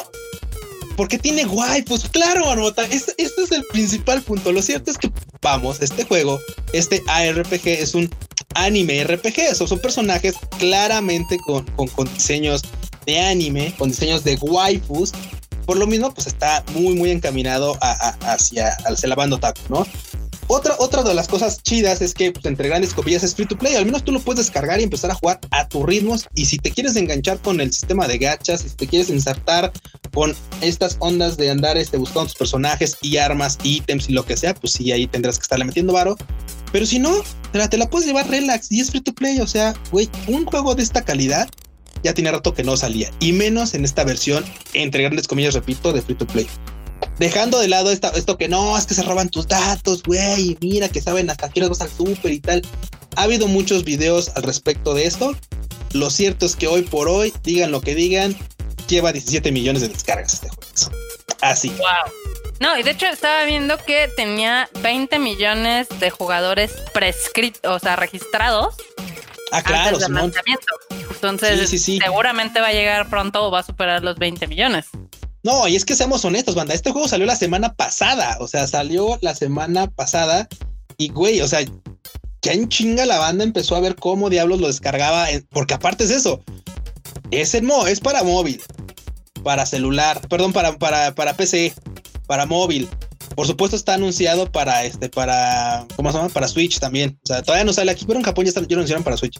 Porque 0.96 1.18
tiene 1.18 1.44
guay, 1.44 1.82
pues 1.82 2.08
claro, 2.10 2.50
Anota. 2.50 2.86
Este, 2.86 3.14
este, 3.18 3.44
es 3.44 3.52
el 3.52 3.66
principal 3.66 4.22
punto. 4.22 4.52
Lo 4.52 4.62
cierto 4.62 4.92
es 4.92 4.98
que, 4.98 5.12
vamos, 5.42 5.82
este 5.82 6.06
juego, 6.06 6.40
este 6.72 7.04
ARPG 7.08 7.68
es 7.68 7.96
un 7.96 8.10
anime 8.54 9.04
RPG. 9.04 9.40
Esos 9.40 9.70
son 9.70 9.80
personajes 9.80 10.36
claramente 10.58 11.38
con, 11.46 11.66
con, 11.66 12.14
diseños 12.14 12.62
de 13.06 13.20
anime, 13.20 13.74
con 13.78 13.90
diseños 13.90 14.24
de 14.24 14.36
waifus. 14.36 15.12
Por 15.66 15.78
lo 15.78 15.88
mismo, 15.88 16.14
pues 16.14 16.28
está 16.28 16.64
muy, 16.74 16.96
muy 16.96 17.12
encaminado 17.12 17.78
hacia, 17.82 18.70
hacia 18.86 19.10
la 19.10 19.16
banda 19.16 19.38
otaku, 19.38 19.62
¿no? 19.70 19.86
Otra, 20.48 20.76
otra 20.78 21.02
de 21.02 21.16
las 21.16 21.28
cosas 21.28 21.64
chidas 21.64 22.02
es 22.02 22.14
que, 22.14 22.32
pues, 22.32 22.46
entre 22.46 22.70
grandes 22.70 22.94
comillas, 22.94 23.24
es 23.24 23.34
free 23.34 23.48
to 23.48 23.58
play. 23.58 23.76
Al 23.76 23.86
menos 23.86 24.04
tú 24.04 24.12
lo 24.12 24.20
puedes 24.20 24.46
descargar 24.46 24.80
y 24.80 24.84
empezar 24.84 25.10
a 25.10 25.16
jugar 25.16 25.40
a 25.50 25.68
tus 25.68 25.84
ritmos. 25.84 26.28
Y 26.36 26.46
si 26.46 26.60
te 26.60 26.70
quieres 26.70 26.96
enganchar 26.96 27.40
con 27.42 27.60
el 27.60 27.74
sistema 27.74 28.08
de 28.08 28.20
gachas, 28.20 28.62
si 28.62 28.70
te 28.70 28.86
quieres 28.86 29.10
insertar 29.10 29.74
con 30.14 30.36
estas 30.62 30.98
ondas 31.00 31.36
de 31.38 31.50
andar 31.50 31.78
este, 31.78 31.98
buscando 31.98 32.26
tus 32.26 32.36
personajes 32.36 32.96
y 33.02 33.18
armas, 33.18 33.58
ítems 33.64 34.08
y 34.08 34.14
lo 34.14 34.24
que 34.24 34.38
sea, 34.38 34.54
pues 34.54 34.74
sí, 34.74 34.92
ahí 34.92 35.08
tendrás 35.08 35.40
que 35.40 35.44
estarle 35.44 35.66
metiendo 35.66 35.94
varo. 35.94 36.16
Pero 36.72 36.86
si 36.86 37.00
no, 37.00 37.12
te 37.52 37.58
la, 37.58 37.68
te 37.68 37.78
la 37.78 37.90
puedes 37.90 38.08
llevar 38.08 38.30
relax 38.30 38.72
y 38.72 38.82
es 38.82 38.92
free 38.92 39.02
to 39.02 39.14
play. 39.14 39.42
O 39.42 39.48
sea, 39.48 39.74
güey, 39.92 40.10
un 40.28 40.46
juego 40.46 40.76
de 40.76 40.84
esta 40.84 41.04
calidad 41.04 41.50
ya 42.06 42.14
tiene 42.14 42.32
rato 42.32 42.54
que 42.54 42.64
no 42.64 42.78
salía. 42.78 43.12
Y 43.20 43.34
menos 43.34 43.74
en 43.74 43.84
esta 43.84 44.04
versión, 44.06 44.46
entre 44.74 45.04
grandes 45.04 45.28
comillas, 45.28 45.54
repito, 45.54 45.92
de 45.92 46.02
free 46.02 46.16
to 46.16 46.26
play 46.26 46.48
dejando 47.20 47.60
de 47.60 47.68
lado 47.68 47.92
esto 47.92 48.38
que 48.38 48.48
no, 48.48 48.78
es 48.78 48.86
que 48.86 48.94
se 48.94 49.04
roban 49.04 49.30
tus 49.30 49.48
datos, 49.48 50.04
güey, 50.04 50.58
mira 50.62 50.90
que 50.90 51.02
saben 51.02 51.30
hasta 51.30 51.50
qué 51.50 51.68
vas 51.68 51.82
al 51.82 51.90
súper 51.90 52.32
y 52.32 52.40
tal. 52.40 52.62
Ha 53.16 53.24
habido 53.24 53.48
muchos 53.48 53.84
videos 53.84 54.32
al 54.36 54.44
respecto 54.44 54.94
de 54.94 55.06
esto. 55.06 55.36
Lo 55.94 56.10
cierto 56.10 56.46
es 56.46 56.56
que 56.56 56.68
hoy 56.68 56.82
por 56.82 57.08
hoy, 57.08 57.34
digan 57.44 57.72
lo 57.72 57.82
que 57.82 57.96
digan, 57.96 58.36
lleva 58.88 59.14
17 59.14 59.52
millones 59.52 59.82
de 59.82 59.90
descargas 59.90 60.34
este 60.34 60.50
juego. 60.50 60.98
Así. 61.42 61.70
Wow. 61.70 62.12
No, 62.60 62.78
y 62.78 62.84
de 62.84 62.92
hecho 62.92 63.06
estaba 63.06 63.46
viendo 63.46 63.78
que 63.78 64.10
tenía 64.16 64.70
20 64.82 65.20
millones 65.20 65.88
de 66.00 66.10
jugadores 66.10 66.72
prescritos, 66.94 67.72
o 67.72 67.80
sea, 67.80 67.96
registrados. 67.96 68.76
Ah, 69.52 69.62
claro, 69.62 69.98
Entonces, 70.90 71.70
seguramente 71.82 72.62
va 72.62 72.68
a 72.68 72.74
llegar 72.74 73.10
pronto 73.10 73.44
o 73.44 73.52
va 73.52 73.60
a 73.60 73.64
superar 73.64 74.04
los 74.04 74.18
20 74.18 74.48
millones. 74.48 74.88
No, 75.44 75.68
y 75.68 75.76
es 75.76 75.86
que 75.86 75.96
seamos 75.96 76.26
honestos, 76.26 76.56
banda. 76.56 76.74
Este 76.74 76.92
juego 76.92 77.08
salió 77.08 77.28
la 77.28 77.36
semana 77.36 77.74
pasada. 77.74 78.38
O 78.40 78.48
sea, 78.48 78.68
salió 78.68 79.20
la 79.22 79.36
semana 79.36 79.88
pasada. 79.88 80.48
Y 80.98 81.10
güey, 81.10 81.42
o 81.42 81.48
sea, 81.48 81.60
ya 82.42 82.52
en 82.52 82.68
chinga 82.68 83.06
la 83.06 83.20
banda 83.20 83.44
empezó 83.44 83.76
a 83.76 83.80
ver 83.80 83.96
cómo 83.96 84.30
diablos 84.30 84.60
lo 84.60 84.68
descargaba. 84.68 85.28
Porque 85.52 85.76
aparte 85.76 86.06
es 86.06 86.10
eso. 86.10 86.44
Es 87.32 87.62
mo, 87.62 87.86
es 87.86 88.00
para 88.00 88.24
móvil, 88.24 88.62
para 89.44 89.66
celular, 89.66 90.20
perdón, 90.30 90.54
para, 90.54 90.78
para, 90.78 91.14
para 91.14 91.36
PC, 91.36 91.74
para 92.28 92.46
móvil, 92.46 92.90
por 93.36 93.48
supuesto 93.48 93.76
está 93.76 93.96
anunciado 93.96 94.52
para 94.52 94.86
este, 94.86 95.10
para, 95.10 95.86
¿cómo 95.96 96.12
se 96.12 96.18
llama? 96.18 96.30
Para 96.30 96.48
Switch 96.48 96.80
también. 96.80 97.20
O 97.24 97.28
sea, 97.28 97.44
todavía 97.44 97.66
no 97.66 97.74
sale 97.74 97.92
aquí, 97.92 98.06
pero 98.06 98.20
en 98.20 98.26
Japón 98.26 98.46
ya, 98.46 98.50
está, 98.50 98.62
ya 98.62 98.68
lo 98.70 98.76
anunciaron 98.78 99.04
para 99.04 99.18
Switch. 99.18 99.40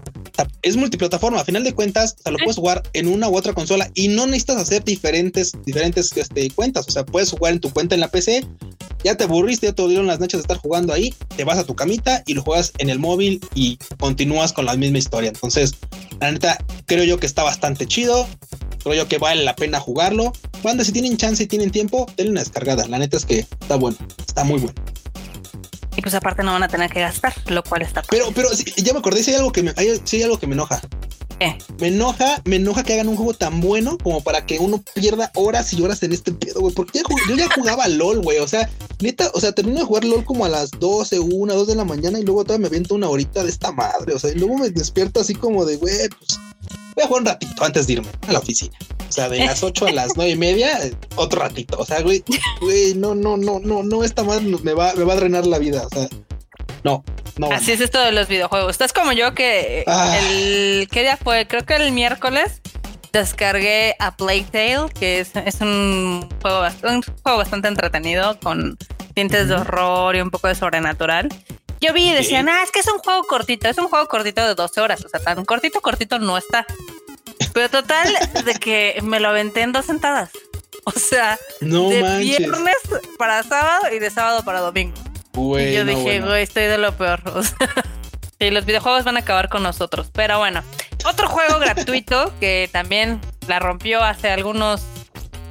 es 0.62 0.76
multiplataforma. 0.76 1.40
A 1.40 1.46
final 1.46 1.64
de 1.64 1.74
cuentas, 1.74 2.16
o 2.20 2.24
sea, 2.24 2.32
lo 2.32 2.38
puedes 2.40 2.58
jugar 2.58 2.84
en 2.94 3.08
una 3.08 3.30
u 3.30 3.36
otra 3.36 3.54
consola 3.54 3.90
y 3.94 4.10
no 4.10 4.26
necesitas 4.26 4.58
hacer 4.58 4.84
diferentes, 4.84 5.54
diferentes 5.66 6.16
este, 6.16 6.50
cuentas. 6.52 6.88
O 6.88 6.92
sea, 6.92 7.06
puedes 7.06 7.32
jugar 7.32 7.54
en 7.54 7.60
tu 7.60 7.72
cuenta 7.72 7.96
en 7.96 8.02
la 8.02 8.10
PC. 8.10 8.46
Ya 9.04 9.16
te 9.16 9.26
aburriste, 9.26 9.68
ya 9.68 9.74
te 9.74 9.88
dieron 9.88 10.08
las 10.08 10.20
noches 10.20 10.40
de 10.40 10.42
estar 10.42 10.58
jugando 10.58 10.92
ahí, 10.92 11.14
te 11.36 11.44
vas 11.44 11.60
a 11.60 11.64
tu 11.64 11.76
camita 11.76 12.24
y 12.26 12.34
lo 12.34 12.42
juegas 12.42 12.74
en 12.80 12.90
el 12.90 12.98
móvil 12.98 13.40
y 13.54 13.78
continúas 14.00 14.52
con 14.52 14.66
la 14.66 14.76
misma 14.76 14.98
historia. 14.98 15.30
Entonces, 15.30 15.76
la 16.20 16.32
neta, 16.32 16.58
creo 16.88 17.04
yo 17.04 17.20
que 17.20 17.28
está 17.28 17.44
bastante 17.44 17.86
chido. 17.86 18.28
Creo 18.86 18.98
yo 18.98 19.08
que 19.08 19.18
vale 19.18 19.44
la 19.44 19.56
pena 19.56 19.80
jugarlo. 19.80 20.32
Banda, 20.62 20.84
si 20.84 20.92
tienen 20.92 21.18
chance 21.18 21.42
y 21.42 21.48
tienen 21.48 21.72
tiempo, 21.72 22.06
denle 22.18 22.34
una 22.34 22.42
descargada. 22.42 22.88
La 22.88 23.00
neta 23.00 23.18
es 23.18 23.26
que 23.26 23.40
está 23.40 23.78
bueno, 23.78 23.98
está 24.20 24.44
muy 24.44 24.60
bueno. 24.60 24.80
Y 25.98 26.04
pues 26.04 26.14
aparte 26.14 26.44
no 26.44 26.52
van 26.52 26.62
a 26.62 26.68
tener 26.68 26.92
que 26.92 27.00
gastar, 27.00 27.34
lo 27.48 27.64
cual 27.64 27.82
está. 27.82 28.04
Pero, 28.12 28.28
pero 28.36 28.50
ya 28.78 28.94
me 28.94 29.00
acordé, 29.00 29.24
si 29.24 29.32
hay 29.32 29.38
algo 29.38 29.52
que 29.52 29.64
me, 29.64 29.74
hay, 29.76 30.00
hay 30.14 30.22
algo 30.22 30.38
que 30.38 30.46
me 30.46 30.54
enoja. 30.54 30.80
Me 31.80 31.88
enoja, 31.88 32.42
me 32.46 32.58
enoja 32.58 32.84
que 32.84 32.94
hagan 32.94 33.10
un 33.10 33.16
juego 33.16 33.34
tan 33.34 33.60
bueno 33.60 33.98
como 33.98 34.22
para 34.22 34.46
que 34.46 34.60
uno 34.60 34.84
pierda 34.94 35.32
horas 35.34 35.74
y 35.74 35.82
horas 35.82 36.04
en 36.04 36.14
este 36.14 36.32
pedo, 36.32 36.62
güey. 36.62 36.76
Porque 36.76 37.02
yo 37.28 37.36
ya 37.36 37.50
jugaba 37.56 37.88
LOL, 37.88 38.22
güey. 38.22 38.38
O 38.38 38.48
sea, 38.48 38.70
neta, 39.02 39.32
o 39.34 39.42
sea, 39.42 39.52
termino 39.52 39.80
de 39.80 39.86
jugar 39.86 40.06
LOL 40.06 40.24
como 40.26 40.46
a 40.46 40.50
las 40.50 40.70
12, 40.72 41.20
1, 41.20 41.54
2 41.56 41.68
de 41.68 41.76
la 41.76 41.86
mañana 41.86 42.20
y 42.20 42.24
luego 42.24 42.44
todavía 42.44 42.62
me 42.62 42.68
aviento 42.68 42.94
una 42.94 43.10
horita 43.10 43.44
de 43.44 43.50
esta 43.50 43.72
madre. 43.72 44.14
O 44.14 44.20
sea, 44.20 44.32
y 44.32 44.36
luego 44.36 44.60
me 44.60 44.70
despierto 44.70 45.22
así 45.22 45.34
como 45.34 45.66
de, 45.66 45.76
güey, 45.78 46.08
pues 46.10 46.40
voy 46.96 47.04
a 47.04 47.08
jugar 47.08 47.22
un 47.22 47.28
ratito 47.28 47.64
antes 47.64 47.88
de 47.88 47.94
irme 47.94 48.08
a 48.28 48.32
la 48.32 48.40
oficina. 48.40 48.78
O 49.08 49.12
sea, 49.12 49.30
de 49.30 49.46
las 49.46 49.64
8 49.64 49.88
a 49.88 49.92
las 49.92 50.16
9 50.16 50.32
y 50.32 50.36
media, 50.36 50.80
otro 51.16 51.42
ratito. 51.42 51.78
O 51.80 51.86
sea, 51.86 52.02
güey, 52.02 52.24
güey, 52.60 52.96
no, 52.96 53.14
no, 53.14 53.38
no, 53.38 53.60
no, 53.60 53.84
no, 53.84 54.04
esta 54.04 54.24
madre 54.24 54.44
me 54.64 54.74
va, 54.74 54.94
me 54.96 55.04
va 55.04 55.14
a 55.14 55.16
drenar 55.18 55.46
la 55.46 55.60
vida. 55.60 55.86
O 55.86 55.90
sea, 55.90 56.08
no, 56.84 57.04
no. 57.38 57.52
Así 57.52 57.72
es 57.72 57.82
esto 57.82 58.00
de 58.00 58.12
los 58.12 58.28
videojuegos. 58.28 58.72
Estás 58.72 58.94
como 58.94 59.12
yo 59.12 59.34
que 59.34 59.84
ah. 59.88 60.18
el 60.20 60.88
¿qué 60.90 61.02
día 61.02 61.18
fue? 61.18 61.48
Creo 61.48 61.66
que 61.66 61.76
el 61.76 61.92
miércoles 61.92 62.62
descargué 63.12 63.96
a 64.00 64.16
Plague 64.16 64.46
Tale, 64.52 64.90
que 64.94 65.20
es, 65.20 65.32
un, 65.62 66.28
juego 66.42 66.60
bastante, 66.60 67.10
un 67.10 67.18
juego 67.24 67.38
bastante 67.38 67.68
entretenido 67.68 68.38
con 68.40 68.78
tintes 69.14 69.48
de 69.48 69.56
horror 69.56 70.16
y 70.16 70.22
un 70.22 70.32
poco 70.32 70.48
de 70.48 70.56
sobrenatural. 70.56 71.30
Yo 71.82 71.94
vi 71.94 72.10
y 72.10 72.14
decían, 72.14 72.50
ah, 72.50 72.64
es 72.64 72.72
que 72.72 72.80
es 72.80 72.88
un 72.88 73.00
juego 73.00 73.24
cortito, 73.24 73.68
es 73.68 73.78
un 73.78 73.88
juego 73.88 74.08
cortito 74.08 74.46
de 74.46 74.56
12 74.56 74.82
horas, 74.82 75.04
o 75.06 75.10
sea, 75.10 75.20
tan 75.20 75.46
cortito, 75.46 75.82
cortito 75.82 76.20
no 76.20 76.38
está. 76.38 76.66
Pero 77.54 77.70
total, 77.70 78.08
de 78.46 78.54
que 78.56 79.00
me 79.04 79.20
lo 79.20 79.30
aventé 79.30 79.62
en 79.62 79.72
dos 79.72 79.86
sentadas. 79.86 80.30
O 80.86 80.92
sea, 80.92 81.40
de 81.62 82.20
viernes 82.20 82.76
para 83.18 83.42
sábado 83.44 83.94
y 83.94 84.00
de 84.00 84.10
sábado 84.12 84.44
para 84.44 84.60
domingo. 84.60 84.96
y 85.34 85.74
yo 85.74 85.84
dije, 85.84 86.22
güey, 86.22 86.44
estoy 86.44 86.66
de 86.66 86.78
lo 86.78 86.96
peor. 86.96 87.22
O 87.36 87.44
sea, 87.44 87.58
sí, 88.40 88.52
los 88.52 88.66
videojuegos 88.66 89.04
van 89.04 89.18
a 89.18 89.22
acabar 89.22 89.50
con 89.50 89.64
nosotros. 89.64 90.10
Pero 90.14 90.38
bueno, 90.38 90.64
otro 91.06 91.28
juego 91.28 91.60
gratuito 91.60 92.34
que 92.40 92.70
también 92.72 93.20
la 93.48 93.60
rompió 93.60 94.04
hace 94.04 94.30
algunos 94.30 94.84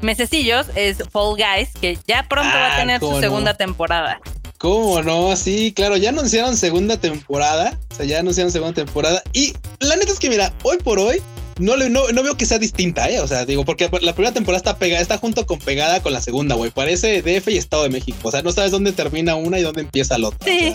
mesecillos 0.02 0.66
es 0.76 0.98
Fall 1.10 1.37
Guys, 1.37 1.70
que 1.80 1.98
ya 2.06 2.26
pronto 2.28 2.54
va 2.54 2.66
a 2.66 2.74
ah, 2.74 2.76
tener 2.76 3.00
su 3.00 3.18
segunda 3.20 3.54
temporada. 3.54 4.20
¿Cómo 4.64 5.03
no? 5.03 5.37
Sí, 5.37 5.74
claro, 5.77 5.98
ya 5.98 6.09
anunciaron 6.09 6.57
segunda 6.57 6.96
temporada. 6.96 7.79
O 7.90 7.96
sea, 7.96 8.07
ya 8.07 8.20
anunciaron 8.20 8.50
segunda 8.50 8.72
temporada. 8.72 9.22
Y 9.35 9.53
la 9.81 9.94
neta 9.94 10.11
es 10.11 10.18
que, 10.18 10.31
mira, 10.31 10.55
hoy 10.62 10.79
por 10.79 10.98
hoy 10.98 11.20
no, 11.59 11.77
no, 11.77 12.09
no 12.09 12.22
veo 12.22 12.35
que 12.38 12.46
sea 12.46 12.59
distinta, 12.59 13.11
¿eh? 13.11 13.20
O 13.20 13.29
sea, 13.29 13.44
digo, 13.44 13.66
porque 13.66 13.90
la 14.00 14.14
primera 14.14 14.33
temporada 14.33 14.57
está 14.57 14.79
pegada, 14.79 15.03
está 15.03 15.18
junto 15.18 15.44
con 15.44 15.59
pegada 15.59 16.00
con 16.00 16.14
la 16.14 16.22
segunda, 16.22 16.55
güey. 16.55 16.70
Parece 16.70 17.20
DF 17.20 17.48
y 17.48 17.59
Estado 17.59 17.83
de 17.83 17.90
México. 17.90 18.16
O 18.22 18.31
sea, 18.31 18.40
no 18.40 18.53
sabes 18.53 18.70
dónde 18.70 18.92
termina 18.92 19.35
una 19.35 19.59
y 19.59 19.62
dónde 19.62 19.83
empieza 19.83 20.16
la 20.16 20.29
otra. 20.29 20.50
Sí. 20.50 20.74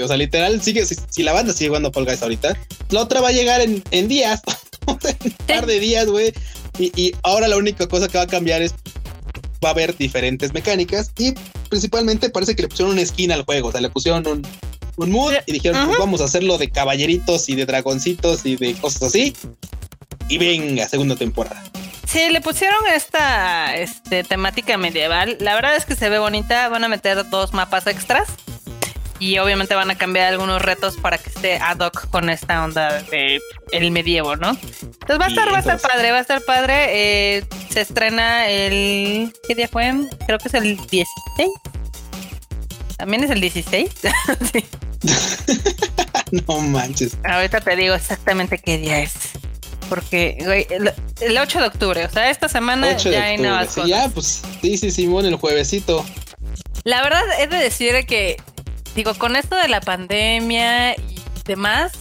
O, 0.00 0.08
sea, 0.08 0.16
literal, 0.16 0.62
sigue, 0.62 0.86
si, 0.86 1.22
la 1.22 1.34
banda 1.34 1.52
sigue 1.52 1.68
jugando 1.68 1.92
Fall 1.92 2.06
Guys 2.06 2.22
ahorita, 2.22 2.56
la 2.88 3.02
otra 3.02 3.20
va 3.20 3.28
a 3.28 3.32
llegar 3.32 3.60
en, 3.60 3.84
en 3.90 4.08
días, 4.08 4.40
un 4.86 4.98
par 5.46 5.66
de 5.66 5.78
días, 5.80 6.06
güey. 6.06 6.32
Y, 6.78 6.92
y 6.98 7.14
ahora 7.24 7.46
la 7.46 7.58
única 7.58 7.86
cosa 7.88 8.08
que 8.08 8.16
va 8.16 8.24
a 8.24 8.26
cambiar 8.26 8.62
es 8.62 8.74
va 9.62 9.70
a 9.70 9.72
haber 9.72 9.96
diferentes 9.96 10.54
mecánicas 10.54 11.10
y 11.18 11.34
principalmente 11.68 12.30
parece 12.30 12.56
que 12.56 12.62
le 12.62 12.68
pusieron 12.68 12.92
una 12.92 13.02
esquina 13.02 13.34
al 13.34 13.44
juego, 13.44 13.68
o 13.68 13.72
sea, 13.72 13.80
le 13.80 13.90
pusieron 13.90 14.26
un, 14.26 14.46
un 14.96 15.10
mood 15.10 15.34
y 15.46 15.52
dijeron, 15.52 15.86
pues 15.86 15.98
vamos 15.98 16.20
a 16.20 16.24
hacerlo 16.24 16.58
de 16.58 16.70
caballeritos 16.70 17.48
y 17.48 17.54
de 17.54 17.66
dragoncitos 17.66 18.44
y 18.44 18.56
de 18.56 18.74
cosas 18.74 19.02
así. 19.04 19.34
Y 20.28 20.38
venga, 20.38 20.86
segunda 20.88 21.16
temporada. 21.16 21.62
Sí, 22.06 22.30
le 22.30 22.40
pusieron 22.40 22.78
esta 22.94 23.76
este, 23.76 24.24
temática 24.24 24.78
medieval. 24.78 25.36
La 25.40 25.54
verdad 25.54 25.76
es 25.76 25.84
que 25.84 25.94
se 25.94 26.08
ve 26.08 26.18
bonita. 26.18 26.68
Van 26.68 26.84
a 26.84 26.88
meter 26.88 27.28
dos 27.28 27.52
mapas 27.52 27.86
extras 27.86 28.28
y 29.18 29.38
obviamente 29.38 29.74
van 29.74 29.90
a 29.90 29.98
cambiar 29.98 30.28
algunos 30.28 30.62
retos 30.62 30.96
para 30.96 31.18
que 31.18 31.30
esté 31.30 31.56
ad 31.58 31.78
hoc 31.78 32.08
con 32.10 32.30
esta 32.30 32.64
onda 32.64 33.02
de 33.02 33.40
el 33.72 33.90
medievo, 33.90 34.36
¿no? 34.36 34.50
Entonces 34.50 35.20
va 35.20 35.26
a 35.26 35.28
estar, 35.28 35.52
va 35.52 35.56
a 35.56 35.60
estar 35.60 35.80
padre, 35.80 36.10
va 36.10 36.18
a 36.18 36.20
estar 36.20 36.42
padre. 36.42 36.86
Eh, 37.36 37.44
se 37.70 37.80
estrena 37.80 38.48
el 38.48 39.32
¿qué 39.46 39.54
día 39.54 39.68
fue? 39.68 39.92
Creo 40.26 40.38
que 40.38 40.48
es 40.48 40.54
el 40.54 40.76
16. 40.76 41.50
¿También 42.96 43.24
es 43.24 43.30
el 43.30 43.40
16? 43.40 43.90
sí. 44.52 44.64
no 46.46 46.58
manches. 46.60 47.16
Ahorita 47.24 47.60
te 47.60 47.76
digo 47.76 47.94
exactamente 47.94 48.58
qué 48.58 48.78
día 48.78 49.00
es. 49.00 49.14
Porque, 49.88 50.36
güey, 50.44 50.66
el, 50.70 51.38
8 51.38 51.60
de 51.60 51.66
octubre, 51.66 52.04
o 52.04 52.10
sea, 52.10 52.30
esta 52.30 52.48
semana 52.48 52.94
ya 52.98 53.24
hay 53.24 53.38
nuevas 53.38 53.68
cosas. 53.68 53.88
Ya, 53.88 54.08
pues, 54.08 54.42
sí, 54.60 54.76
sí, 54.76 54.90
Simón, 54.90 55.24
el 55.24 55.36
juevesito. 55.36 56.04
La 56.84 57.02
verdad 57.02 57.22
es 57.40 57.48
de 57.48 57.56
decir 57.56 57.94
que 58.06 58.36
digo, 58.98 59.14
con 59.14 59.36
esto 59.36 59.54
de 59.54 59.68
la 59.68 59.80
pandemia 59.80 60.94
y 60.94 61.22
demás, 61.44 61.92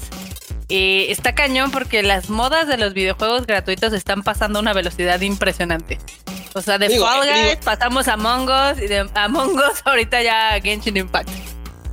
eh, 0.68 1.12
está 1.12 1.36
cañón 1.36 1.70
porque 1.70 2.02
las 2.02 2.32
modas 2.32 2.68
de 2.68 2.76
los 2.78 2.96
videojuegos 2.96 3.46
gratuitos 3.46 3.94
están 3.94 4.24
pasando 4.24 4.58
a 4.58 4.62
una 4.64 4.74
velocidad 4.74 5.22
impresionante. 5.22 6.00
O 6.56 6.62
sea, 6.62 6.80
de 6.80 6.90
Fall 6.90 7.28
Guys 7.30 7.60
pasamos 7.64 8.08
a 8.08 8.14
Among 8.14 8.50
Us 8.50 8.82
y 8.82 8.88
de 8.88 9.08
Among 9.14 9.54
Us 9.58 9.82
ahorita 9.86 10.24
ya 10.24 10.60
Genshin 10.60 10.98
Impact. 10.98 11.30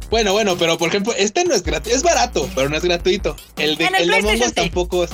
Bueno, 0.09 0.33
bueno, 0.33 0.57
pero 0.57 0.79
por 0.79 0.89
ejemplo, 0.89 1.13
este 1.19 1.45
no 1.45 1.55
es 1.55 1.63
gratuito, 1.63 1.95
es 1.95 2.03
barato, 2.03 2.49
pero 2.55 2.71
no 2.71 2.77
es 2.79 2.83
gratuito. 2.83 3.37
El 3.59 3.77
de, 3.77 3.89
el, 3.99 4.15
Among 4.15 4.41
Us 4.41 4.55
tampoco 4.55 5.05
es. 5.05 5.11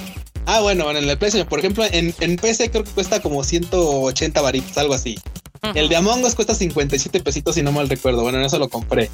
Ah, 0.46 0.60
bueno, 0.60 0.84
bueno, 0.84 1.00
en 1.00 1.10
el 1.10 1.18
PlayStation, 1.18 1.48
por 1.48 1.58
ejemplo, 1.58 1.84
en, 1.90 2.14
en 2.20 2.36
PC 2.36 2.70
creo 2.70 2.84
que 2.84 2.90
cuesta 2.92 3.20
como 3.20 3.42
180 3.42 4.40
varitos, 4.40 4.78
algo 4.78 4.94
así. 4.94 5.18
El 5.74 5.88
de 5.88 5.96
Among 5.96 6.24
Us 6.24 6.34
cuesta 6.34 6.54
57 6.54 7.20
pesitos, 7.20 7.56
si 7.56 7.62
no 7.62 7.72
mal 7.72 7.88
recuerdo. 7.88 8.22
Bueno, 8.22 8.38
en 8.38 8.44
eso 8.44 8.58
lo 8.58 8.68
compré. 8.68 9.10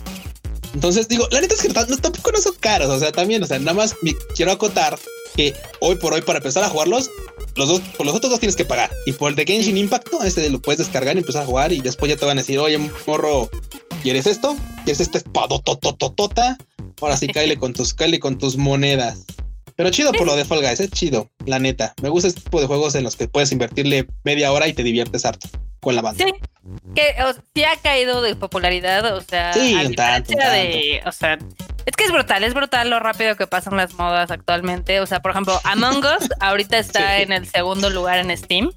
Entonces 0.76 1.08
digo, 1.08 1.26
la 1.30 1.40
neta 1.40 1.54
es 1.54 1.62
que 1.62 1.68
no, 1.68 1.96
tampoco 1.96 2.32
no 2.32 2.38
son 2.38 2.52
caros. 2.60 2.90
O 2.90 2.98
sea, 2.98 3.10
también, 3.10 3.42
o 3.42 3.46
sea, 3.46 3.58
nada 3.58 3.72
más 3.72 3.96
quiero 4.34 4.52
acotar 4.52 4.98
que 5.34 5.54
hoy 5.80 5.94
por 5.96 6.12
hoy, 6.12 6.20
para 6.20 6.36
empezar 6.36 6.62
a 6.64 6.68
jugarlos, 6.68 7.10
los 7.54 7.68
dos, 7.70 7.80
por 7.96 8.04
los 8.04 8.14
otros 8.14 8.30
dos 8.30 8.40
tienes 8.40 8.56
que 8.56 8.66
pagar. 8.66 8.90
Y 9.06 9.12
por 9.12 9.30
el 9.30 9.36
de 9.36 9.46
Genshin 9.46 9.78
Impact, 9.78 10.08
este 10.22 10.50
lo 10.50 10.60
puedes 10.60 10.80
descargar 10.80 11.16
y 11.16 11.20
empezar 11.20 11.44
a 11.44 11.46
jugar. 11.46 11.72
Y 11.72 11.80
después 11.80 12.10
ya 12.10 12.18
te 12.18 12.26
van 12.26 12.36
a 12.36 12.42
decir, 12.42 12.58
oye, 12.58 12.76
morro, 13.06 13.48
¿quieres 14.02 14.26
esto? 14.26 14.54
¿Quieres 14.84 15.00
este 15.00 15.16
espadotototota? 15.16 16.58
Ahora 17.00 17.16
sí, 17.16 17.26
cáele 17.28 17.56
con 17.56 17.72
tus, 17.72 17.94
cáele 17.94 18.20
con 18.20 18.36
tus 18.36 18.58
monedas. 18.58 19.24
Pero 19.76 19.88
chido 19.88 20.12
por 20.12 20.26
lo 20.26 20.36
de 20.36 20.44
Fall 20.44 20.60
Guys, 20.60 20.80
es 20.80 20.90
chido, 20.90 21.30
la 21.46 21.58
neta. 21.58 21.94
Me 22.02 22.10
gusta 22.10 22.28
este 22.28 22.42
tipo 22.42 22.60
de 22.60 22.66
juegos 22.66 22.94
en 22.96 23.04
los 23.04 23.16
que 23.16 23.28
puedes 23.28 23.50
invertirle 23.50 24.08
media 24.24 24.52
hora 24.52 24.68
y 24.68 24.74
te 24.74 24.82
diviertes 24.82 25.24
harto 25.24 25.48
con 25.80 25.94
la 25.94 26.02
banda. 26.02 26.24
Sí, 26.24 26.32
que 26.94 27.14
sí 27.54 27.64
ha 27.64 27.76
caído 27.76 28.22
de 28.22 28.36
popularidad, 28.36 29.16
o 29.16 29.20
sea, 29.20 29.52
sí, 29.52 29.94
tanto, 29.96 30.32
de, 30.32 31.02
o 31.06 31.12
sea, 31.12 31.38
es 31.86 31.94
que 31.96 32.04
es 32.04 32.12
brutal, 32.12 32.42
es 32.42 32.54
brutal 32.54 32.90
lo 32.90 32.98
rápido 32.98 33.36
que 33.36 33.46
pasan 33.46 33.76
las 33.76 33.94
modas 33.94 34.30
actualmente. 34.30 35.00
O 35.00 35.06
sea, 35.06 35.20
por 35.20 35.30
ejemplo, 35.30 35.60
Among 35.64 35.98
Us 35.98 36.28
ahorita 36.40 36.78
está 36.78 37.18
en 37.18 37.32
el 37.32 37.46
segundo 37.46 37.90
lugar 37.90 38.18
en 38.18 38.36
Steam. 38.36 38.70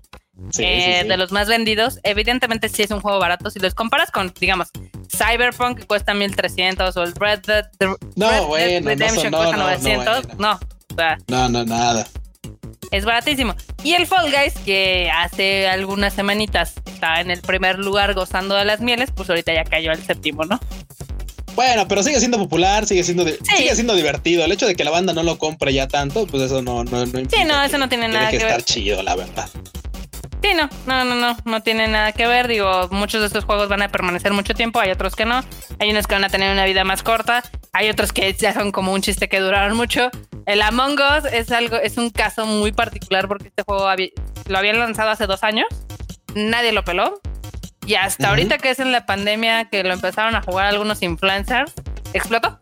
Eh, 0.57 1.03
de 1.05 1.17
los 1.17 1.33
más 1.33 1.49
vendidos, 1.49 1.99
evidentemente 2.03 2.69
sí 2.69 2.81
es 2.81 2.91
un 2.91 3.01
juego 3.01 3.19
barato. 3.19 3.49
Si 3.49 3.59
los 3.59 3.75
comparas 3.75 4.09
con, 4.09 4.33
digamos, 4.39 4.69
Cyberpunk 5.09 5.79
que 5.79 5.85
cuesta 5.85 6.13
1300 6.13 6.95
o 6.95 7.03
el 7.03 7.13
Red 7.13 7.39
Dead, 7.45 7.65
no, 8.15 8.47
bueno, 8.47 8.87
Redemption 8.87 9.31
no, 9.31 9.37
cuesta 9.39 9.57
900, 9.57 10.37
no, 10.37 10.53
o 10.53 10.95
sea, 10.95 11.17
no, 11.27 11.49
no, 11.49 11.65
nada. 11.65 12.07
Es 12.91 13.05
baratísimo. 13.05 13.55
Y 13.83 13.93
el 13.93 14.07
Fall 14.07 14.31
Guys, 14.31 14.53
que 14.65 15.11
hace 15.11 15.67
algunas 15.67 16.13
semanitas 16.13 16.73
estaba 16.85 17.21
en 17.21 17.31
el 17.31 17.41
primer 17.41 17.79
lugar 17.79 18.13
gozando 18.13 18.55
de 18.55 18.65
las 18.65 18.81
mieles, 18.81 19.11
pues 19.13 19.29
ahorita 19.29 19.53
ya 19.53 19.63
cayó 19.63 19.91
al 19.91 20.03
séptimo, 20.03 20.43
¿no? 20.45 20.59
Bueno, 21.55 21.87
pero 21.87 22.03
sigue 22.03 22.19
siendo 22.19 22.37
popular, 22.37 22.85
sigue 22.85 23.03
siendo 23.03 23.25
sigue 23.25 23.75
siendo 23.75 23.93
divertido. 23.93 24.45
El 24.45 24.51
hecho 24.51 24.65
de 24.65 24.75
que 24.75 24.83
la 24.83 24.91
banda 24.91 25.13
no 25.13 25.23
lo 25.23 25.37
compre 25.37 25.73
ya 25.73 25.87
tanto, 25.87 26.25
pues 26.25 26.43
eso 26.43 26.61
no 26.61 26.83
no 26.83 27.05
no 27.05 27.19
Sí, 27.29 27.43
no, 27.45 27.63
eso 27.63 27.77
no 27.77 27.89
tiene 27.89 28.07
nada 28.07 28.29
que, 28.29 28.37
que 28.37 28.43
estar 28.43 28.63
chido, 28.63 29.03
la 29.03 29.15
verdad. 29.15 29.49
Sí, 30.41 30.51
no, 30.55 30.69
no, 30.85 31.03
no, 31.03 31.15
no, 31.15 31.37
no 31.43 31.61
tiene 31.61 31.87
nada 31.87 32.13
que 32.13 32.27
ver. 32.27 32.47
Digo, 32.47 32.87
muchos 32.91 33.19
de 33.19 33.27
estos 33.27 33.43
juegos 33.43 33.67
van 33.67 33.81
a 33.81 33.89
permanecer 33.89 34.31
mucho 34.31 34.53
tiempo, 34.53 34.79
hay 34.79 34.91
otros 34.91 35.15
que 35.15 35.25
no. 35.25 35.43
Hay 35.79 35.89
unos 35.89 36.07
que 36.07 36.15
van 36.15 36.23
a 36.23 36.29
tener 36.29 36.51
una 36.51 36.65
vida 36.65 36.83
más 36.85 37.03
corta, 37.03 37.43
hay 37.79 37.89
otros 37.89 38.11
que 38.11 38.33
ya 38.33 38.53
son 38.53 38.73
como 38.73 38.91
un 38.91 39.01
chiste 39.01 39.29
que 39.29 39.39
duraron 39.39 39.77
mucho. 39.77 40.11
El 40.45 40.61
Among 40.61 40.99
Us 40.99 41.23
es 41.31 41.49
algo, 41.49 41.77
es 41.77 41.95
un 41.95 42.09
caso 42.09 42.45
muy 42.45 42.73
particular 42.73 43.29
porque 43.29 43.47
este 43.47 43.63
juego 43.63 43.87
lo 44.47 44.57
habían 44.57 44.79
lanzado 44.79 45.11
hace 45.11 45.27
dos 45.27 45.43
años, 45.43 45.67
nadie 46.35 46.73
lo 46.73 46.83
peló. 46.83 47.21
Y 47.87 47.95
hasta 47.95 48.31
ahorita 48.31 48.57
que 48.57 48.71
es 48.71 48.79
en 48.79 48.91
la 48.91 49.05
pandemia 49.05 49.69
que 49.69 49.81
lo 49.85 49.93
empezaron 49.93 50.35
a 50.35 50.41
jugar 50.41 50.65
algunos 50.65 51.01
influencers, 51.01 51.71
explotó. 52.11 52.59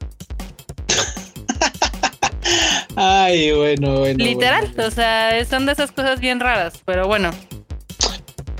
Ay, 2.95 3.51
bueno, 3.53 3.97
bueno. 3.97 4.24
Literal, 4.24 4.72
o 4.78 4.91
sea, 4.91 5.43
son 5.45 5.65
de 5.65 5.72
esas 5.72 5.91
cosas 5.91 6.20
bien 6.20 6.39
raras, 6.39 6.76
pero 6.86 7.07
bueno. 7.07 7.32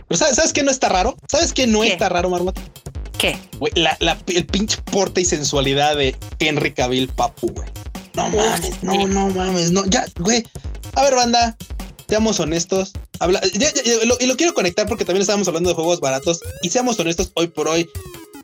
Pero 0.07 0.17
¿sabes, 0.17 0.53
qué 0.53 0.63
no 0.63 0.71
está 0.71 0.89
raro? 0.89 1.15
¿Sabes 1.27 1.53
qué 1.53 1.67
no 1.67 1.83
está 1.83 2.09
raro, 2.09 2.31
Marmota? 2.31 2.63
¿Qué? 3.18 3.38
el 4.28 4.45
pinche 4.45 4.78
porte 4.91 5.22
y 5.22 5.26
sensualidad 5.26 5.95
de 5.95 6.15
Henry 6.39 6.74
Cavill 6.74 7.07
Papu, 7.09 7.47
güey. 7.47 7.68
No 8.13 8.30
mames, 8.30 8.84
no, 8.84 9.07
no 9.07 9.30
mames, 9.30 9.72
no, 9.72 9.86
ya, 9.86 10.05
güey. 10.20 10.43
A 10.95 11.03
ver, 11.03 11.15
banda, 11.15 11.55
seamos 12.07 12.39
honestos. 12.39 12.93
Habla, 13.20 13.41
y 14.20 14.26
lo 14.26 14.38
quiero 14.38 14.53
conectar 14.53 14.88
porque 14.88 15.05
también 15.05 15.22
estábamos 15.22 15.47
hablando 15.47 15.70
de 15.70 15.76
juegos 15.76 15.99
baratos. 15.99 16.39
Y 16.61 16.70
seamos 16.70 16.99
honestos, 16.99 17.32
hoy 17.36 17.47
por 17.47 17.68
hoy, 17.68 17.89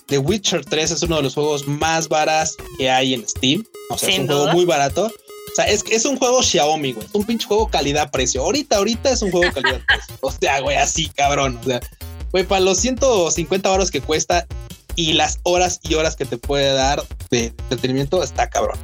The 0.07 0.17
Witcher 0.19 0.65
3 0.65 0.91
es 0.91 1.01
uno 1.03 1.17
de 1.17 1.23
los 1.23 1.33
juegos 1.33 1.67
más 1.67 2.07
baratos 2.07 2.55
que 2.77 2.89
hay 2.89 3.13
en 3.13 3.27
Steam. 3.27 3.65
O 3.89 3.97
sea, 3.97 4.09
es 4.09 4.19
un 4.19 4.27
juego 4.27 4.47
muy 4.49 4.65
barato. 4.65 5.05
O 5.05 5.55
sea, 5.55 5.65
es, 5.65 5.83
es 5.89 6.05
un 6.05 6.17
juego 6.17 6.41
Xiaomi, 6.41 6.93
güey. 6.93 7.05
Es 7.05 7.13
un 7.13 7.25
pinche 7.25 7.47
juego 7.47 7.67
calidad-precio. 7.67 8.43
Ahorita, 8.43 8.77
ahorita 8.77 9.11
es 9.11 9.21
un 9.21 9.31
juego 9.31 9.51
calidad-precio. 9.53 10.15
o 10.21 10.31
sea, 10.31 10.59
güey, 10.61 10.77
así, 10.77 11.09
cabrón. 11.09 11.59
O 11.61 11.65
sea, 11.65 11.79
güey, 12.33 12.43
para 12.43 12.61
los 12.61 12.79
150 12.79 13.71
horas 13.71 13.91
que 13.91 14.01
cuesta 14.01 14.45
y 14.95 15.13
las 15.13 15.39
horas 15.43 15.79
y 15.83 15.93
horas 15.93 16.15
que 16.15 16.25
te 16.25 16.37
puede 16.37 16.73
dar 16.73 17.01
de 17.29 17.45
entretenimiento, 17.45 18.21
está 18.21 18.49
cabrón. 18.49 18.77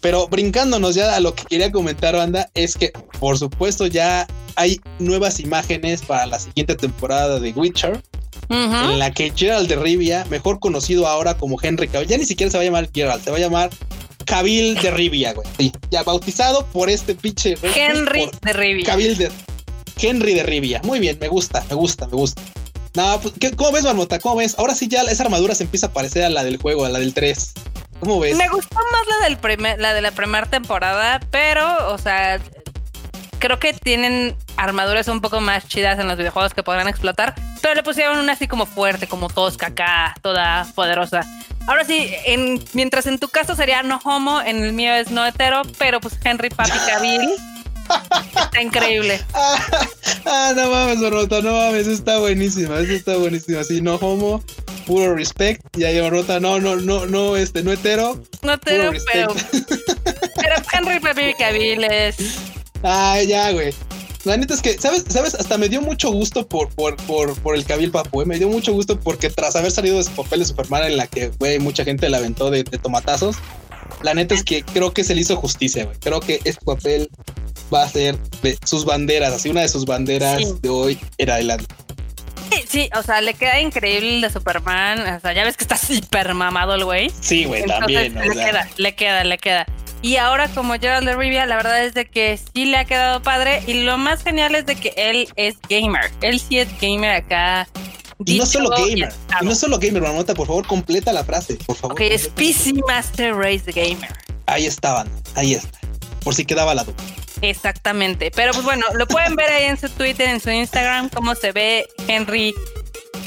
Pero 0.00 0.28
brincándonos 0.28 0.94
ya 0.94 1.14
a 1.14 1.20
lo 1.20 1.34
que 1.34 1.44
quería 1.44 1.70
comentar, 1.70 2.16
banda, 2.16 2.50
es 2.54 2.76
que 2.76 2.92
por 3.20 3.38
supuesto 3.38 3.86
ya 3.86 4.26
hay 4.56 4.80
nuevas 4.98 5.38
imágenes 5.40 6.02
para 6.02 6.26
la 6.26 6.38
siguiente 6.38 6.74
temporada 6.74 7.38
de 7.38 7.52
Witcher. 7.52 8.02
En 8.50 8.98
la 8.98 9.10
que 9.12 9.32
Gerald 9.34 9.68
de 9.68 9.76
Rivia, 9.76 10.24
mejor 10.30 10.58
conocido 10.58 11.06
ahora 11.06 11.36
como 11.36 11.58
Henry 11.60 11.88
Cavill, 11.88 12.08
ya 12.08 12.16
ni 12.16 12.24
siquiera 12.24 12.50
se 12.50 12.56
va 12.56 12.62
a 12.62 12.64
llamar 12.64 12.88
Gerald, 12.94 13.22
se 13.22 13.30
va 13.30 13.36
a 13.36 13.40
llamar 13.40 13.70
Cavill 14.24 14.74
de 14.76 14.90
Rivia, 14.90 15.34
güey. 15.34 15.46
Sí, 15.58 15.72
ya 15.90 16.02
bautizado 16.02 16.64
por 16.66 16.88
este 16.88 17.14
pinche. 17.14 17.56
Henry 17.62 18.30
de 18.42 18.52
Rivia. 18.54 18.86
Cavill 18.86 19.18
de. 19.18 19.30
Henry 20.00 20.32
de 20.32 20.44
Rivia. 20.44 20.80
Muy 20.84 21.00
bien, 21.00 21.18
me 21.20 21.28
gusta, 21.28 21.64
me 21.68 21.74
gusta, 21.74 22.06
me 22.06 22.14
gusta. 22.16 22.40
No, 22.94 23.20
pues, 23.20 23.34
¿cómo 23.56 23.72
ves, 23.72 23.84
Marmota? 23.84 24.18
¿Cómo 24.18 24.36
ves? 24.36 24.58
Ahora 24.58 24.74
sí 24.74 24.88
ya 24.88 25.02
esa 25.02 25.22
armadura 25.24 25.54
se 25.54 25.64
empieza 25.64 25.86
a 25.86 25.92
parecer 25.92 26.24
a 26.24 26.30
la 26.30 26.44
del 26.44 26.56
juego, 26.56 26.84
a 26.84 26.88
la 26.88 26.98
del 26.98 27.14
3. 27.14 27.52
¿Cómo 28.00 28.20
ves? 28.20 28.36
Me 28.36 28.48
gustó 28.48 28.76
más 28.76 29.06
la 29.18 29.28
del 29.28 29.38
primer, 29.38 29.78
la 29.78 29.94
de 29.94 30.02
la 30.02 30.10
primera 30.12 30.46
temporada, 30.46 31.20
pero, 31.30 31.92
o 31.92 31.98
sea, 31.98 32.40
creo 33.38 33.58
que 33.58 33.72
tienen 33.72 34.36
armaduras 34.56 35.08
un 35.08 35.20
poco 35.20 35.40
más 35.40 35.66
chidas 35.68 35.98
en 35.98 36.08
los 36.08 36.16
videojuegos 36.16 36.54
que 36.54 36.62
podrán 36.62 36.88
explotar, 36.88 37.34
pero 37.60 37.74
le 37.74 37.82
pusieron 37.82 38.18
una 38.18 38.32
así 38.32 38.48
como 38.48 38.66
fuerte, 38.66 39.06
como 39.06 39.28
tosca 39.28 39.68
acá, 39.68 40.14
toda 40.22 40.66
poderosa. 40.74 41.24
Ahora 41.66 41.84
sí, 41.84 42.10
en, 42.24 42.64
mientras 42.72 43.06
en 43.06 43.18
tu 43.18 43.28
caso 43.28 43.54
sería 43.54 43.82
no 43.82 44.00
homo, 44.04 44.40
en 44.40 44.64
el 44.64 44.72
mío 44.72 44.94
es 44.94 45.10
no 45.10 45.26
hetero, 45.26 45.62
pero 45.78 46.00
pues 46.00 46.18
Henry 46.24 46.48
Papi 46.48 46.78
Cavill 46.86 47.30
está 48.34 48.62
increíble. 48.62 49.20
ah, 49.34 50.52
no 50.54 50.70
mames, 50.70 51.10
Rota, 51.10 51.40
no 51.40 51.52
mames, 51.52 51.86
está 51.86 52.18
buenísima, 52.18 52.78
eso 52.80 52.92
está 52.92 53.16
buenísima. 53.16 53.64
Sí, 53.64 53.80
no 53.80 53.96
homo, 53.96 54.42
puro 54.86 55.14
respect. 55.14 55.60
Y 55.76 55.84
ahí 55.84 56.00
Rota, 56.08 56.40
no, 56.40 56.60
no, 56.60 56.76
no, 56.76 57.06
no, 57.06 57.36
este, 57.36 57.62
no 57.62 57.72
hetero. 57.72 58.22
No 58.42 58.54
hetero, 58.54 58.92
pero. 59.12 59.34
pero 60.36 60.56
Henry 60.72 61.00
Papi 61.00 61.34
Cavill 61.38 61.84
es. 61.84 62.16
Ah, 62.82 63.20
ya, 63.22 63.50
güey. 63.52 63.74
La 64.24 64.36
neta 64.36 64.54
es 64.54 64.62
que, 64.62 64.76
¿sabes? 64.78 65.04
¿Sabes? 65.08 65.34
Hasta 65.34 65.56
me 65.58 65.68
dio 65.68 65.80
mucho 65.80 66.10
gusto 66.10 66.46
por, 66.46 66.68
por, 66.70 66.96
por, 66.96 67.38
por 67.40 67.54
el 67.54 67.64
Cabil 67.64 67.90
Papu, 67.90 68.22
¿eh? 68.22 68.26
Me 68.26 68.38
dio 68.38 68.48
mucho 68.48 68.72
gusto 68.72 68.98
porque 68.98 69.30
tras 69.30 69.54
haber 69.56 69.70
salido 69.70 69.96
de 69.96 70.04
su 70.04 70.10
papel 70.10 70.40
de 70.40 70.44
Superman 70.44 70.84
en 70.84 70.96
la 70.96 71.06
que, 71.06 71.28
güey, 71.38 71.58
mucha 71.58 71.84
gente 71.84 72.08
la 72.08 72.18
aventó 72.18 72.50
de, 72.50 72.64
tomatazos, 72.64 73.36
la 74.02 74.14
neta 74.14 74.34
es 74.34 74.42
que 74.42 74.64
creo 74.64 74.92
que 74.92 75.04
se 75.04 75.14
le 75.14 75.20
hizo 75.20 75.36
justicia, 75.36 75.84
güey. 75.84 75.96
Creo 75.98 76.20
que 76.20 76.40
este 76.44 76.64
papel 76.64 77.08
va 77.72 77.82
a 77.82 77.88
ser 77.88 78.18
de 78.42 78.58
sus 78.64 78.84
banderas, 78.84 79.32
así 79.32 79.48
una 79.48 79.62
de 79.62 79.68
sus 79.68 79.84
banderas 79.84 80.60
de 80.60 80.68
hoy 80.68 80.98
era 81.18 81.34
adelante. 81.34 81.66
Sí, 82.50 82.64
sí, 82.68 82.90
o 82.96 83.02
sea, 83.02 83.20
le 83.20 83.34
queda 83.34 83.60
increíble 83.60 84.16
el 84.16 84.20
de 84.22 84.30
Superman. 84.30 85.00
O 85.00 85.20
sea, 85.20 85.32
ya 85.32 85.44
ves 85.44 85.56
que 85.56 85.64
está 85.64 85.76
súper 85.76 86.32
mamado 86.34 86.74
el 86.74 86.84
güey. 86.84 87.10
Sí, 87.20 87.44
güey, 87.44 87.64
también. 87.64 88.14
Le 88.14 88.30
queda, 88.30 88.68
le 88.76 88.94
queda, 88.94 89.24
le 89.24 89.38
queda. 89.38 89.66
Y 90.00 90.16
ahora 90.16 90.48
como 90.48 90.74
Gerald 90.74 91.06
de 91.06 91.16
Rivia, 91.16 91.44
la 91.46 91.56
verdad 91.56 91.84
es 91.84 91.92
de 91.92 92.06
que 92.06 92.38
sí 92.38 92.66
le 92.66 92.76
ha 92.76 92.84
quedado 92.84 93.22
padre. 93.22 93.62
Y 93.66 93.82
lo 93.82 93.98
más 93.98 94.22
genial 94.22 94.54
es 94.54 94.64
de 94.64 94.76
que 94.76 94.94
él 94.96 95.28
es 95.36 95.56
gamer. 95.68 96.10
Él 96.20 96.40
sí 96.40 96.58
es 96.58 96.68
gamer 96.80 97.10
acá. 97.10 97.68
Y 98.24 98.38
no 98.38 98.46
solo 98.46 98.70
gamer. 98.70 99.12
Y 99.40 99.44
no 99.44 99.54
solo 99.54 99.78
gamer, 99.78 100.02
Marmota, 100.02 100.34
por 100.34 100.46
favor, 100.46 100.66
completa 100.66 101.12
la 101.12 101.24
frase, 101.24 101.56
por 101.66 101.76
favor. 101.76 101.92
Ok, 101.92 102.00
es 102.00 102.28
PC 102.28 102.74
Master 102.86 103.34
Race 103.34 103.70
Gamer. 103.72 104.10
Ahí 104.46 104.66
estaban, 104.66 105.08
ahí 105.34 105.54
está. 105.54 105.78
Por 106.24 106.34
si 106.34 106.44
quedaba 106.44 106.74
la 106.74 106.84
duda. 106.84 106.96
Exactamente. 107.42 108.30
Pero 108.34 108.52
pues 108.52 108.64
bueno, 108.64 108.84
lo 108.94 109.06
pueden 109.06 109.36
ver 109.36 109.50
ahí 109.50 109.64
en 109.64 109.78
su 109.78 109.88
Twitter, 109.88 110.28
en 110.28 110.40
su 110.40 110.50
Instagram, 110.50 111.08
cómo 111.10 111.34
se 111.34 111.52
ve 111.52 111.86
Henry, 112.06 112.54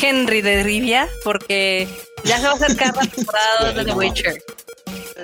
Henry 0.01 0.41
de 0.41 0.63
Rivia, 0.63 1.07
porque 1.23 1.87
ya 2.23 2.37
se 2.37 2.43
va 2.43 2.51
a 2.51 2.55
acercar 2.55 2.95
la 2.95 3.05
temporada 3.05 3.73
de 3.73 3.85
The 3.85 3.93
Witcher. 3.93 4.43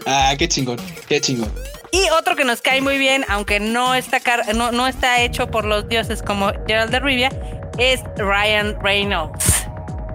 Ah, 0.05 0.33
qué 0.37 0.47
chingón, 0.47 0.77
qué 1.07 1.19
chingón. 1.19 1.51
Y 1.91 2.09
otro 2.09 2.35
que 2.35 2.43
nos 2.43 2.61
cae 2.61 2.81
muy 2.81 2.97
bien, 2.97 3.25
aunque 3.29 3.59
no 3.59 3.95
está, 3.95 4.21
no, 4.53 4.71
no 4.71 4.87
está 4.87 5.21
hecho 5.21 5.47
por 5.47 5.65
los 5.65 5.87
dioses 5.87 6.21
como 6.21 6.51
Gerald 6.67 6.91
de 6.91 6.99
Rivia, 6.99 7.31
es 7.77 8.01
Ryan 8.17 8.77
Reynolds. 8.81 9.65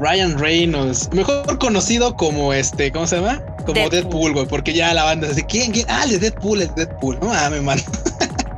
Ryan 0.00 0.38
Reynolds, 0.38 1.08
mejor 1.12 1.58
conocido 1.58 2.16
como 2.16 2.52
este, 2.52 2.90
¿cómo 2.90 3.06
se 3.06 3.16
llama? 3.16 3.40
Como 3.64 3.88
Deadpool, 3.88 4.32
güey, 4.32 4.46
porque 4.46 4.72
ya 4.72 4.92
la 4.92 5.04
banda 5.04 5.28
dice, 5.28 5.46
¿quién, 5.46 5.70
quién? 5.72 5.86
Ah, 5.88 6.04
es 6.04 6.20
Deadpool, 6.20 6.62
es 6.62 6.74
Deadpool. 6.74 7.20
No 7.20 7.28
mames, 7.28 7.62
man. 7.62 7.80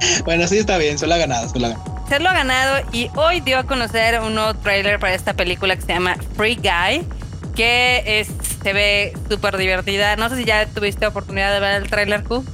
bueno, 0.24 0.46
sí 0.46 0.58
está 0.58 0.78
bien, 0.78 0.98
se 0.98 1.06
lo 1.06 1.14
ha 1.14 1.18
ganado, 1.18 1.48
se 1.48 1.58
lo 1.58 1.66
ha 1.66 1.70
ganado. 1.70 2.04
se 2.08 2.18
lo 2.20 2.28
ha 2.28 2.34
ganado 2.34 2.86
y 2.92 3.10
hoy 3.14 3.40
dio 3.40 3.58
a 3.58 3.64
conocer 3.64 4.20
un 4.20 4.34
nuevo 4.34 4.54
trailer 4.54 4.98
para 4.98 5.14
esta 5.14 5.34
película 5.34 5.76
que 5.76 5.82
se 5.82 5.88
llama 5.88 6.16
Free 6.36 6.56
Guy, 6.56 7.06
que 7.54 8.02
es, 8.20 8.28
se 8.62 8.72
ve 8.72 9.12
súper 9.28 9.56
divertida. 9.56 10.16
No 10.16 10.28
sé 10.28 10.36
si 10.36 10.44
ya 10.44 10.66
tuviste 10.66 11.06
oportunidad 11.06 11.52
de 11.52 11.60
ver 11.60 11.82
el 11.82 11.88
trailer, 11.88 12.24
Q. 12.24 12.44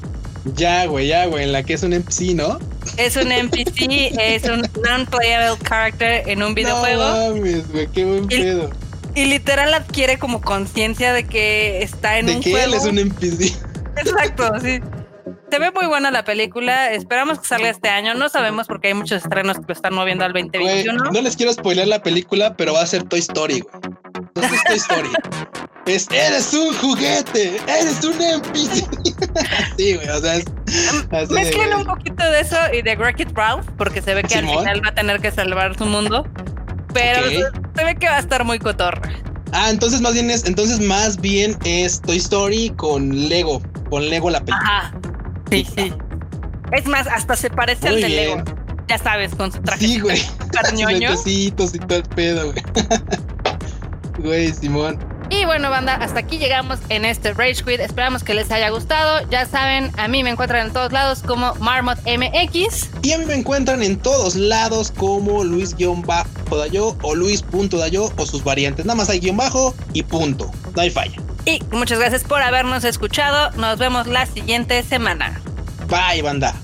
Ya, 0.55 0.87
güey, 0.87 1.09
ya, 1.09 1.27
güey, 1.27 1.45
en 1.45 1.53
la 1.53 1.63
que 1.63 1.75
es 1.75 1.83
un 1.83 1.93
NPC, 1.93 2.35
¿no? 2.35 2.59
Es 2.97 3.17
un 3.17 3.31
NPC, 3.31 4.13
es 4.19 4.45
un 4.45 4.63
non-playable 4.87 5.59
character 5.69 6.23
en 6.27 6.43
un 6.43 6.55
videojuego. 6.55 7.03
No 7.03 7.35
mames, 7.35 7.71
güey, 7.71 7.87
qué 7.89 8.05
buen 8.05 8.27
pedo. 8.27 8.71
Y 9.15 9.25
literal 9.25 9.75
adquiere 9.75 10.19
como 10.19 10.41
conciencia 10.41 11.13
de 11.13 11.25
que 11.25 11.83
está 11.83 12.19
en 12.19 12.27
de 12.27 12.37
un 12.37 12.41
que 12.43 12.53
juego. 12.53 12.67
él 12.67 12.75
es 12.75 12.85
un 12.85 12.99
NPC. 12.99 13.55
Exacto, 13.97 14.53
sí. 14.63 14.81
Se 15.51 15.59
ve 15.59 15.71
muy 15.73 15.87
buena 15.87 16.11
la 16.11 16.25
película. 16.25 16.93
Esperamos 16.93 17.41
que 17.41 17.47
salga 17.47 17.71
este 17.71 17.89
año. 17.89 18.15
No 18.15 18.29
sabemos 18.29 18.67
porque 18.67 18.89
hay 18.89 18.95
muchos 18.95 19.23
estrenos 19.23 19.59
que 19.59 19.65
lo 19.67 19.75
están 19.75 19.95
moviendo 19.95 20.25
al 20.25 20.33
Güey, 20.33 20.45
2021. 20.45 21.11
no 21.11 21.21
les 21.23 21.37
quiero 21.37 21.53
spoiler 21.53 21.89
la 21.89 22.03
película, 22.03 22.57
pero 22.57 22.75
va 22.75 22.83
a 22.83 22.87
ser 22.87 23.03
Toy 23.05 23.19
Story, 23.19 23.61
güey. 23.61 23.75
Entonces 24.15 24.53
es 24.53 24.65
Toy 24.65 24.77
Story. 24.77 25.09
Es, 25.87 26.07
eres 26.11 26.53
un 26.55 26.73
juguete, 26.75 27.57
eres 27.67 28.05
un 28.05 28.21
NPC. 28.21 28.87
sí, 29.77 29.95
güey, 29.97 30.09
o 30.09 30.21
sea, 30.21 30.37
es 30.37 31.31
Mezclen 31.31 31.75
un 31.75 31.85
poquito 31.85 32.23
de 32.23 32.41
eso 32.41 32.57
y 32.73 32.83
de 32.83 32.95
Wreck-It 32.97 33.31
Ralph, 33.35 33.67
porque 33.77 34.01
se 34.01 34.15
ve 34.15 34.23
que 34.23 34.37
al 34.37 34.47
final 34.47 34.85
va 34.85 34.91
a 34.91 34.95
tener 34.95 35.21
que 35.21 35.33
salvar 35.33 35.77
su 35.77 35.87
mundo. 35.87 36.29
Pero 36.93 37.29
se 37.75 37.85
ve 37.85 37.97
que 37.97 38.09
va 38.09 38.17
a 38.17 38.21
estar 38.21 38.45
muy 38.45 38.59
cotorra. 38.59 39.11
Ah, 39.53 39.71
entonces 39.71 40.01
más 40.01 40.13
bien 40.13 40.31
es, 40.31 40.45
entonces 40.45 40.79
más 40.81 41.21
bien 41.21 41.57
es 41.65 42.01
Toy 42.03 42.19
Story 42.19 42.71
con 42.77 43.29
Lego, 43.29 43.61
con 43.89 44.09
Lego 44.09 44.31
la 44.31 44.39
película. 44.39 44.61
Ajá. 44.63 45.10
Sí, 45.51 45.67
sí. 45.77 45.93
Es 46.73 46.87
más, 46.87 47.07
hasta 47.07 47.37
se 47.37 47.51
parece 47.51 47.89
al 47.89 48.01
de 48.01 48.07
bien. 48.07 48.45
Lego. 48.45 48.45
Ya 48.89 48.99
sabes, 48.99 49.35
con 49.35 49.53
su 49.53 49.61
traje 49.63 49.87
Sí, 49.87 50.01
güey. 50.01 50.21
y 51.27 51.51
todo 51.53 51.97
el 51.97 52.03
pedo, 52.03 52.53
güey. 52.53 52.63
Güey, 54.19 54.53
Simón. 54.53 54.99
Y 55.31 55.45
bueno, 55.45 55.71
banda, 55.71 55.95
hasta 55.95 56.19
aquí 56.21 56.39
llegamos 56.39 56.81
en 56.89 57.05
este 57.05 57.33
Rage 57.33 57.63
Quit. 57.65 57.81
Esperamos 57.81 58.25
que 58.25 58.35
les 58.35 58.51
haya 58.51 58.69
gustado. 58.71 59.27
Ya 59.31 59.47
saben, 59.47 59.93
a 59.97 60.09
mí 60.09 60.25
me 60.25 60.31
encuentran 60.31 60.67
en 60.67 60.73
todos 60.73 60.93
lados 60.93 61.23
como 61.23 61.55
Marmot 61.55 61.99
MX. 62.01 62.91
Y 63.03 63.13
a 63.13 63.19
mí 63.19 63.25
me 63.25 63.35
encuentran 63.35 63.83
en 63.83 63.97
todos 63.97 64.35
lados 64.35 64.91
como 64.91 65.45
Luis-Dayo 65.45 66.97
o 67.03 67.15
Luis.dayo 67.15 68.13
o 68.17 68.27
sus 68.27 68.43
variantes. 68.43 68.85
Nada 68.85 68.97
más 68.97 69.09
hay 69.09 69.21
guion 69.21 69.37
bajo 69.37 69.75
y 69.93 70.03
punto. 70.03 70.51
No 70.75 70.83
hay 70.83 70.91
falla. 70.91 71.17
Muchas 71.73 71.99
gracias 71.99 72.25
por 72.25 72.43
habernos 72.43 72.85
escuchado. 72.85 73.51
Nos 73.57 73.79
vemos 73.79 74.07
la 74.07 74.27
siguiente 74.27 74.83
semana. 74.83 75.41
Bye, 75.89 76.23
banda. 76.23 76.55